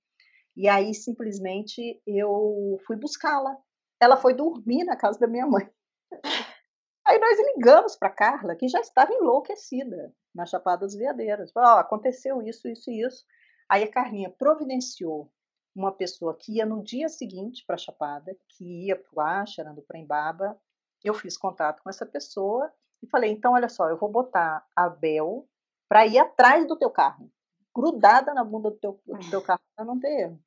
E 0.55 0.69
aí, 0.69 0.95
simplesmente, 0.95 2.03
eu 2.07 2.79
fui 2.87 2.97
buscá-la. 2.97 3.57
Ela 3.99 4.17
foi 4.17 4.35
dormir 4.35 4.85
na 4.85 4.97
casa 4.97 5.19
da 5.19 5.27
minha 5.27 5.47
mãe. 5.47 5.69
Aí 7.07 7.19
nós 7.19 7.39
ligamos 7.55 7.97
para 7.97 8.11
Carla, 8.11 8.55
que 8.55 8.69
já 8.69 8.79
estava 8.81 9.13
enlouquecida 9.13 10.15
na 10.35 10.47
Chapada 10.47 10.87
dos 10.87 10.95
Veadeiros. 10.95 11.51
Falou, 11.51 11.77
oh, 11.77 11.81
aconteceu 11.81 12.41
isso, 12.43 12.69
isso 12.69 12.91
e 12.91 13.03
isso. 13.05 13.25
Aí 13.69 13.83
a 13.83 13.91
Carlinha 13.91 14.31
providenciou 14.31 15.33
uma 15.81 15.93
pessoa 15.93 16.37
que 16.37 16.57
ia 16.57 16.67
no 16.67 16.83
dia 16.83 17.09
seguinte 17.09 17.65
para 17.67 17.77
Chapada, 17.77 18.37
que 18.49 18.87
ia 18.87 18.97
para 18.97 19.11
o 19.13 19.21
Acha, 19.21 19.65
do 19.65 19.83
Prembaba. 19.83 20.61
Eu 21.03 21.15
fiz 21.15 21.37
contato 21.37 21.83
com 21.83 21.89
essa 21.89 22.05
pessoa 22.05 22.71
e 23.03 23.07
falei: 23.07 23.31
então, 23.31 23.55
olha 23.55 23.69
só, 23.69 23.89
eu 23.89 23.97
vou 23.97 24.11
botar 24.11 24.67
a 24.77 24.89
Bel 24.89 25.49
para 25.89 26.07
ir 26.07 26.19
atrás 26.19 26.67
do 26.69 26.77
teu 26.77 26.91
carro, 26.91 27.31
grudada 27.75 28.33
na 28.35 28.45
bunda 28.45 28.71
do 28.71 28.77
teu, 28.77 29.01
do 29.07 29.31
teu 29.31 29.43
carro 29.43 29.61
para 29.75 29.85
não 29.85 29.99
ter 29.99 30.21
erro. 30.21 30.41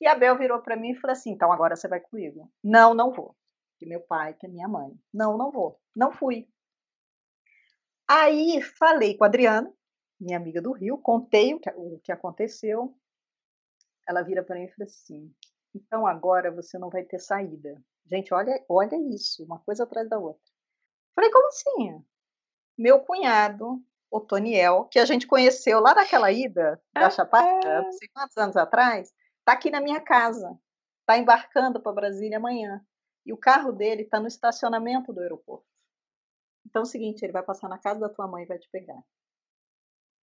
E 0.00 0.06
a 0.06 0.14
Bel 0.14 0.38
virou 0.38 0.60
para 0.60 0.76
mim 0.76 0.90
e 0.90 0.96
falou 0.96 1.12
assim: 1.12 1.32
então 1.32 1.50
agora 1.50 1.74
você 1.74 1.88
vai 1.88 2.00
comigo. 2.00 2.50
Não, 2.62 2.94
não 2.94 3.10
vou. 3.10 3.34
Que 3.78 3.86
meu 3.86 4.00
pai, 4.00 4.34
que 4.34 4.46
é 4.46 4.48
minha 4.48 4.68
mãe. 4.68 4.92
Não, 5.12 5.38
não 5.38 5.50
vou. 5.50 5.80
Não 5.96 6.12
fui. 6.12 6.46
Aí 8.06 8.60
falei 8.60 9.16
com 9.16 9.24
a 9.24 9.26
Adriana, 9.26 9.72
minha 10.20 10.36
amiga 10.36 10.60
do 10.60 10.72
Rio, 10.72 10.98
contei 10.98 11.54
o 11.54 11.60
que, 11.60 11.70
o 11.70 11.98
que 12.00 12.12
aconteceu 12.12 12.94
ela 14.10 14.22
vira 14.22 14.42
para 14.42 14.56
mim 14.56 14.64
e 14.64 14.68
fala 14.68 14.84
assim: 14.84 15.32
então 15.74 16.06
agora 16.06 16.50
você 16.50 16.78
não 16.78 16.90
vai 16.90 17.04
ter 17.04 17.20
saída. 17.20 17.82
Gente, 18.06 18.34
olha, 18.34 18.64
olha 18.68 18.96
isso, 19.14 19.44
uma 19.44 19.60
coisa 19.60 19.84
atrás 19.84 20.08
da 20.08 20.18
outra. 20.18 20.42
Falei, 21.14 21.30
como 21.30 21.46
assim? 21.48 22.04
Meu 22.76 23.00
cunhado, 23.00 23.82
o 24.10 24.20
Toniel, 24.20 24.86
que 24.86 24.98
a 24.98 25.04
gente 25.04 25.26
conheceu 25.26 25.80
lá 25.80 25.94
naquela 25.94 26.32
ida 26.32 26.82
da 26.92 27.06
ah, 27.06 27.10
Chapada, 27.10 27.68
é. 27.68 27.82
não 27.82 27.92
sei 27.92 28.08
quantos 28.08 28.36
anos 28.36 28.56
atrás, 28.56 29.14
está 29.38 29.52
aqui 29.52 29.70
na 29.70 29.80
minha 29.80 30.00
casa. 30.00 30.58
Está 31.00 31.18
embarcando 31.18 31.80
para 31.80 31.92
Brasília 31.92 32.38
amanhã. 32.38 32.84
E 33.24 33.32
o 33.32 33.36
carro 33.36 33.72
dele 33.72 34.02
está 34.02 34.18
no 34.18 34.26
estacionamento 34.26 35.12
do 35.12 35.20
aeroporto. 35.20 35.66
Então 36.66 36.82
é 36.82 36.84
o 36.84 36.86
seguinte, 36.86 37.22
ele 37.22 37.32
vai 37.32 37.42
passar 37.42 37.68
na 37.68 37.78
casa 37.78 38.00
da 38.00 38.08
tua 38.08 38.26
mãe 38.26 38.44
e 38.44 38.46
vai 38.46 38.58
te 38.58 38.68
pegar. 38.70 39.00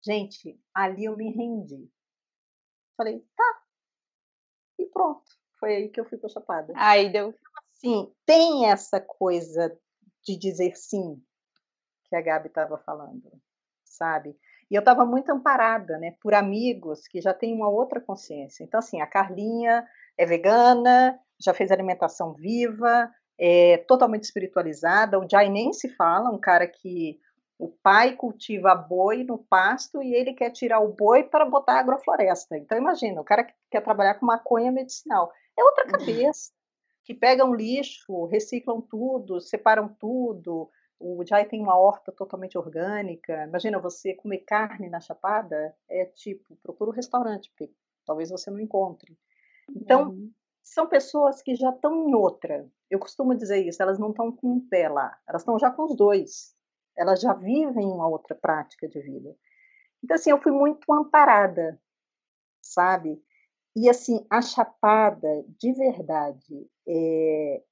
Gente, 0.03 0.59
ali 0.73 1.05
eu 1.05 1.15
me 1.15 1.31
rendi. 1.31 1.89
Falei, 2.97 3.19
tá, 3.35 3.63
e 4.79 4.85
pronto. 4.85 5.23
Foi 5.59 5.75
aí 5.75 5.89
que 5.89 5.99
eu 5.99 6.05
fui 6.05 6.17
para 6.17 6.29
Chapada. 6.29 6.73
Aí 6.75 7.11
deu. 7.11 7.33
Sim, 7.71 8.11
tem 8.25 8.69
essa 8.69 8.99
coisa 8.99 9.77
de 10.23 10.37
dizer 10.37 10.75
sim 10.75 11.21
que 12.05 12.15
a 12.15 12.21
Gabi 12.21 12.47
estava 12.47 12.77
falando, 12.77 13.31
sabe? 13.83 14.35
E 14.69 14.75
eu 14.75 14.79
estava 14.79 15.05
muito 15.05 15.31
amparada, 15.31 15.97
né, 15.97 16.15
por 16.21 16.33
amigos 16.33 17.07
que 17.07 17.21
já 17.21 17.33
têm 17.33 17.53
uma 17.53 17.69
outra 17.69 18.01
consciência. 18.01 18.63
Então, 18.63 18.79
assim, 18.79 19.01
a 19.01 19.07
Carlinha 19.07 19.85
é 20.17 20.25
vegana, 20.25 21.17
já 21.39 21.53
fez 21.53 21.71
alimentação 21.71 22.33
viva, 22.33 23.09
é 23.39 23.77
totalmente 23.87 24.23
espiritualizada. 24.23 25.19
O 25.19 25.27
Jai 25.29 25.49
nem 25.49 25.71
se 25.71 25.89
fala, 25.89 26.31
um 26.31 26.39
cara 26.39 26.67
que 26.67 27.19
O 27.59 27.69
pai 27.69 28.15
cultiva 28.15 28.75
boi 28.75 29.23
no 29.23 29.39
pasto 29.39 30.01
e 30.03 30.13
ele 30.13 30.33
quer 30.33 30.51
tirar 30.51 30.79
o 30.79 30.93
boi 30.93 31.23
para 31.23 31.43
botar 31.43 31.79
agrofloresta. 31.79 32.55
Então, 32.55 32.77
imagina, 32.77 33.19
o 33.19 33.23
cara 33.23 33.43
que 33.43 33.53
quer 33.71 33.81
trabalhar 33.81 34.15
com 34.15 34.27
maconha 34.27 34.71
medicinal. 34.71 35.31
É 35.57 35.63
outra 35.63 35.85
uhum. 35.85 35.91
cabeça. 35.91 36.51
Que 37.03 37.15
pegam 37.15 37.55
lixo, 37.55 38.25
reciclam 38.25 38.81
tudo, 38.81 39.41
separam 39.41 39.87
tudo. 39.87 40.69
O 40.99 41.23
Jai 41.25 41.45
tem 41.45 41.61
uma 41.61 41.79
horta 41.79 42.11
totalmente 42.11 42.57
orgânica. 42.57 43.45
Imagina 43.45 43.79
você 43.79 44.13
comer 44.13 44.39
carne 44.39 44.89
na 44.89 44.99
Chapada, 44.99 45.75
é 45.89 46.05
tipo, 46.05 46.57
procura 46.61 46.91
um 46.91 46.93
restaurante, 46.93 47.49
porque 47.49 47.73
talvez 48.05 48.29
você 48.29 48.51
não 48.51 48.59
encontre. 48.59 49.17
Então, 49.75 50.09
uhum. 50.09 50.31
são 50.61 50.85
pessoas 50.85 51.41
que 51.41 51.55
já 51.55 51.69
estão 51.69 52.07
em 52.07 52.13
outra. 52.13 52.69
Eu 52.89 52.99
costumo 52.99 53.33
dizer 53.33 53.65
isso, 53.65 53.81
elas 53.81 53.97
não 53.97 54.09
estão 54.11 54.31
com 54.31 54.47
um 54.47 54.67
pé 54.67 54.89
lá, 54.89 55.17
elas 55.27 55.41
estão 55.41 55.57
já 55.57 55.71
com 55.71 55.85
os 55.85 55.95
dois 55.95 56.56
elas 56.97 57.21
já 57.21 57.33
vivem 57.33 57.85
uma 57.87 58.07
outra 58.07 58.35
prática 58.35 58.87
de 58.87 58.99
vida. 59.01 59.35
Então, 60.03 60.15
assim, 60.15 60.31
eu 60.31 60.41
fui 60.41 60.51
muito 60.51 60.91
amparada, 60.91 61.79
sabe? 62.61 63.21
E, 63.75 63.89
assim, 63.89 64.25
a 64.29 64.41
Chapada, 64.41 65.45
de 65.59 65.71
verdade, 65.73 66.67
é, 66.87 67.63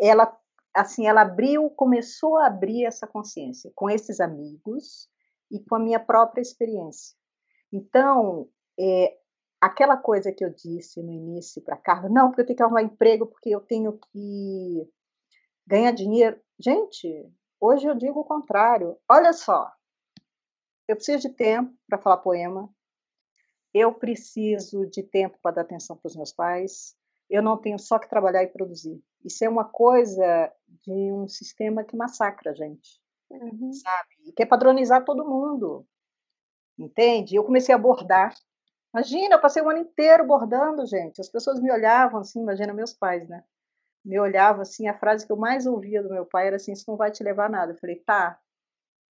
ela, 0.00 0.38
assim, 0.74 1.06
ela 1.06 1.22
abriu, 1.22 1.68
começou 1.70 2.38
a 2.38 2.46
abrir 2.46 2.84
essa 2.84 3.06
consciência 3.06 3.72
com 3.74 3.90
esses 3.90 4.20
amigos 4.20 5.08
e 5.50 5.60
com 5.60 5.76
a 5.76 5.80
minha 5.80 6.00
própria 6.00 6.40
experiência. 6.40 7.16
Então, 7.72 8.48
é, 8.78 9.18
aquela 9.60 9.96
coisa 9.96 10.32
que 10.32 10.44
eu 10.44 10.50
disse 10.50 11.02
no 11.02 11.12
início 11.12 11.62
para 11.62 11.76
Carla, 11.76 12.08
não, 12.08 12.28
porque 12.28 12.42
eu 12.42 12.46
tenho 12.46 12.56
que 12.56 12.62
arrumar 12.62 12.82
emprego, 12.82 13.26
porque 13.26 13.50
eu 13.50 13.60
tenho 13.60 13.98
que 13.98 14.88
ganhar 15.66 15.92
dinheiro. 15.92 16.40
Gente, 16.58 17.28
Hoje 17.64 17.86
eu 17.86 17.94
digo 17.94 18.18
o 18.18 18.24
contrário. 18.24 18.98
Olha 19.08 19.32
só, 19.32 19.72
eu 20.88 20.96
preciso 20.96 21.28
de 21.28 21.28
tempo 21.28 21.72
para 21.88 21.96
falar 21.96 22.16
poema, 22.16 22.68
eu 23.72 23.94
preciso 23.94 24.84
de 24.86 25.00
tempo 25.00 25.38
para 25.40 25.54
dar 25.54 25.60
atenção 25.60 25.96
para 25.96 26.08
os 26.08 26.16
meus 26.16 26.32
pais, 26.32 26.96
eu 27.30 27.40
não 27.40 27.56
tenho 27.56 27.78
só 27.78 28.00
que 28.00 28.08
trabalhar 28.08 28.42
e 28.42 28.48
produzir. 28.48 29.00
Isso 29.24 29.44
é 29.44 29.48
uma 29.48 29.64
coisa 29.64 30.52
de 30.84 31.12
um 31.12 31.28
sistema 31.28 31.84
que 31.84 31.94
massacra 31.94 32.50
a 32.50 32.54
gente, 32.54 33.00
uhum. 33.30 33.72
sabe? 33.72 34.08
E 34.26 34.32
quer 34.32 34.46
padronizar 34.46 35.04
todo 35.04 35.24
mundo, 35.24 35.86
entende? 36.76 37.36
Eu 37.36 37.44
comecei 37.44 37.72
a 37.72 37.78
bordar. 37.78 38.34
Imagina, 38.92 39.36
eu 39.36 39.40
passei 39.40 39.62
o 39.62 39.70
ano 39.70 39.78
inteiro 39.78 40.26
bordando, 40.26 40.84
gente. 40.84 41.20
As 41.20 41.28
pessoas 41.28 41.60
me 41.60 41.70
olhavam 41.70 42.22
assim, 42.22 42.40
imagina 42.40 42.74
meus 42.74 42.92
pais, 42.92 43.28
né? 43.28 43.44
Me 44.04 44.18
olhava 44.18 44.62
assim, 44.62 44.88
a 44.88 44.98
frase 44.98 45.26
que 45.26 45.32
eu 45.32 45.36
mais 45.36 45.66
ouvia 45.66 46.02
do 46.02 46.10
meu 46.10 46.26
pai 46.26 46.48
era 46.48 46.56
assim: 46.56 46.72
Isso 46.72 46.84
não 46.88 46.96
vai 46.96 47.10
te 47.10 47.22
levar 47.22 47.46
a 47.46 47.50
nada. 47.50 47.72
Eu 47.72 47.78
falei: 47.78 47.96
Tá. 47.96 48.38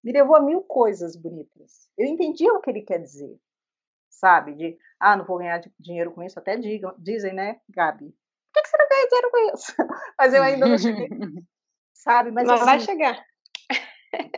Me 0.04 0.12
levou 0.12 0.34
a 0.34 0.42
mil 0.42 0.62
coisas 0.62 1.14
bonitas. 1.14 1.88
Eu 1.96 2.06
entendia 2.06 2.52
o 2.52 2.60
que 2.60 2.68
ele 2.68 2.82
quer 2.82 2.98
dizer, 2.98 3.38
sabe? 4.10 4.54
De, 4.54 4.76
ah, 4.98 5.16
não 5.16 5.24
vou 5.24 5.38
ganhar 5.38 5.60
dinheiro 5.78 6.10
com 6.10 6.24
isso. 6.24 6.38
Até 6.38 6.56
digam, 6.56 6.92
dizem, 6.98 7.32
né, 7.32 7.60
Gabi? 7.68 8.12
Por 8.52 8.62
que, 8.62 8.68
você 8.68 8.76
não 8.76 8.88
ganha 8.88 9.08
dinheiro 9.08 9.30
com 9.30 9.54
isso? 9.54 9.74
Mas 10.18 10.34
eu 10.34 10.42
ainda 10.42 10.66
não 10.66 10.76
cheguei. 10.76 11.08
sabe? 11.94 12.32
Mas, 12.32 12.48
Mas 12.48 12.60
assim, 12.60 12.64
vai 12.64 12.80
chegar. 12.80 13.24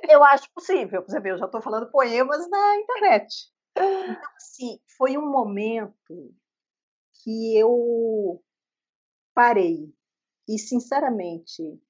eu 0.08 0.22
acho 0.22 0.52
possível. 0.52 1.02
Você 1.02 1.18
vê, 1.18 1.30
eu 1.30 1.38
já 1.38 1.46
estou 1.46 1.62
falando 1.62 1.90
poemas 1.90 2.48
na 2.48 2.76
internet. 2.76 3.50
Então, 3.76 4.30
assim, 4.36 4.78
foi 4.98 5.16
um 5.16 5.30
momento 5.30 5.94
que 7.22 7.56
eu 7.58 8.42
parei 9.34 9.92
e, 10.48 10.58
sinceramente, 10.58 11.80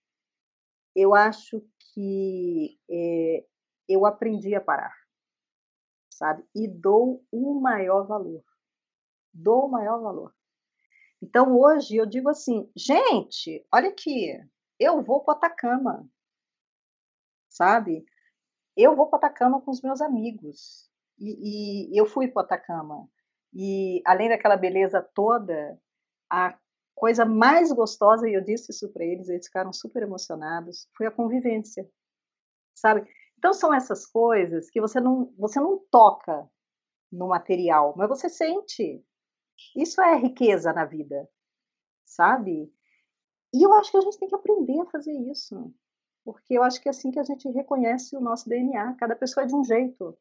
eu 0.95 1.15
acho 1.15 1.61
que 1.93 2.79
é, 2.89 3.45
eu 3.89 4.07
aprendi 4.07 4.55
a 4.55 4.61
parar, 4.61 4.95
sabe? 6.09 6.45
E 6.55 6.69
dou 6.69 7.25
o 7.33 7.61
maior 7.61 8.07
valor. 8.07 8.45
Dou 9.33 9.67
o 9.67 9.71
maior 9.71 10.01
valor. 10.01 10.35
Então, 11.21 11.59
hoje, 11.59 11.97
eu 11.97 12.07
digo 12.07 12.29
assim, 12.29 12.71
gente, 12.77 13.67
olha 13.73 13.89
aqui, 13.89 14.39
eu 14.79 15.03
vou 15.03 15.25
para 15.25 15.35
Atacama, 15.35 16.09
sabe? 17.49 18.05
Eu 18.77 18.95
vou 18.95 19.09
para 19.09 19.19
Atacama 19.19 19.61
com 19.61 19.71
os 19.71 19.81
meus 19.81 20.01
amigos. 20.01 20.91
E, 21.19 21.93
e 21.93 22.01
eu 22.01 22.07
fui 22.07 22.29
para 22.29 22.43
Atacama. 22.43 23.09
E, 23.53 24.03
além 24.05 24.29
daquela 24.29 24.57
beleza 24.57 25.01
toda, 25.15 25.81
a 26.31 26.59
coisa 27.05 27.27
mais 27.27 27.71
gostosa, 27.71 28.27
e 28.27 28.33
eu 28.33 28.41
disse 28.41 28.73
isso 28.73 28.91
para 28.91 29.05
eles, 29.05 29.29
eles 29.29 29.45
ficaram 29.45 29.75
super 29.75 30.03
emocionados, 30.03 30.89
foi 30.97 31.07
a 31.07 31.11
convivência, 31.11 31.87
sabe? 32.75 33.07
Então 33.37 33.53
são 33.53 33.75
essas 33.75 34.07
coisas 34.07 34.71
que 34.71 34.81
você 34.81 34.99
não, 35.03 35.31
você 35.37 35.61
não 35.61 35.77
toca 35.91 36.49
no 37.13 37.29
material, 37.29 37.93
mas 37.95 38.09
você 38.09 38.31
sente. 38.31 39.05
Isso 39.77 40.01
é 40.01 40.17
riqueza 40.17 40.73
na 40.73 40.87
vida, 40.87 41.29
sabe? 42.07 42.73
E 43.53 43.63
eu 43.63 43.75
acho 43.75 43.91
que 43.91 43.99
a 43.99 44.01
gente 44.01 44.19
tem 44.19 44.29
que 44.31 44.35
aprender 44.35 44.81
a 44.81 44.87
fazer 44.87 45.13
isso, 45.31 45.75
porque 46.25 46.57
eu 46.57 46.63
acho 46.63 46.81
que 46.81 46.89
é 46.89 46.91
assim 46.91 47.11
que 47.11 47.21
a 47.21 47.23
gente 47.23 47.47
reconhece 47.51 48.17
o 48.17 48.21
nosso 48.21 48.49
DNA. 48.49 48.95
Cada 48.95 49.15
pessoa 49.15 49.45
é 49.45 49.47
de 49.47 49.55
um 49.55 49.63
jeito 49.63 50.17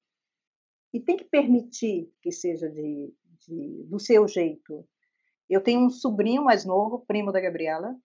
e 0.91 0.99
tem 0.99 1.15
que 1.15 1.23
permitir 1.23 2.13
que 2.21 2.29
seja 2.29 2.69
de, 2.69 3.15
de 3.39 3.83
do 3.85 4.01
seu 4.01 4.27
jeito, 4.27 4.85
eu 5.53 5.61
tenho 5.61 5.81
um 5.81 5.89
sobrinho 5.89 6.43
mais 6.43 6.65
novo, 6.65 7.03
primo 7.07 7.31
da 7.31 7.39
Gabriela, 7.39 7.95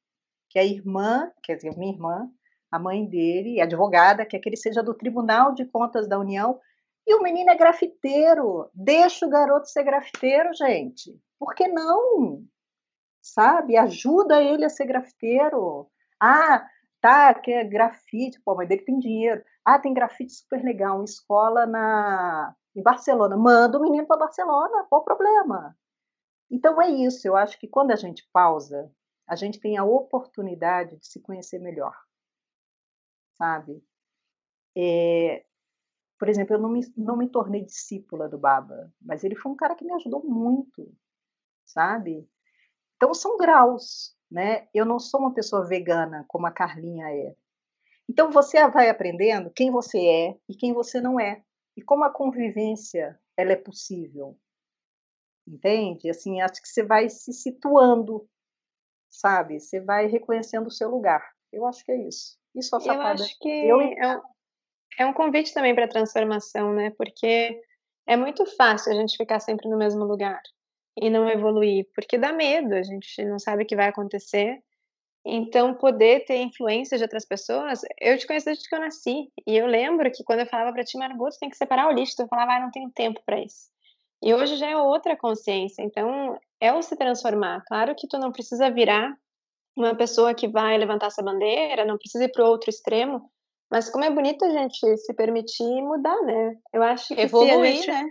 que 0.49 0.59
é 0.59 0.67
irmã, 0.67 1.31
quer 1.43 1.57
dizer, 1.57 1.77
minha 1.77 1.93
irmã, 1.93 2.31
a 2.71 2.79
mãe 2.79 3.05
dele, 3.07 3.61
advogada, 3.61 4.27
quer 4.27 4.39
que 4.39 4.49
ele 4.49 4.57
seja 4.57 4.83
do 4.83 4.95
Tribunal 4.95 5.55
de 5.55 5.65
Contas 5.65 6.07
da 6.07 6.19
União. 6.19 6.61
E 7.07 7.15
o 7.15 7.23
menino 7.23 7.51
é 7.51 7.57
grafiteiro. 7.57 8.69
Deixa 8.75 9.27
o 9.27 9.31
garoto 9.31 9.69
ser 9.69 9.85
grafiteiro, 9.85 10.53
gente. 10.55 11.19
Por 11.39 11.55
que 11.55 11.67
não? 11.67 12.45
Sabe? 13.23 13.77
Ajuda 13.77 14.43
ele 14.43 14.65
a 14.65 14.69
ser 14.69 14.87
grafiteiro. 14.87 15.89
Ah, 16.21 16.67
tá, 17.01 17.33
que 17.35 17.51
é 17.51 17.65
grafite. 17.65 18.41
Pô, 18.45 18.55
mas 18.55 18.69
dele 18.69 18.83
tem 18.83 18.99
dinheiro. 18.99 19.43
Ah, 19.65 19.79
tem 19.79 19.95
grafite 19.95 20.33
super 20.33 20.63
legal, 20.63 20.97
uma 20.97 21.05
escola 21.05 21.67
na 21.67 22.55
em 22.77 22.83
Barcelona. 22.83 23.37
Manda 23.37 23.79
o 23.79 23.83
menino 23.83 24.07
para 24.07 24.19
Barcelona, 24.19 24.85
qual 24.89 25.01
o 25.01 25.05
problema? 25.05 25.77
Então 26.51 26.81
é 26.81 26.91
isso, 26.91 27.27
eu 27.27 27.37
acho 27.37 27.59
que 27.59 27.69
quando 27.69 27.91
a 27.91 27.97
gente 27.97 28.29
pausa, 28.33 28.91
a 29.27 29.37
gente 29.37 29.61
tem 29.61 29.77
a 29.77 29.85
oportunidade 29.85 30.97
de 30.97 31.07
se 31.07 31.21
conhecer 31.21 31.59
melhor, 31.59 31.95
sabe? 33.37 33.85
É, 34.77 35.45
por 36.19 36.29
exemplo, 36.29 36.57
eu 36.57 36.59
não 36.59 36.71
me, 36.71 36.81
não 36.97 37.17
me 37.17 37.29
tornei 37.29 37.65
discípula 37.65 38.29
do 38.29 38.39
Baba, 38.39 38.93
mas 39.01 39.23
ele 39.23 39.37
foi 39.37 39.53
um 39.53 39.57
cara 39.57 39.75
que 39.75 39.85
me 39.85 39.93
ajudou 39.93 40.25
muito, 40.25 40.91
sabe? 41.67 42.29
Então 42.97 43.13
são 43.13 43.37
graus, 43.37 44.17
né? 44.31 44.69
Eu 44.75 44.85
não 44.85 44.99
sou 44.99 45.21
uma 45.21 45.35
pessoa 45.35 45.67
vegana 45.67 46.25
como 46.27 46.47
a 46.47 46.51
Carlinha 46.51 47.11
é. 47.11 47.37
Então 48.09 48.31
você 48.31 48.67
vai 48.69 48.89
aprendendo 48.89 49.51
quem 49.51 49.71
você 49.71 49.99
é 49.99 50.39
e 50.49 50.57
quem 50.57 50.73
você 50.73 51.01
não 51.01 51.21
é 51.21 51.45
e 51.77 51.83
como 51.83 52.05
a 52.05 52.11
convivência 52.11 53.21
ela 53.37 53.53
é 53.53 53.57
possível, 53.57 54.37
entende? 55.49 56.11
Assim, 56.11 56.41
acho 56.41 56.61
que 56.61 56.69
você 56.69 56.83
vai 56.83 57.09
se 57.09 57.33
situando, 57.33 58.29
sabe? 59.11 59.61
Você 59.61 59.81
vai 59.81 60.07
reconhecendo 60.07 60.67
o 60.67 60.73
seu 60.73 60.91
lugar. 60.91 61.23
Eu 61.53 61.67
acho 61.67 61.85
que 61.85 61.93
é 61.93 62.09
isso. 62.09 62.37
Isso 62.55 62.75
a 62.77 62.95
Eu 62.95 63.01
acho 63.03 63.39
que 63.39 63.49
eu... 63.49 63.81
é, 63.81 64.17
um, 64.17 64.23
é 64.99 65.07
um 65.07 65.13
convite 65.13 65.53
também 65.55 65.75
para 65.75 65.89
transformação, 65.89 66.73
né? 66.73 66.91
Porque 66.97 67.61
é 68.07 68.17
muito 68.17 68.45
fácil 68.57 68.93
a 68.93 68.95
gente 68.95 69.17
ficar 69.17 69.41
sempre 69.41 69.69
no 69.69 69.77
mesmo 69.77 70.05
lugar 70.05 70.41
e 71.01 71.09
não 71.09 71.29
evoluir, 71.29 71.87
porque 71.95 72.19
dá 72.19 72.33
medo, 72.33 72.75
a 72.75 72.83
gente 72.83 73.25
não 73.25 73.39
sabe 73.39 73.63
o 73.63 73.67
que 73.67 73.77
vai 73.77 73.89
acontecer. 73.89 74.61
Então, 75.25 75.75
poder 75.75 76.25
ter 76.25 76.37
influência 76.37 76.97
de 76.97 77.05
outras 77.05 77.25
pessoas, 77.25 77.83
eu 78.01 78.17
te 78.17 78.27
conheço 78.27 78.47
desde 78.47 78.69
que 78.69 78.75
eu 78.75 78.81
nasci. 78.81 79.31
E 79.47 79.57
eu 79.57 79.67
lembro 79.67 80.11
que 80.11 80.25
quando 80.25 80.41
eu 80.41 80.47
falava 80.47 80.73
para 80.73 80.85
ti, 80.85 80.97
Margot, 80.97 81.31
tem 81.39 81.51
que 81.51 81.57
separar 81.57 81.89
o 81.89 81.93
lixo, 81.93 82.17
tu 82.17 82.27
falava, 82.29 82.55
ah, 82.55 82.61
não 82.61 82.71
tenho 82.71 82.91
tempo 82.91 83.21
para 83.27 83.41
isso. 83.41 83.69
E 84.23 84.35
hoje 84.35 84.57
já 84.57 84.69
é 84.69 84.77
outra 84.77 85.17
consciência, 85.17 85.83
então 85.83 86.39
é 86.61 86.73
o 86.73 86.83
se 86.83 86.97
transformar. 86.97 87.63
Claro 87.67 87.95
que 87.95 88.09
tu 88.09 88.19
não 88.19 88.33
precisa 88.33 88.71
virar 88.71 89.17
uma 89.77 89.95
pessoa 89.95 90.35
que 90.35 90.49
vai 90.49 90.77
levantar 90.77 91.07
essa 91.07 91.23
bandeira, 91.23 91.85
não 91.85 91.97
precisa 91.97 92.25
ir 92.25 92.33
para 92.33 92.45
o 92.45 92.49
outro 92.49 92.69
extremo, 92.69 93.31
mas 93.71 93.89
como 93.89 94.05
é 94.05 94.11
bonito 94.11 94.45
a 94.45 94.51
gente 94.51 94.97
se 94.97 95.15
permitir 95.15 95.83
mudar, 95.83 96.21
né? 96.23 96.57
Eu 96.73 96.83
acho 96.83 97.15
que 97.15 97.21
evoluir, 97.21 97.75
gente... 97.75 97.87
né? 97.87 98.05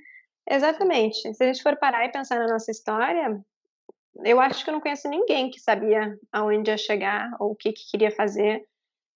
Exatamente. 0.49 1.33
Se 1.33 1.43
a 1.43 1.47
gente 1.47 1.61
for 1.61 1.75
parar 1.77 2.05
e 2.05 2.11
pensar 2.11 2.39
na 2.39 2.47
nossa 2.47 2.71
história, 2.71 3.37
eu 4.23 4.39
acho 4.39 4.63
que 4.63 4.69
eu 4.69 4.73
não 4.73 4.81
conheço 4.81 5.09
ninguém 5.09 5.49
que 5.49 5.59
sabia 5.59 6.17
aonde 6.31 6.71
ia 6.71 6.77
chegar 6.77 7.29
ou 7.39 7.51
o 7.51 7.55
que, 7.55 7.73
que 7.73 7.89
queria 7.91 8.11
fazer 8.11 8.65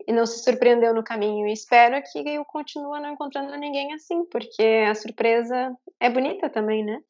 e 0.08 0.14
não 0.14 0.26
se 0.26 0.44
surpreendeu 0.44 0.94
no 0.94 1.04
caminho. 1.04 1.48
E 1.48 1.54
espero 1.54 2.02
que 2.04 2.20
eu 2.20 2.46
continue 2.46 3.02
não 3.02 3.12
encontrando 3.12 3.56
ninguém 3.58 3.94
assim, 3.94 4.26
porque 4.26 4.86
a 4.90 4.96
surpresa 4.96 5.76
é 6.00 6.10
bonita 6.10 6.50
também, 6.50 6.84
né? 6.84 7.02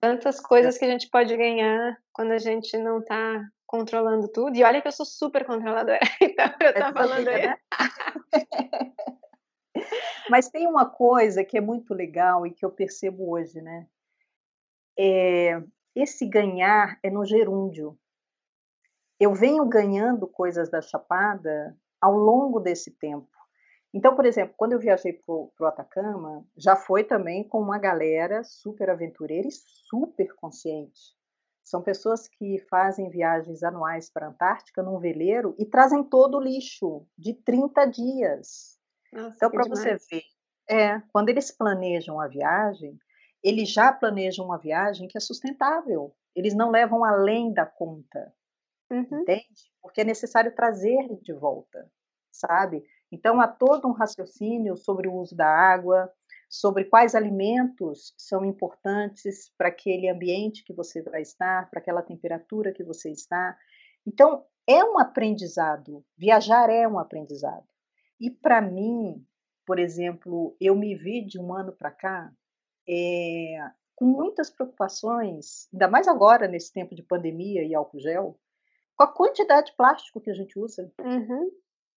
Tantas 0.00 0.40
coisas 0.40 0.78
que 0.78 0.84
a 0.84 0.88
gente 0.88 1.08
pode 1.10 1.36
ganhar 1.36 1.96
quando 2.12 2.32
a 2.32 2.38
gente 2.38 2.76
não 2.78 3.04
tá 3.04 3.44
controlando 3.66 4.28
tudo. 4.28 4.56
E 4.56 4.64
olha 4.64 4.80
que 4.80 4.88
eu 4.88 4.92
sou 4.92 5.06
super 5.06 5.44
controladora, 5.44 6.00
então 6.20 6.46
eu 6.60 6.74
tô 6.74 6.80
é 6.80 6.92
falando 6.92 7.28
aí. 7.28 7.46
Né? 7.46 7.56
Mas 10.28 10.48
tem 10.48 10.66
uma 10.66 10.88
coisa 10.88 11.44
que 11.44 11.58
é 11.58 11.60
muito 11.60 11.92
legal 11.92 12.46
e 12.46 12.50
que 12.50 12.64
eu 12.64 12.70
percebo 12.70 13.30
hoje, 13.30 13.60
né? 13.60 13.86
É, 14.98 15.62
esse 15.94 16.26
ganhar 16.26 16.98
é 17.02 17.10
no 17.10 17.24
gerúndio. 17.24 17.98
Eu 19.18 19.34
venho 19.34 19.64
ganhando 19.66 20.26
coisas 20.26 20.70
da 20.70 20.80
Chapada 20.80 21.76
ao 22.00 22.14
longo 22.14 22.60
desse 22.60 22.90
tempo. 22.92 23.28
Então, 23.92 24.14
por 24.14 24.24
exemplo, 24.24 24.54
quando 24.56 24.72
eu 24.72 24.78
viajei 24.78 25.12
para 25.12 25.34
o 25.34 25.66
Atacama, 25.66 26.46
já 26.56 26.76
foi 26.76 27.02
também 27.02 27.46
com 27.46 27.60
uma 27.60 27.78
galera 27.78 28.44
super 28.44 28.88
aventureira 28.88 29.48
e 29.48 29.52
super 29.52 30.32
consciente. 30.36 31.18
São 31.64 31.82
pessoas 31.82 32.28
que 32.28 32.58
fazem 32.68 33.10
viagens 33.10 33.62
anuais 33.62 34.10
para 34.10 34.26
a 34.26 34.30
Antártica 34.30 34.82
num 34.82 34.98
veleiro 34.98 35.54
e 35.58 35.64
trazem 35.64 36.02
todo 36.04 36.36
o 36.36 36.40
lixo 36.40 37.06
de 37.18 37.34
30 37.34 37.84
dias. 37.84 38.78
Nossa, 39.12 39.36
então, 39.36 39.50
para 39.50 39.68
você 39.68 39.96
ver, 40.10 40.22
é, 40.68 41.00
quando 41.12 41.28
eles 41.28 41.50
planejam 41.50 42.20
a 42.20 42.28
viagem, 42.28 42.96
eles 43.42 43.70
já 43.70 43.92
planejam 43.92 44.44
uma 44.44 44.58
viagem 44.58 45.08
que 45.08 45.16
é 45.16 45.20
sustentável. 45.20 46.14
Eles 46.34 46.54
não 46.54 46.70
levam 46.70 47.04
além 47.04 47.52
da 47.52 47.66
conta. 47.66 48.32
Uhum. 48.90 49.20
Entende? 49.20 49.70
Porque 49.80 50.00
é 50.00 50.04
necessário 50.04 50.54
trazer 50.54 51.18
de 51.22 51.32
volta, 51.32 51.90
sabe? 52.30 52.84
Então, 53.12 53.40
há 53.40 53.48
todo 53.48 53.88
um 53.88 53.92
raciocínio 53.92 54.76
sobre 54.76 55.08
o 55.08 55.14
uso 55.14 55.36
da 55.36 55.46
água, 55.46 56.12
sobre 56.48 56.84
quais 56.84 57.14
alimentos 57.14 58.14
são 58.16 58.44
importantes 58.44 59.52
para 59.56 59.68
aquele 59.68 60.08
ambiente 60.08 60.64
que 60.64 60.72
você 60.72 61.02
vai 61.02 61.22
estar, 61.22 61.70
para 61.70 61.80
aquela 61.80 62.02
temperatura 62.02 62.72
que 62.72 62.82
você 62.82 63.10
está. 63.10 63.56
Então, 64.06 64.44
é 64.66 64.84
um 64.84 64.98
aprendizado. 64.98 66.04
Viajar 66.16 66.70
é 66.70 66.86
um 66.86 66.98
aprendizado. 66.98 67.66
E 68.20 68.30
para 68.30 68.60
mim, 68.60 69.24
por 69.64 69.78
exemplo, 69.78 70.56
eu 70.60 70.74
me 70.74 70.94
vi 70.94 71.24
de 71.24 71.38
um 71.38 71.54
ano 71.54 71.72
para 71.72 71.90
cá 71.90 72.32
é, 72.88 73.70
com 73.94 74.04
muitas 74.04 74.50
preocupações, 74.50 75.68
ainda 75.72 75.88
mais 75.88 76.08
agora, 76.08 76.48
nesse 76.48 76.72
tempo 76.72 76.94
de 76.94 77.02
pandemia 77.02 77.62
e 77.62 77.74
álcool 77.74 78.00
gel, 78.00 78.38
com 79.00 79.04
a 79.04 79.08
quantidade 79.08 79.70
de 79.70 79.76
plástico 79.78 80.20
que 80.20 80.30
a 80.30 80.34
gente 80.34 80.58
usa. 80.58 80.92
Uhum. 81.00 81.50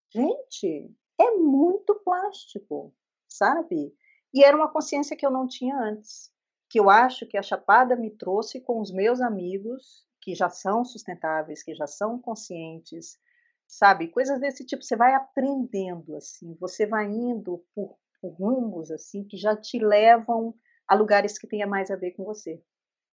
Gente, 0.10 0.95
é 1.20 1.32
muito 1.32 1.95
plástico, 1.95 2.95
sabe? 3.28 3.93
E 4.34 4.41
era 4.41 4.56
uma 4.56 4.72
consciência 4.72 5.18
que 5.18 5.26
eu 5.26 5.30
não 5.30 5.45
tinha 5.45 5.76
antes, 5.78 6.32
que 6.70 6.80
eu 6.80 6.89
acho 6.89 7.28
que 7.28 7.38
a 7.38 7.41
Chapada 7.41 7.97
me 7.97 8.10
trouxe 8.10 8.62
com 8.62 8.80
os 8.80 8.89
meus 8.89 9.20
amigos 9.20 10.08
que 10.22 10.34
já 10.34 10.49
são 10.49 10.86
sustentáveis, 10.86 11.62
que 11.62 11.76
já 11.76 11.88
são 11.88 12.18
conscientes, 12.18 13.20
sabe? 13.68 14.08
Coisas 14.08 14.39
desse 14.39 14.66
tipo, 14.66 14.82
você 14.82 14.95
vai 14.95 15.14
aprendendo 15.14 16.16
assim, 16.16 16.56
você 16.58 16.86
vai 16.86 17.08
indo 17.08 17.66
por, 17.76 17.97
por 18.22 18.30
rumos 18.30 18.89
assim 18.89 19.26
que 19.26 19.36
já 19.36 19.58
te 19.58 19.78
levam 19.78 20.56
a 20.88 20.95
lugares 20.95 21.38
que 21.38 21.47
tenha 21.47 21.68
mais 21.68 21.91
a 21.91 21.97
ver 21.97 22.12
com 22.12 22.24
você, 22.24 22.64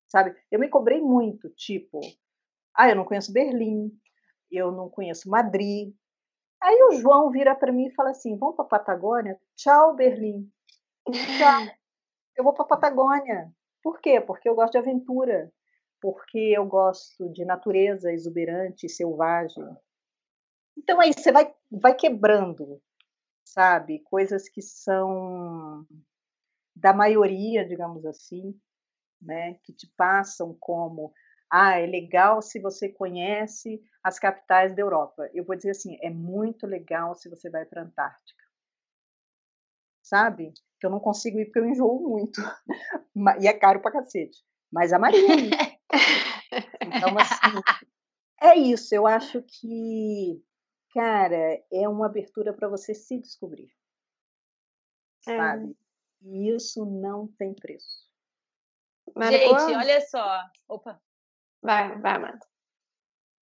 sabe? 0.07 0.33
Eu 0.49 0.61
me 0.61 0.69
cobrei 0.69 1.01
muito, 1.01 1.51
tipo, 1.51 2.01
ah, 2.75 2.89
eu 2.89 2.97
não 2.97 3.05
conheço 3.05 3.33
Berlim, 3.33 3.91
eu 4.51 4.73
não 4.73 4.89
conheço 4.89 5.29
Madrid, 5.29 5.93
Aí 6.63 6.77
o 6.91 6.93
João 6.93 7.31
vira 7.31 7.55
para 7.55 7.73
mim 7.73 7.87
e 7.87 7.95
fala 7.95 8.11
assim: 8.11 8.37
vamos 8.37 8.55
para 8.55 8.65
a 8.67 8.69
Patagônia? 8.69 9.41
Tchau, 9.57 9.95
Berlim. 9.95 10.51
Tchau. 11.11 11.75
Eu 12.37 12.45
vou 12.45 12.53
para 12.53 12.65
a 12.65 12.69
Patagônia. 12.69 13.51
Por 13.83 13.99
quê? 14.01 14.21
Porque 14.21 14.49
eu 14.49 14.55
gosto 14.55 14.73
de 14.73 14.79
aventura. 14.79 15.51
Porque 16.01 16.39
eu 16.39 16.67
gosto 16.67 17.31
de 17.31 17.45
natureza 17.45 18.13
exuberante 18.13 18.89
selvagem. 18.89 19.65
Então 20.77 21.01
aí 21.01 21.13
você 21.13 21.33
vai, 21.33 21.55
vai 21.71 21.95
quebrando, 21.95 22.81
sabe? 23.45 24.01
Coisas 24.01 24.49
que 24.49 24.63
são 24.63 25.87
da 26.75 26.93
maioria, 26.93 27.67
digamos 27.67 28.05
assim, 28.05 28.59
né? 29.21 29.55
Que 29.65 29.73
te 29.73 29.91
passam 29.97 30.57
como 30.61 31.13
ah, 31.51 31.79
é 31.79 31.87
legal 31.87 32.41
se 32.41 32.61
você 32.61 32.89
conhece 32.89 33.83
as 34.03 34.19
capitais 34.19 34.75
da 34.75 34.83
Europa. 34.83 35.29
Eu 35.35 35.45
vou 35.45 35.57
dizer 35.57 35.71
assim, 35.71 35.99
é 36.01 36.09
muito 36.09 36.67
legal 36.67 37.15
se 37.17 37.29
você 37.29 37.51
vai 37.51 37.65
para 37.65 37.83
a 37.83 37.85
Antártica. 37.85 38.45
Sabe? 40.03 40.53
Que 40.79 40.87
eu 40.87 40.91
não 40.91 41.01
consigo 41.01 41.39
ir 41.41 41.47
porque 41.47 41.59
eu 41.59 41.69
enjoo 41.69 42.01
muito. 42.01 42.41
E 43.41 43.49
é 43.49 43.53
caro 43.53 43.81
pra 43.83 43.91
cacete. 43.91 44.39
Mas 44.73 44.93
a 44.93 44.99
Maria. 44.99 45.21
então, 46.81 47.19
assim, 47.19 47.61
é 48.41 48.57
isso. 48.57 48.95
Eu 48.95 49.07
acho 49.07 49.43
que, 49.43 50.43
cara, 50.95 51.61
é 51.71 51.89
uma 51.89 52.07
abertura 52.07 52.55
para 52.55 52.69
você 52.69 52.95
se 52.95 53.19
descobrir. 53.19 53.69
É. 55.27 55.37
Sabe? 55.37 55.77
E 56.23 56.55
isso 56.55 56.87
não 56.87 57.27
tem 57.27 57.53
preço. 57.53 58.09
Gente, 59.29 59.77
olha 59.77 60.01
só. 60.03 60.45
Opa. 60.69 61.01
Vai, 61.63 61.99
vai, 61.99 62.17
Amanda. 62.17 62.39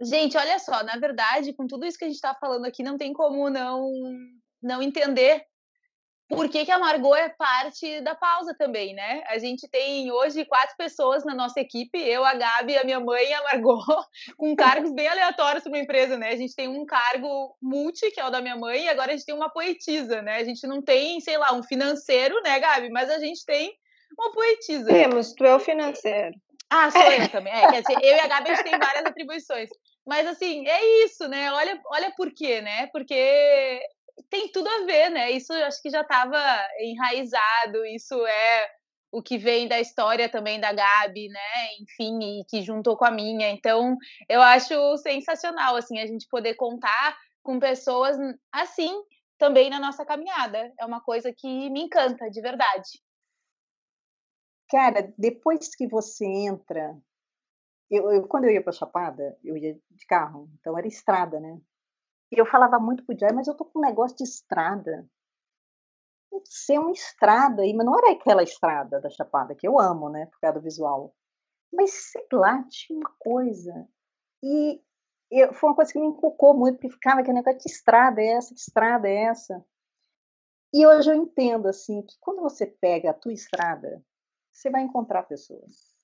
Gente, 0.01 0.37
olha 0.37 0.59
só, 0.59 0.83
na 0.85 0.97
verdade, 0.97 1.53
com 1.53 1.66
tudo 1.66 1.85
isso 1.85 1.99
que 1.99 2.05
a 2.05 2.09
gente 2.09 2.16
está 2.16 2.35
falando 2.35 2.64
aqui, 2.64 2.83
não 2.83 2.97
tem 2.97 3.12
como 3.12 3.51
não 3.51 3.91
não 4.61 4.83
entender 4.83 5.45
por 6.29 6.49
que, 6.49 6.66
que 6.66 6.71
a 6.71 6.79
Margot 6.79 7.16
é 7.16 7.31
parte 7.31 8.03
da 8.03 8.14
pausa 8.14 8.55
também, 8.55 8.95
né? 8.95 9.25
A 9.29 9.39
gente 9.39 9.66
tem 9.66 10.12
hoje 10.12 10.45
quatro 10.45 10.77
pessoas 10.77 11.25
na 11.25 11.35
nossa 11.35 11.59
equipe, 11.59 11.99
eu, 11.99 12.23
a 12.23 12.35
Gabi, 12.35 12.77
a 12.77 12.85
minha 12.85 13.01
mãe 13.01 13.31
e 13.31 13.33
a 13.33 13.43
Margot, 13.45 13.83
com 14.37 14.55
cargos 14.55 14.93
bem 14.93 15.09
aleatórios 15.09 15.62
para 15.62 15.73
uma 15.73 15.79
empresa, 15.79 16.19
né? 16.19 16.29
A 16.29 16.37
gente 16.37 16.55
tem 16.55 16.69
um 16.69 16.85
cargo 16.85 17.57
multi, 17.62 18.11
que 18.11 18.21
é 18.21 18.27
o 18.27 18.31
da 18.31 18.43
minha 18.43 18.57
mãe, 18.57 18.85
e 18.85 18.89
agora 18.89 19.12
a 19.12 19.16
gente 19.16 19.25
tem 19.25 19.35
uma 19.35 19.49
poetisa, 19.49 20.21
né? 20.21 20.37
A 20.37 20.45
gente 20.45 20.66
não 20.66 20.83
tem, 20.83 21.19
sei 21.21 21.39
lá, 21.39 21.55
um 21.55 21.62
financeiro, 21.62 22.41
né, 22.43 22.61
Gabi? 22.61 22.91
Mas 22.91 23.09
a 23.09 23.19
gente 23.19 23.43
tem 23.47 23.73
uma 24.19 24.31
poetisa. 24.31 24.87
Temos, 24.87 25.33
tu 25.33 25.45
é 25.45 25.55
o 25.55 25.59
financeiro. 25.59 26.35
Ah, 26.71 26.91
sou 26.91 27.01
eu 27.03 27.29
também. 27.31 27.53
É, 27.53 27.66
quer 27.69 27.83
dizer, 27.83 27.99
eu 28.03 28.16
e 28.16 28.21
a 28.21 28.27
Gabi 28.27 28.51
a 28.51 28.55
gente 28.55 28.64
tem 28.64 28.79
várias 28.79 29.07
atribuições. 29.07 29.71
Mas 30.07 30.27
assim, 30.27 30.66
é 30.66 31.05
isso, 31.05 31.27
né? 31.29 31.53
Olha, 31.53 31.81
olha 31.87 32.12
por 32.16 32.33
quê, 32.33 32.61
né? 32.61 32.89
Porque 32.89 33.81
tem 34.31 34.51
tudo 34.53 34.69
a 34.69 34.85
ver, 34.85 35.11
né? 35.11 35.31
Isso 35.31 35.53
acho 35.53 35.81
que 35.81 35.91
já 35.91 36.03
estava 36.03 36.39
enraizado, 36.81 37.85
isso 37.87 38.14
é 38.27 38.69
o 39.11 39.23
que 39.23 39.39
vem 39.39 39.66
da 39.66 39.81
história 39.81 40.29
também 40.29 40.61
da 40.61 40.73
Gabi, 40.73 41.29
né? 41.29 41.41
Enfim, 41.81 42.41
e 42.41 42.45
que 42.45 42.62
juntou 42.62 42.97
com 42.97 43.07
a 43.07 43.11
minha. 43.11 43.49
Então, 43.51 43.97
eu 44.29 44.43
acho 44.43 44.97
sensacional 44.99 45.77
assim 45.77 45.99
a 45.99 46.07
gente 46.07 46.27
poder 46.29 46.55
contar 46.55 47.16
com 47.43 47.59
pessoas 47.59 48.16
assim 48.53 48.93
também 49.39 49.71
na 49.71 49.81
nossa 49.81 50.05
caminhada. 50.05 50.71
É 50.79 50.85
uma 50.85 51.01
coisa 51.01 51.33
que 51.35 51.71
me 51.71 51.83
encanta, 51.85 52.29
de 52.31 52.41
verdade. 52.43 53.01
Cara, 54.71 55.12
depois 55.16 55.75
que 55.75 55.87
você 55.87 56.27
entra. 56.27 56.97
Eu, 57.91 58.11
eu 58.12 58.29
quando 58.29 58.45
eu 58.45 58.51
ia 58.51 58.62
para 58.62 58.73
Chapada, 58.73 59.39
eu 59.43 59.57
ia 59.57 59.81
de 59.91 60.07
carro, 60.07 60.51
então 60.61 60.77
era 60.77 60.87
estrada, 60.87 61.41
né? 61.41 61.59
E 62.31 62.39
eu 62.39 62.45
falava 62.45 62.79
muito 62.79 63.05
pro 63.05 63.19
Jai, 63.19 63.33
mas 63.33 63.49
eu 63.49 63.57
tô 63.57 63.64
com 63.64 63.79
um 63.79 63.83
negócio 63.83 64.16
de 64.19 64.25
estrada. 64.25 65.09
Ser 66.45 66.79
uma 66.79 66.93
estrada, 66.93 67.62
mas 67.62 67.87
não 67.87 67.97
era 67.99 68.12
aquela 68.12 68.43
estrada 68.43 69.01
da 69.01 69.09
Chapada, 69.09 69.55
que 69.55 69.66
eu 69.66 69.81
amo, 69.81 70.11
né? 70.11 70.27
Por 70.27 70.39
causa 70.39 70.59
do 70.59 70.62
visual. 70.62 71.14
Mas 71.73 71.91
sei 72.12 72.27
lá, 72.33 72.62
tinha 72.69 72.99
uma 72.99 73.14
coisa. 73.19 73.89
E 74.43 74.83
eu, 75.31 75.55
foi 75.55 75.71
uma 75.71 75.77
coisa 75.77 75.93
que 75.93 75.99
me 75.99 76.07
inculcou 76.07 76.55
muito, 76.55 76.77
porque 76.77 76.91
ficava 76.91 77.21
aquele 77.21 77.39
negócio 77.39 77.61
de 77.61 77.71
estrada 77.71 78.21
é 78.21 78.27
essa, 78.29 78.55
que 78.55 78.61
estrada 78.61 79.09
é 79.09 79.25
essa. 79.25 79.64
E 80.75 80.87
hoje 80.87 81.11
eu 81.11 81.14
entendo, 81.14 81.66
assim, 81.69 82.03
que 82.03 82.19
quando 82.21 82.43
você 82.43 82.66
pega 82.66 83.11
a 83.11 83.14
tua 83.14 83.33
estrada 83.33 84.05
você 84.59 84.71
vai 84.71 84.83
encontrar 84.83 85.23
pessoas. 85.23 85.97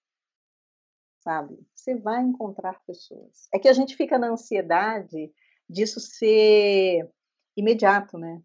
Sabe? 1.18 1.58
Você 1.74 1.96
vai 1.96 2.22
encontrar 2.22 2.80
pessoas. 2.84 3.48
É 3.52 3.58
que 3.58 3.68
a 3.68 3.72
gente 3.72 3.96
fica 3.96 4.16
na 4.16 4.28
ansiedade 4.28 5.32
disso 5.68 5.98
ser 5.98 7.10
imediato, 7.56 8.16
né? 8.16 8.40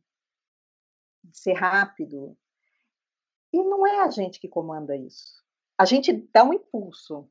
Ser 1.31 1.53
rápido. 1.53 2.35
E 3.53 3.63
não 3.63 3.85
é 3.85 4.01
a 4.01 4.09
gente 4.09 4.39
que 4.39 4.47
comanda 4.47 4.95
isso. 4.95 5.43
A 5.77 5.85
gente 5.85 6.11
dá 6.33 6.43
um 6.43 6.53
impulso, 6.53 7.29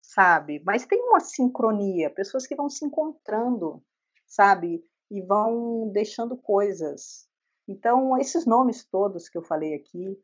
sabe? 0.00 0.62
Mas 0.64 0.86
tem 0.86 1.00
uma 1.00 1.20
sincronia, 1.20 2.10
pessoas 2.10 2.46
que 2.46 2.54
vão 2.54 2.68
se 2.68 2.84
encontrando, 2.84 3.82
sabe? 4.26 4.84
E 5.10 5.20
vão 5.20 5.90
deixando 5.90 6.36
coisas. 6.36 7.28
Então, 7.66 8.16
esses 8.18 8.46
nomes 8.46 8.84
todos 8.84 9.28
que 9.28 9.38
eu 9.38 9.42
falei 9.42 9.74
aqui, 9.74 10.16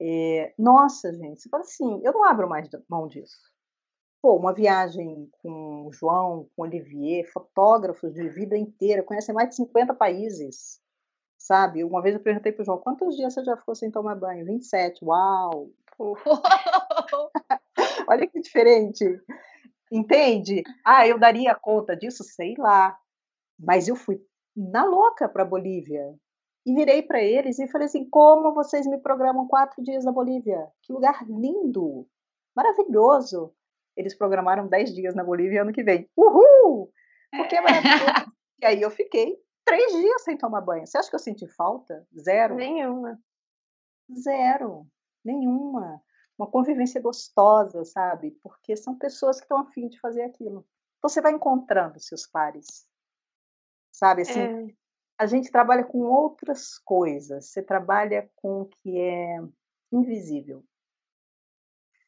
é, 0.00 0.54
nossa, 0.58 1.12
gente, 1.12 1.42
você 1.42 1.48
fala 1.48 1.62
assim, 1.62 2.00
eu 2.04 2.12
não 2.12 2.24
abro 2.24 2.48
mais 2.48 2.68
mão 2.88 3.08
disso. 3.08 3.38
Pô, 4.22 4.36
uma 4.36 4.52
viagem 4.52 5.28
com 5.42 5.86
o 5.86 5.92
João, 5.92 6.48
com 6.56 6.62
o 6.62 6.64
Olivier, 6.64 7.30
fotógrafos 7.32 8.12
de 8.14 8.28
vida 8.28 8.56
inteira, 8.56 9.02
conhecem 9.02 9.34
mais 9.34 9.50
de 9.50 9.56
50 9.56 9.94
países, 9.94 10.80
sabe? 11.38 11.84
Uma 11.84 12.02
vez 12.02 12.14
eu 12.14 12.20
perguntei 12.20 12.52
para 12.52 12.62
o 12.62 12.64
João, 12.64 12.78
quantos 12.78 13.16
dias 13.16 13.34
você 13.34 13.44
já 13.44 13.56
ficou 13.56 13.74
sem 13.74 13.90
tomar 13.90 14.16
banho? 14.16 14.44
27, 14.44 15.04
uau! 15.04 15.70
Olha 18.08 18.26
que 18.26 18.40
diferente, 18.40 19.04
entende? 19.90 20.62
Ah, 20.84 21.06
eu 21.06 21.18
daria 21.18 21.54
conta 21.54 21.96
disso? 21.96 22.24
Sei 22.24 22.54
lá. 22.56 22.98
Mas 23.58 23.88
eu 23.88 23.96
fui 23.96 24.20
na 24.56 24.84
louca 24.84 25.28
para 25.28 25.44
Bolívia. 25.44 26.14
E 26.68 26.74
virei 26.74 27.02
para 27.02 27.22
eles 27.22 27.58
e 27.58 27.66
falei 27.66 27.86
assim: 27.86 28.08
como 28.10 28.52
vocês 28.52 28.86
me 28.86 28.98
programam 28.98 29.48
quatro 29.48 29.82
dias 29.82 30.04
na 30.04 30.12
Bolívia? 30.12 30.70
Que 30.82 30.92
lugar 30.92 31.24
lindo, 31.26 32.06
maravilhoso. 32.54 33.54
Eles 33.96 34.14
programaram 34.14 34.68
dez 34.68 34.94
dias 34.94 35.14
na 35.14 35.24
Bolívia 35.24 35.62
ano 35.62 35.72
que 35.72 35.82
vem. 35.82 36.08
Uhul! 36.14 36.92
Porque 37.34 37.56
é 37.56 37.60
maravilhoso. 37.62 38.04
e 38.60 38.66
aí 38.66 38.82
eu 38.82 38.90
fiquei 38.90 39.42
três 39.64 39.92
dias 39.92 40.22
sem 40.22 40.36
tomar 40.36 40.60
banho. 40.60 40.86
Você 40.86 40.98
acha 40.98 41.08
que 41.08 41.16
eu 41.16 41.20
senti 41.20 41.46
falta? 41.48 42.06
Zero. 42.16 42.56
Nenhuma. 42.56 43.18
Zero. 44.12 44.86
Nenhuma. 45.24 46.02
Uma 46.38 46.50
convivência 46.50 47.00
gostosa, 47.00 47.82
sabe? 47.84 48.32
Porque 48.42 48.76
são 48.76 48.96
pessoas 48.96 49.38
que 49.38 49.44
estão 49.44 49.58
afim 49.58 49.88
de 49.88 49.98
fazer 49.98 50.22
aquilo. 50.22 50.66
Então 50.98 51.08
você 51.08 51.22
vai 51.22 51.32
encontrando 51.32 51.98
seus 51.98 52.26
pares. 52.26 52.86
Sabe 53.90 54.22
assim? 54.22 54.40
É. 54.40 54.87
A 55.18 55.26
gente 55.26 55.50
trabalha 55.50 55.84
com 55.84 55.98
outras 55.98 56.78
coisas. 56.78 57.46
Você 57.46 57.60
trabalha 57.60 58.30
com 58.36 58.62
o 58.62 58.66
que 58.66 59.00
é 59.00 59.38
invisível. 59.90 60.64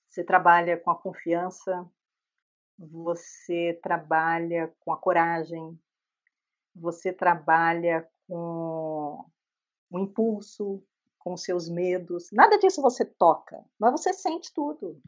Você 0.08 0.22
trabalha 0.22 0.76
com 0.76 0.90
a 0.90 0.96
confiança, 0.96 1.88
você 2.78 3.78
trabalha 3.82 4.72
com 4.80 4.92
a 4.92 4.96
coragem, 4.96 5.78
você 6.74 7.12
trabalha 7.12 8.08
com 8.28 9.24
o 9.90 9.98
impulso, 9.98 10.82
com 11.18 11.36
seus 11.36 11.68
medos. 11.68 12.30
Nada 12.32 12.58
disso 12.58 12.80
você 12.80 13.04
toca, 13.04 13.64
mas 13.78 13.92
você 13.92 14.12
sente 14.12 14.52
tudo. 14.54 15.00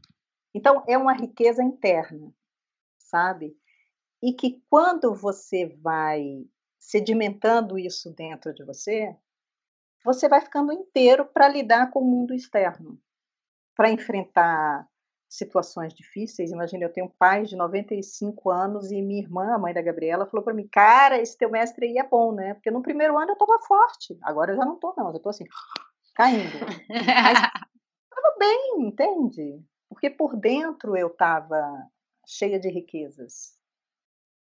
Então 0.53 0.83
é 0.87 0.97
uma 0.97 1.13
riqueza 1.13 1.63
interna, 1.63 2.33
sabe? 2.97 3.57
E 4.21 4.33
que 4.33 4.61
quando 4.69 5.13
você 5.13 5.65
vai 5.81 6.45
sedimentando 6.83 7.79
isso 7.79 8.13
dentro 8.13 8.53
de 8.53 8.63
você, 8.63 9.15
você 10.03 10.27
vai 10.27 10.41
ficando 10.41 10.73
inteiro 10.73 11.25
para 11.25 11.47
lidar 11.47 11.89
com 11.89 12.01
o 12.01 12.05
mundo 12.05 12.33
externo, 12.33 12.99
para 13.73 13.89
enfrentar 13.89 14.85
situações 15.29 15.93
difíceis. 15.93 16.51
Imagina, 16.51 16.83
eu 16.83 16.91
tenho 16.91 17.07
um 17.07 17.15
pai 17.17 17.43
de 17.43 17.55
95 17.55 18.51
anos 18.51 18.91
e 18.91 19.01
minha 19.01 19.21
irmã, 19.21 19.55
a 19.55 19.57
mãe 19.57 19.73
da 19.73 19.81
Gabriela, 19.81 20.25
falou 20.25 20.43
para 20.43 20.53
mim: 20.53 20.67
Cara, 20.67 21.19
esse 21.19 21.37
teu 21.37 21.49
mestre 21.49 21.87
aí 21.87 21.97
é 21.97 22.07
bom, 22.07 22.33
né? 22.33 22.53
Porque 22.53 22.69
no 22.69 22.83
primeiro 22.83 23.17
ano 23.17 23.31
eu 23.31 23.33
estava 23.33 23.59
forte, 23.61 24.17
agora 24.21 24.51
eu 24.51 24.57
já 24.57 24.65
não 24.65 24.75
estou, 24.75 24.93
não, 24.97 25.09
eu 25.09 25.15
estou 25.15 25.29
assim, 25.29 25.45
caindo. 26.13 26.59
Mas 26.89 27.37
estava 27.39 28.35
bem, 28.37 28.75
entende? 28.79 29.63
Porque 29.87 30.09
por 30.09 30.35
dentro 30.35 30.97
eu 30.97 31.07
estava 31.07 31.87
cheia 32.27 32.59
de 32.59 32.69
riquezas, 32.69 33.57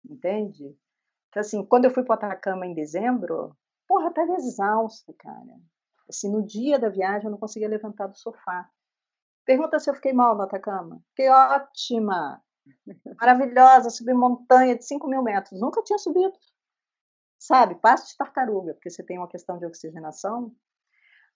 entende? 0.09 0.73
Então, 1.31 1.39
assim, 1.39 1.65
quando 1.65 1.85
eu 1.85 1.91
fui 1.91 2.03
para 2.03 2.15
Atacama 2.15 2.65
em 2.65 2.73
dezembro, 2.73 3.55
porra, 3.87 4.09
estava 4.09 4.33
exausta, 4.33 5.13
cara. 5.17 5.57
Assim, 6.09 6.29
no 6.29 6.45
dia 6.45 6.77
da 6.77 6.89
viagem 6.89 7.25
eu 7.25 7.31
não 7.31 7.37
conseguia 7.37 7.69
levantar 7.69 8.07
do 8.07 8.17
sofá. 8.17 8.69
Pergunta 9.45 9.79
se 9.79 9.89
eu 9.89 9.95
fiquei 9.95 10.11
mal 10.11 10.35
no 10.35 10.43
Atacama. 10.43 11.01
Fiquei 11.11 11.29
ótima, 11.29 12.43
maravilhosa, 13.17 13.89
subi 13.89 14.13
montanha 14.13 14.75
de 14.75 14.85
5 14.85 15.07
mil 15.07 15.23
metros. 15.23 15.59
Nunca 15.61 15.81
tinha 15.81 15.97
subido. 15.97 16.37
Sabe, 17.39 17.75
passo 17.75 18.09
de 18.09 18.17
tartaruga, 18.17 18.73
porque 18.73 18.89
você 18.89 19.01
tem 19.01 19.17
uma 19.17 19.27
questão 19.27 19.57
de 19.57 19.65
oxigenação. 19.65 20.53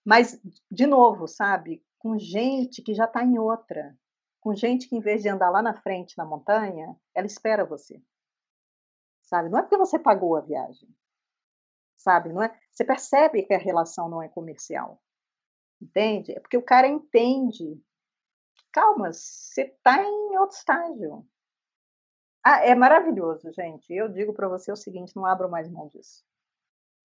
Mas, 0.04 0.38
de 0.70 0.86
novo, 0.86 1.26
sabe, 1.26 1.82
com 1.98 2.18
gente 2.18 2.82
que 2.82 2.92
já 2.92 3.06
está 3.06 3.24
em 3.24 3.38
outra. 3.38 3.98
Com 4.40 4.54
gente 4.54 4.88
que, 4.90 4.94
em 4.94 5.00
vez 5.00 5.22
de 5.22 5.30
andar 5.30 5.48
lá 5.48 5.62
na 5.62 5.74
frente 5.74 6.18
na 6.18 6.24
montanha, 6.26 6.94
ela 7.14 7.26
espera 7.26 7.64
você. 7.64 8.00
Sabe, 9.26 9.50
não 9.50 9.58
é 9.58 9.62
porque 9.62 9.76
você 9.76 9.98
pagou 9.98 10.36
a 10.36 10.40
viagem. 10.40 10.88
Sabe, 11.98 12.32
não 12.32 12.42
é? 12.42 12.58
Você 12.70 12.84
percebe 12.84 13.42
que 13.42 13.52
a 13.52 13.58
relação 13.58 14.08
não 14.08 14.22
é 14.22 14.28
comercial. 14.28 15.02
Entende? 15.82 16.32
É 16.32 16.40
porque 16.40 16.56
o 16.56 16.62
cara 16.62 16.86
entende 16.86 17.78
calma, 18.76 19.10
você 19.10 19.62
está 19.62 20.02
em 20.02 20.38
outro 20.38 20.58
estágio. 20.58 21.26
Ah, 22.44 22.64
é 22.64 22.74
maravilhoso, 22.74 23.50
gente. 23.52 23.90
Eu 23.90 24.08
digo 24.08 24.34
para 24.34 24.48
você 24.48 24.70
o 24.70 24.76
seguinte: 24.76 25.16
não 25.16 25.24
abro 25.24 25.50
mais 25.50 25.70
mão 25.70 25.88
disso. 25.88 26.22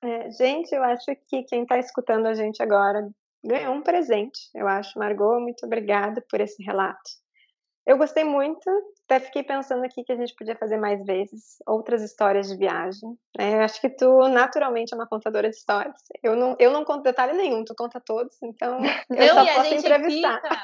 É, 0.02 0.30
gente, 0.30 0.74
eu 0.74 0.82
acho 0.82 1.04
que 1.26 1.42
quem 1.44 1.62
está 1.62 1.78
escutando 1.78 2.26
a 2.26 2.34
gente 2.34 2.62
agora 2.62 3.08
ganhou 3.44 3.74
um 3.74 3.82
presente. 3.82 4.48
Eu 4.54 4.66
acho, 4.66 4.98
Margot, 4.98 5.40
muito 5.40 5.66
obrigada 5.66 6.24
por 6.30 6.40
esse 6.40 6.62
relato. 6.62 7.10
Eu 7.86 7.98
gostei 7.98 8.24
muito, 8.24 8.70
até 9.09 9.20
fiquei 9.20 9.42
pensando 9.42 9.82
aqui 9.84 10.04
que 10.04 10.12
a 10.12 10.16
gente 10.16 10.34
podia 10.34 10.54
fazer 10.54 10.76
mais 10.76 11.02
vezes 11.02 11.56
outras 11.66 12.02
histórias 12.02 12.46
de 12.46 12.56
viagem. 12.59 13.09
Né? 13.38 13.54
Eu 13.54 13.61
acho 13.62 13.80
que 13.80 13.88
tu 13.88 14.28
naturalmente 14.28 14.92
é 14.92 14.96
uma 14.96 15.09
contadora 15.09 15.48
de 15.48 15.56
histórias. 15.56 15.96
Eu 16.22 16.36
não, 16.36 16.54
eu 16.59 16.70
não 16.70 16.84
conto 16.84 17.02
detalhe 17.02 17.32
nenhum, 17.32 17.64
tu 17.64 17.74
conta 17.74 18.02
todos, 18.04 18.36
então 18.42 18.78
eu 19.11 19.34
não, 19.34 19.46
só 19.46 19.54
posso 19.54 19.74
entrevistar. 19.74 20.42
Fica, 20.42 20.61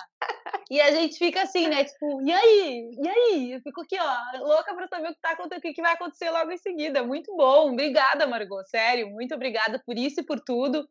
e 0.71 0.79
a 0.79 0.91
gente 0.91 1.17
fica 1.17 1.43
assim, 1.43 1.69
né? 1.69 1.85
Tipo, 1.85 2.21
e 2.23 2.33
aí? 2.33 2.91
E 3.03 3.09
aí? 3.09 3.53
Eu 3.53 3.61
fico 3.63 3.81
aqui, 3.81 3.97
ó, 3.99 4.39
louca 4.47 4.75
pra 4.75 4.89
saber 4.89 5.09
o 5.09 5.15
que, 5.15 5.21
tá, 5.21 5.37
o 5.41 5.61
que 5.61 5.83
vai 5.83 5.95
acontecer 5.95 6.31
logo 6.31 6.53
em 6.53 6.59
seguida. 6.59 7.03
Muito 7.03 7.35
bom. 7.35 7.73
Obrigada, 7.73 8.27
Margot. 8.27 8.65
Sério, 8.67 9.09
muito 9.09 9.35
obrigada 9.35 9.83
por 9.87 9.97
isso 9.97 10.21
e 10.21 10.25
por 10.25 10.39
tudo 10.39 10.87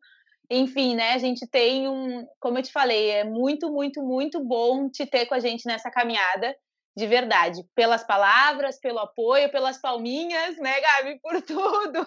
enfim, 0.50 0.94
né, 0.94 1.12
a 1.12 1.18
gente 1.18 1.46
tem 1.46 1.88
um, 1.88 2.26
como 2.38 2.58
eu 2.58 2.62
te 2.62 2.70
falei, 2.70 3.10
é 3.10 3.24
muito, 3.24 3.72
muito, 3.72 4.02
muito 4.02 4.44
bom 4.44 4.90
te 4.90 5.06
ter 5.06 5.26
com 5.26 5.34
a 5.34 5.40
gente 5.40 5.64
nessa 5.66 5.90
caminhada, 5.90 6.54
de 6.96 7.06
verdade, 7.06 7.64
pelas 7.74 8.04
palavras, 8.04 8.78
pelo 8.78 9.00
apoio, 9.00 9.50
pelas 9.50 9.78
palminhas, 9.78 10.56
né, 10.58 10.80
Gabi, 10.80 11.18
por 11.22 11.42
tudo. 11.42 12.06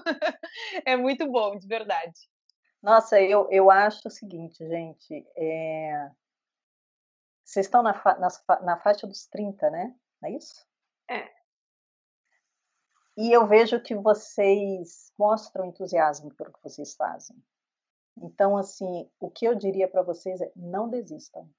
é 0.85 0.95
muito 0.95 1.29
bom, 1.29 1.57
de 1.57 1.67
verdade. 1.67 2.29
Nossa, 2.81 3.19
eu, 3.21 3.49
eu 3.51 3.69
acho 3.69 4.07
o 4.07 4.11
seguinte, 4.11 4.65
gente, 4.65 5.27
é... 5.35 6.09
vocês 7.43 7.65
estão 7.65 7.83
na, 7.83 7.93
fa 7.93 8.17
na, 8.17 8.29
na 8.61 8.77
faixa 8.77 9.05
dos 9.05 9.25
30, 9.27 9.69
né? 9.69 9.95
Não 10.21 10.29
é 10.29 10.33
isso? 10.33 10.65
É. 11.09 11.37
E 13.17 13.31
eu 13.31 13.47
vejo 13.47 13.81
que 13.81 13.95
vocês 13.95 15.11
mostram 15.17 15.65
entusiasmo 15.65 16.33
pelo 16.35 16.53
que 16.53 16.63
vocês 16.63 16.95
fazem. 16.95 17.35
Então, 18.15 18.55
assim, 18.55 19.09
o 19.19 19.29
que 19.29 19.45
eu 19.45 19.55
diria 19.55 19.87
para 19.87 20.03
vocês 20.03 20.39
é 20.39 20.51
não 20.55 20.87
desistam. 20.87 21.49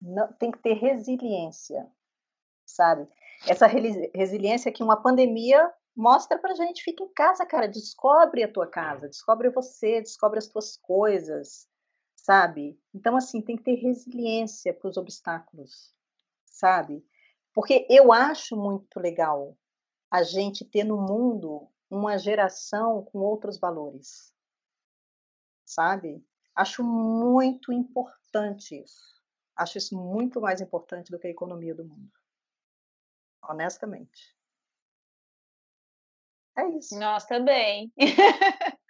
Não, 0.00 0.30
tem 0.34 0.50
que 0.50 0.58
ter 0.58 0.74
resiliência, 0.74 1.90
sabe? 2.76 3.08
Essa 3.46 3.66
resiliência 3.66 4.72
que 4.72 4.82
uma 4.82 5.00
pandemia 5.00 5.72
mostra 5.96 6.38
pra 6.38 6.54
gente. 6.54 6.82
Fica 6.82 7.02
em 7.02 7.12
casa, 7.12 7.44
cara. 7.46 7.66
Descobre 7.66 8.42
a 8.42 8.52
tua 8.52 8.66
casa, 8.66 9.08
descobre 9.08 9.50
você, 9.50 10.00
descobre 10.00 10.38
as 10.38 10.46
tuas 10.46 10.76
coisas, 10.76 11.66
sabe? 12.14 12.78
Então, 12.94 13.16
assim, 13.16 13.40
tem 13.40 13.56
que 13.56 13.64
ter 13.64 13.74
resiliência 13.74 14.72
para 14.74 14.88
os 14.88 14.96
obstáculos, 14.96 15.94
sabe? 16.44 17.04
Porque 17.52 17.86
eu 17.90 18.12
acho 18.12 18.56
muito 18.56 19.00
legal 19.00 19.56
a 20.10 20.22
gente 20.22 20.64
ter 20.64 20.84
no 20.84 20.98
mundo 20.98 21.68
uma 21.90 22.18
geração 22.18 23.02
com 23.04 23.18
outros 23.18 23.58
valores 23.58 24.36
sabe? 25.66 26.24
Acho 26.54 26.82
muito 26.82 27.72
importante 27.72 28.80
isso. 28.80 29.20
Acho 29.54 29.78
isso 29.78 29.96
muito 29.96 30.40
mais 30.40 30.60
importante 30.60 31.10
do 31.10 31.18
que 31.18 31.26
a 31.26 31.30
economia 31.30 31.74
do 31.74 31.84
mundo. 31.84 32.10
Honestamente. 33.48 34.34
É 36.58 36.68
isso. 36.76 36.98
Nós 36.98 37.24
também. 37.26 37.92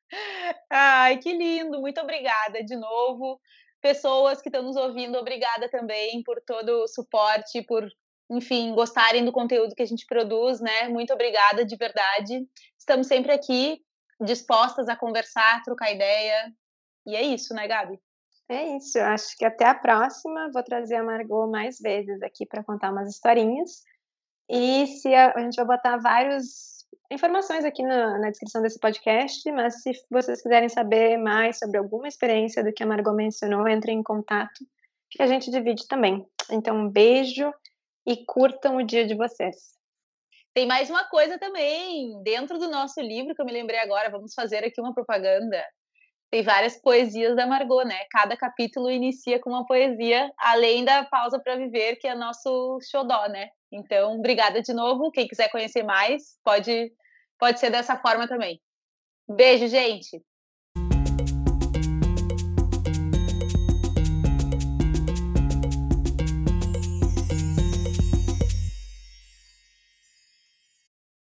Ai, 0.71 1.19
que 1.19 1.33
lindo. 1.33 1.81
Muito 1.81 2.01
obrigada 2.01 2.63
de 2.63 2.77
novo. 2.77 3.41
Pessoas 3.81 4.41
que 4.41 4.49
estão 4.49 4.63
nos 4.63 4.77
ouvindo, 4.77 5.19
obrigada 5.19 5.69
também 5.69 6.23
por 6.23 6.41
todo 6.41 6.83
o 6.83 6.89
suporte, 6.89 7.63
por, 7.63 7.87
enfim, 8.31 8.75
gostarem 8.75 9.25
do 9.25 9.33
conteúdo 9.33 9.75
que 9.75 9.83
a 9.83 9.87
gente 9.87 10.07
produz, 10.07 10.61
né? 10.61 10.89
Muito 10.89 11.13
obrigada 11.13 11.65
de 11.65 11.77
verdade. 11.77 12.47
Estamos 12.79 13.07
sempre 13.07 13.33
aqui 13.33 13.81
dispostas 14.21 14.89
a 14.89 14.97
conversar, 14.97 15.63
trocar 15.63 15.93
ideia, 15.93 16.51
e 17.07 17.15
é 17.15 17.23
isso, 17.23 17.55
né, 17.55 17.69
Gabi? 17.69 18.01
É 18.49 18.77
isso, 18.77 18.99
acho 18.99 19.37
que 19.37 19.45
até 19.45 19.65
a 19.65 19.75
próxima. 19.75 20.51
Vou 20.53 20.63
trazer 20.63 20.97
a 20.97 21.03
Margot 21.03 21.49
mais 21.49 21.79
vezes 21.79 22.23
aqui 22.23 22.47
para 22.47 22.65
contar 22.65 22.93
umas 22.93 23.09
historinhas. 23.09 23.83
E 24.49 24.87
se 24.87 25.13
a, 25.15 25.33
a, 25.35 25.41
gente 25.41 25.57
vai 25.57 25.67
botar 25.67 25.97
várias 25.99 26.85
informações 27.11 27.65
aqui 27.65 27.83
na, 27.83 28.19
na, 28.19 28.31
descrição 28.31 28.63
desse 28.63 28.79
podcast, 28.79 29.51
mas 29.53 29.83
se 29.83 29.93
vocês 30.11 30.43
quiserem 30.43 30.69
saber 30.69 31.17
mais 31.19 31.59
sobre 31.59 31.79
alguma 31.79 32.09
experiência 32.09 32.63
do 32.63 32.73
que 32.73 32.83
a 32.83 32.87
Margot 32.87 33.13
mencionou, 33.13 33.69
entrem 33.69 33.99
em 33.99 34.03
contato, 34.03 34.65
que 35.11 35.23
a 35.23 35.27
gente 35.27 35.51
divide 35.51 35.87
também. 35.89 36.27
Então, 36.51 36.77
um 36.77 36.89
beijo 36.89 37.53
e 38.07 38.25
curtam 38.25 38.77
o 38.77 38.85
dia 38.85 39.07
de 39.07 39.15
vocês. 39.15 39.77
Tem 40.55 40.67
mais 40.67 40.89
uma 40.89 41.05
coisa 41.05 41.39
também, 41.39 42.23
dentro 42.23 42.59
do 42.59 42.71
nosso 42.71 43.01
livro, 43.01 43.35
que 43.35 43.43
eu 43.43 43.47
me 43.47 43.53
lembrei 43.53 43.79
agora, 43.79 44.11
vamos 44.11 44.33
fazer 44.33 44.65
aqui 44.65 44.81
uma 44.81 44.95
propaganda 44.95 45.63
tem 46.31 46.43
várias 46.43 46.77
poesias 46.81 47.37
da 47.37 47.47
Margot, 47.47 47.85
né? 47.85 48.05
Cada 48.11 48.37
capítulo 48.37 48.91
inicia 48.91 49.41
com 49.41 49.51
uma 49.51 49.67
poesia, 49.67 50.31
além 50.39 50.85
da 50.85 51.05
pausa 51.05 51.39
para 51.39 51.57
viver, 51.57 51.97
que 51.97 52.07
é 52.07 52.15
nosso 52.15 52.79
xodó, 52.91 53.29
né? 53.29 53.49
Então, 53.73 54.19
obrigada 54.19 54.61
de 54.61 54.73
novo. 54.73 55.11
Quem 55.11 55.29
quiser 55.29 55.49
conhecer 55.51 55.83
mais, 55.83 56.39
pode 56.45 56.93
pode 57.39 57.61
ser 57.61 57.71
dessa 57.71 57.97
forma 57.97 58.27
também. 58.27 58.61
Beijo, 59.29 59.69
gente. 59.69 60.23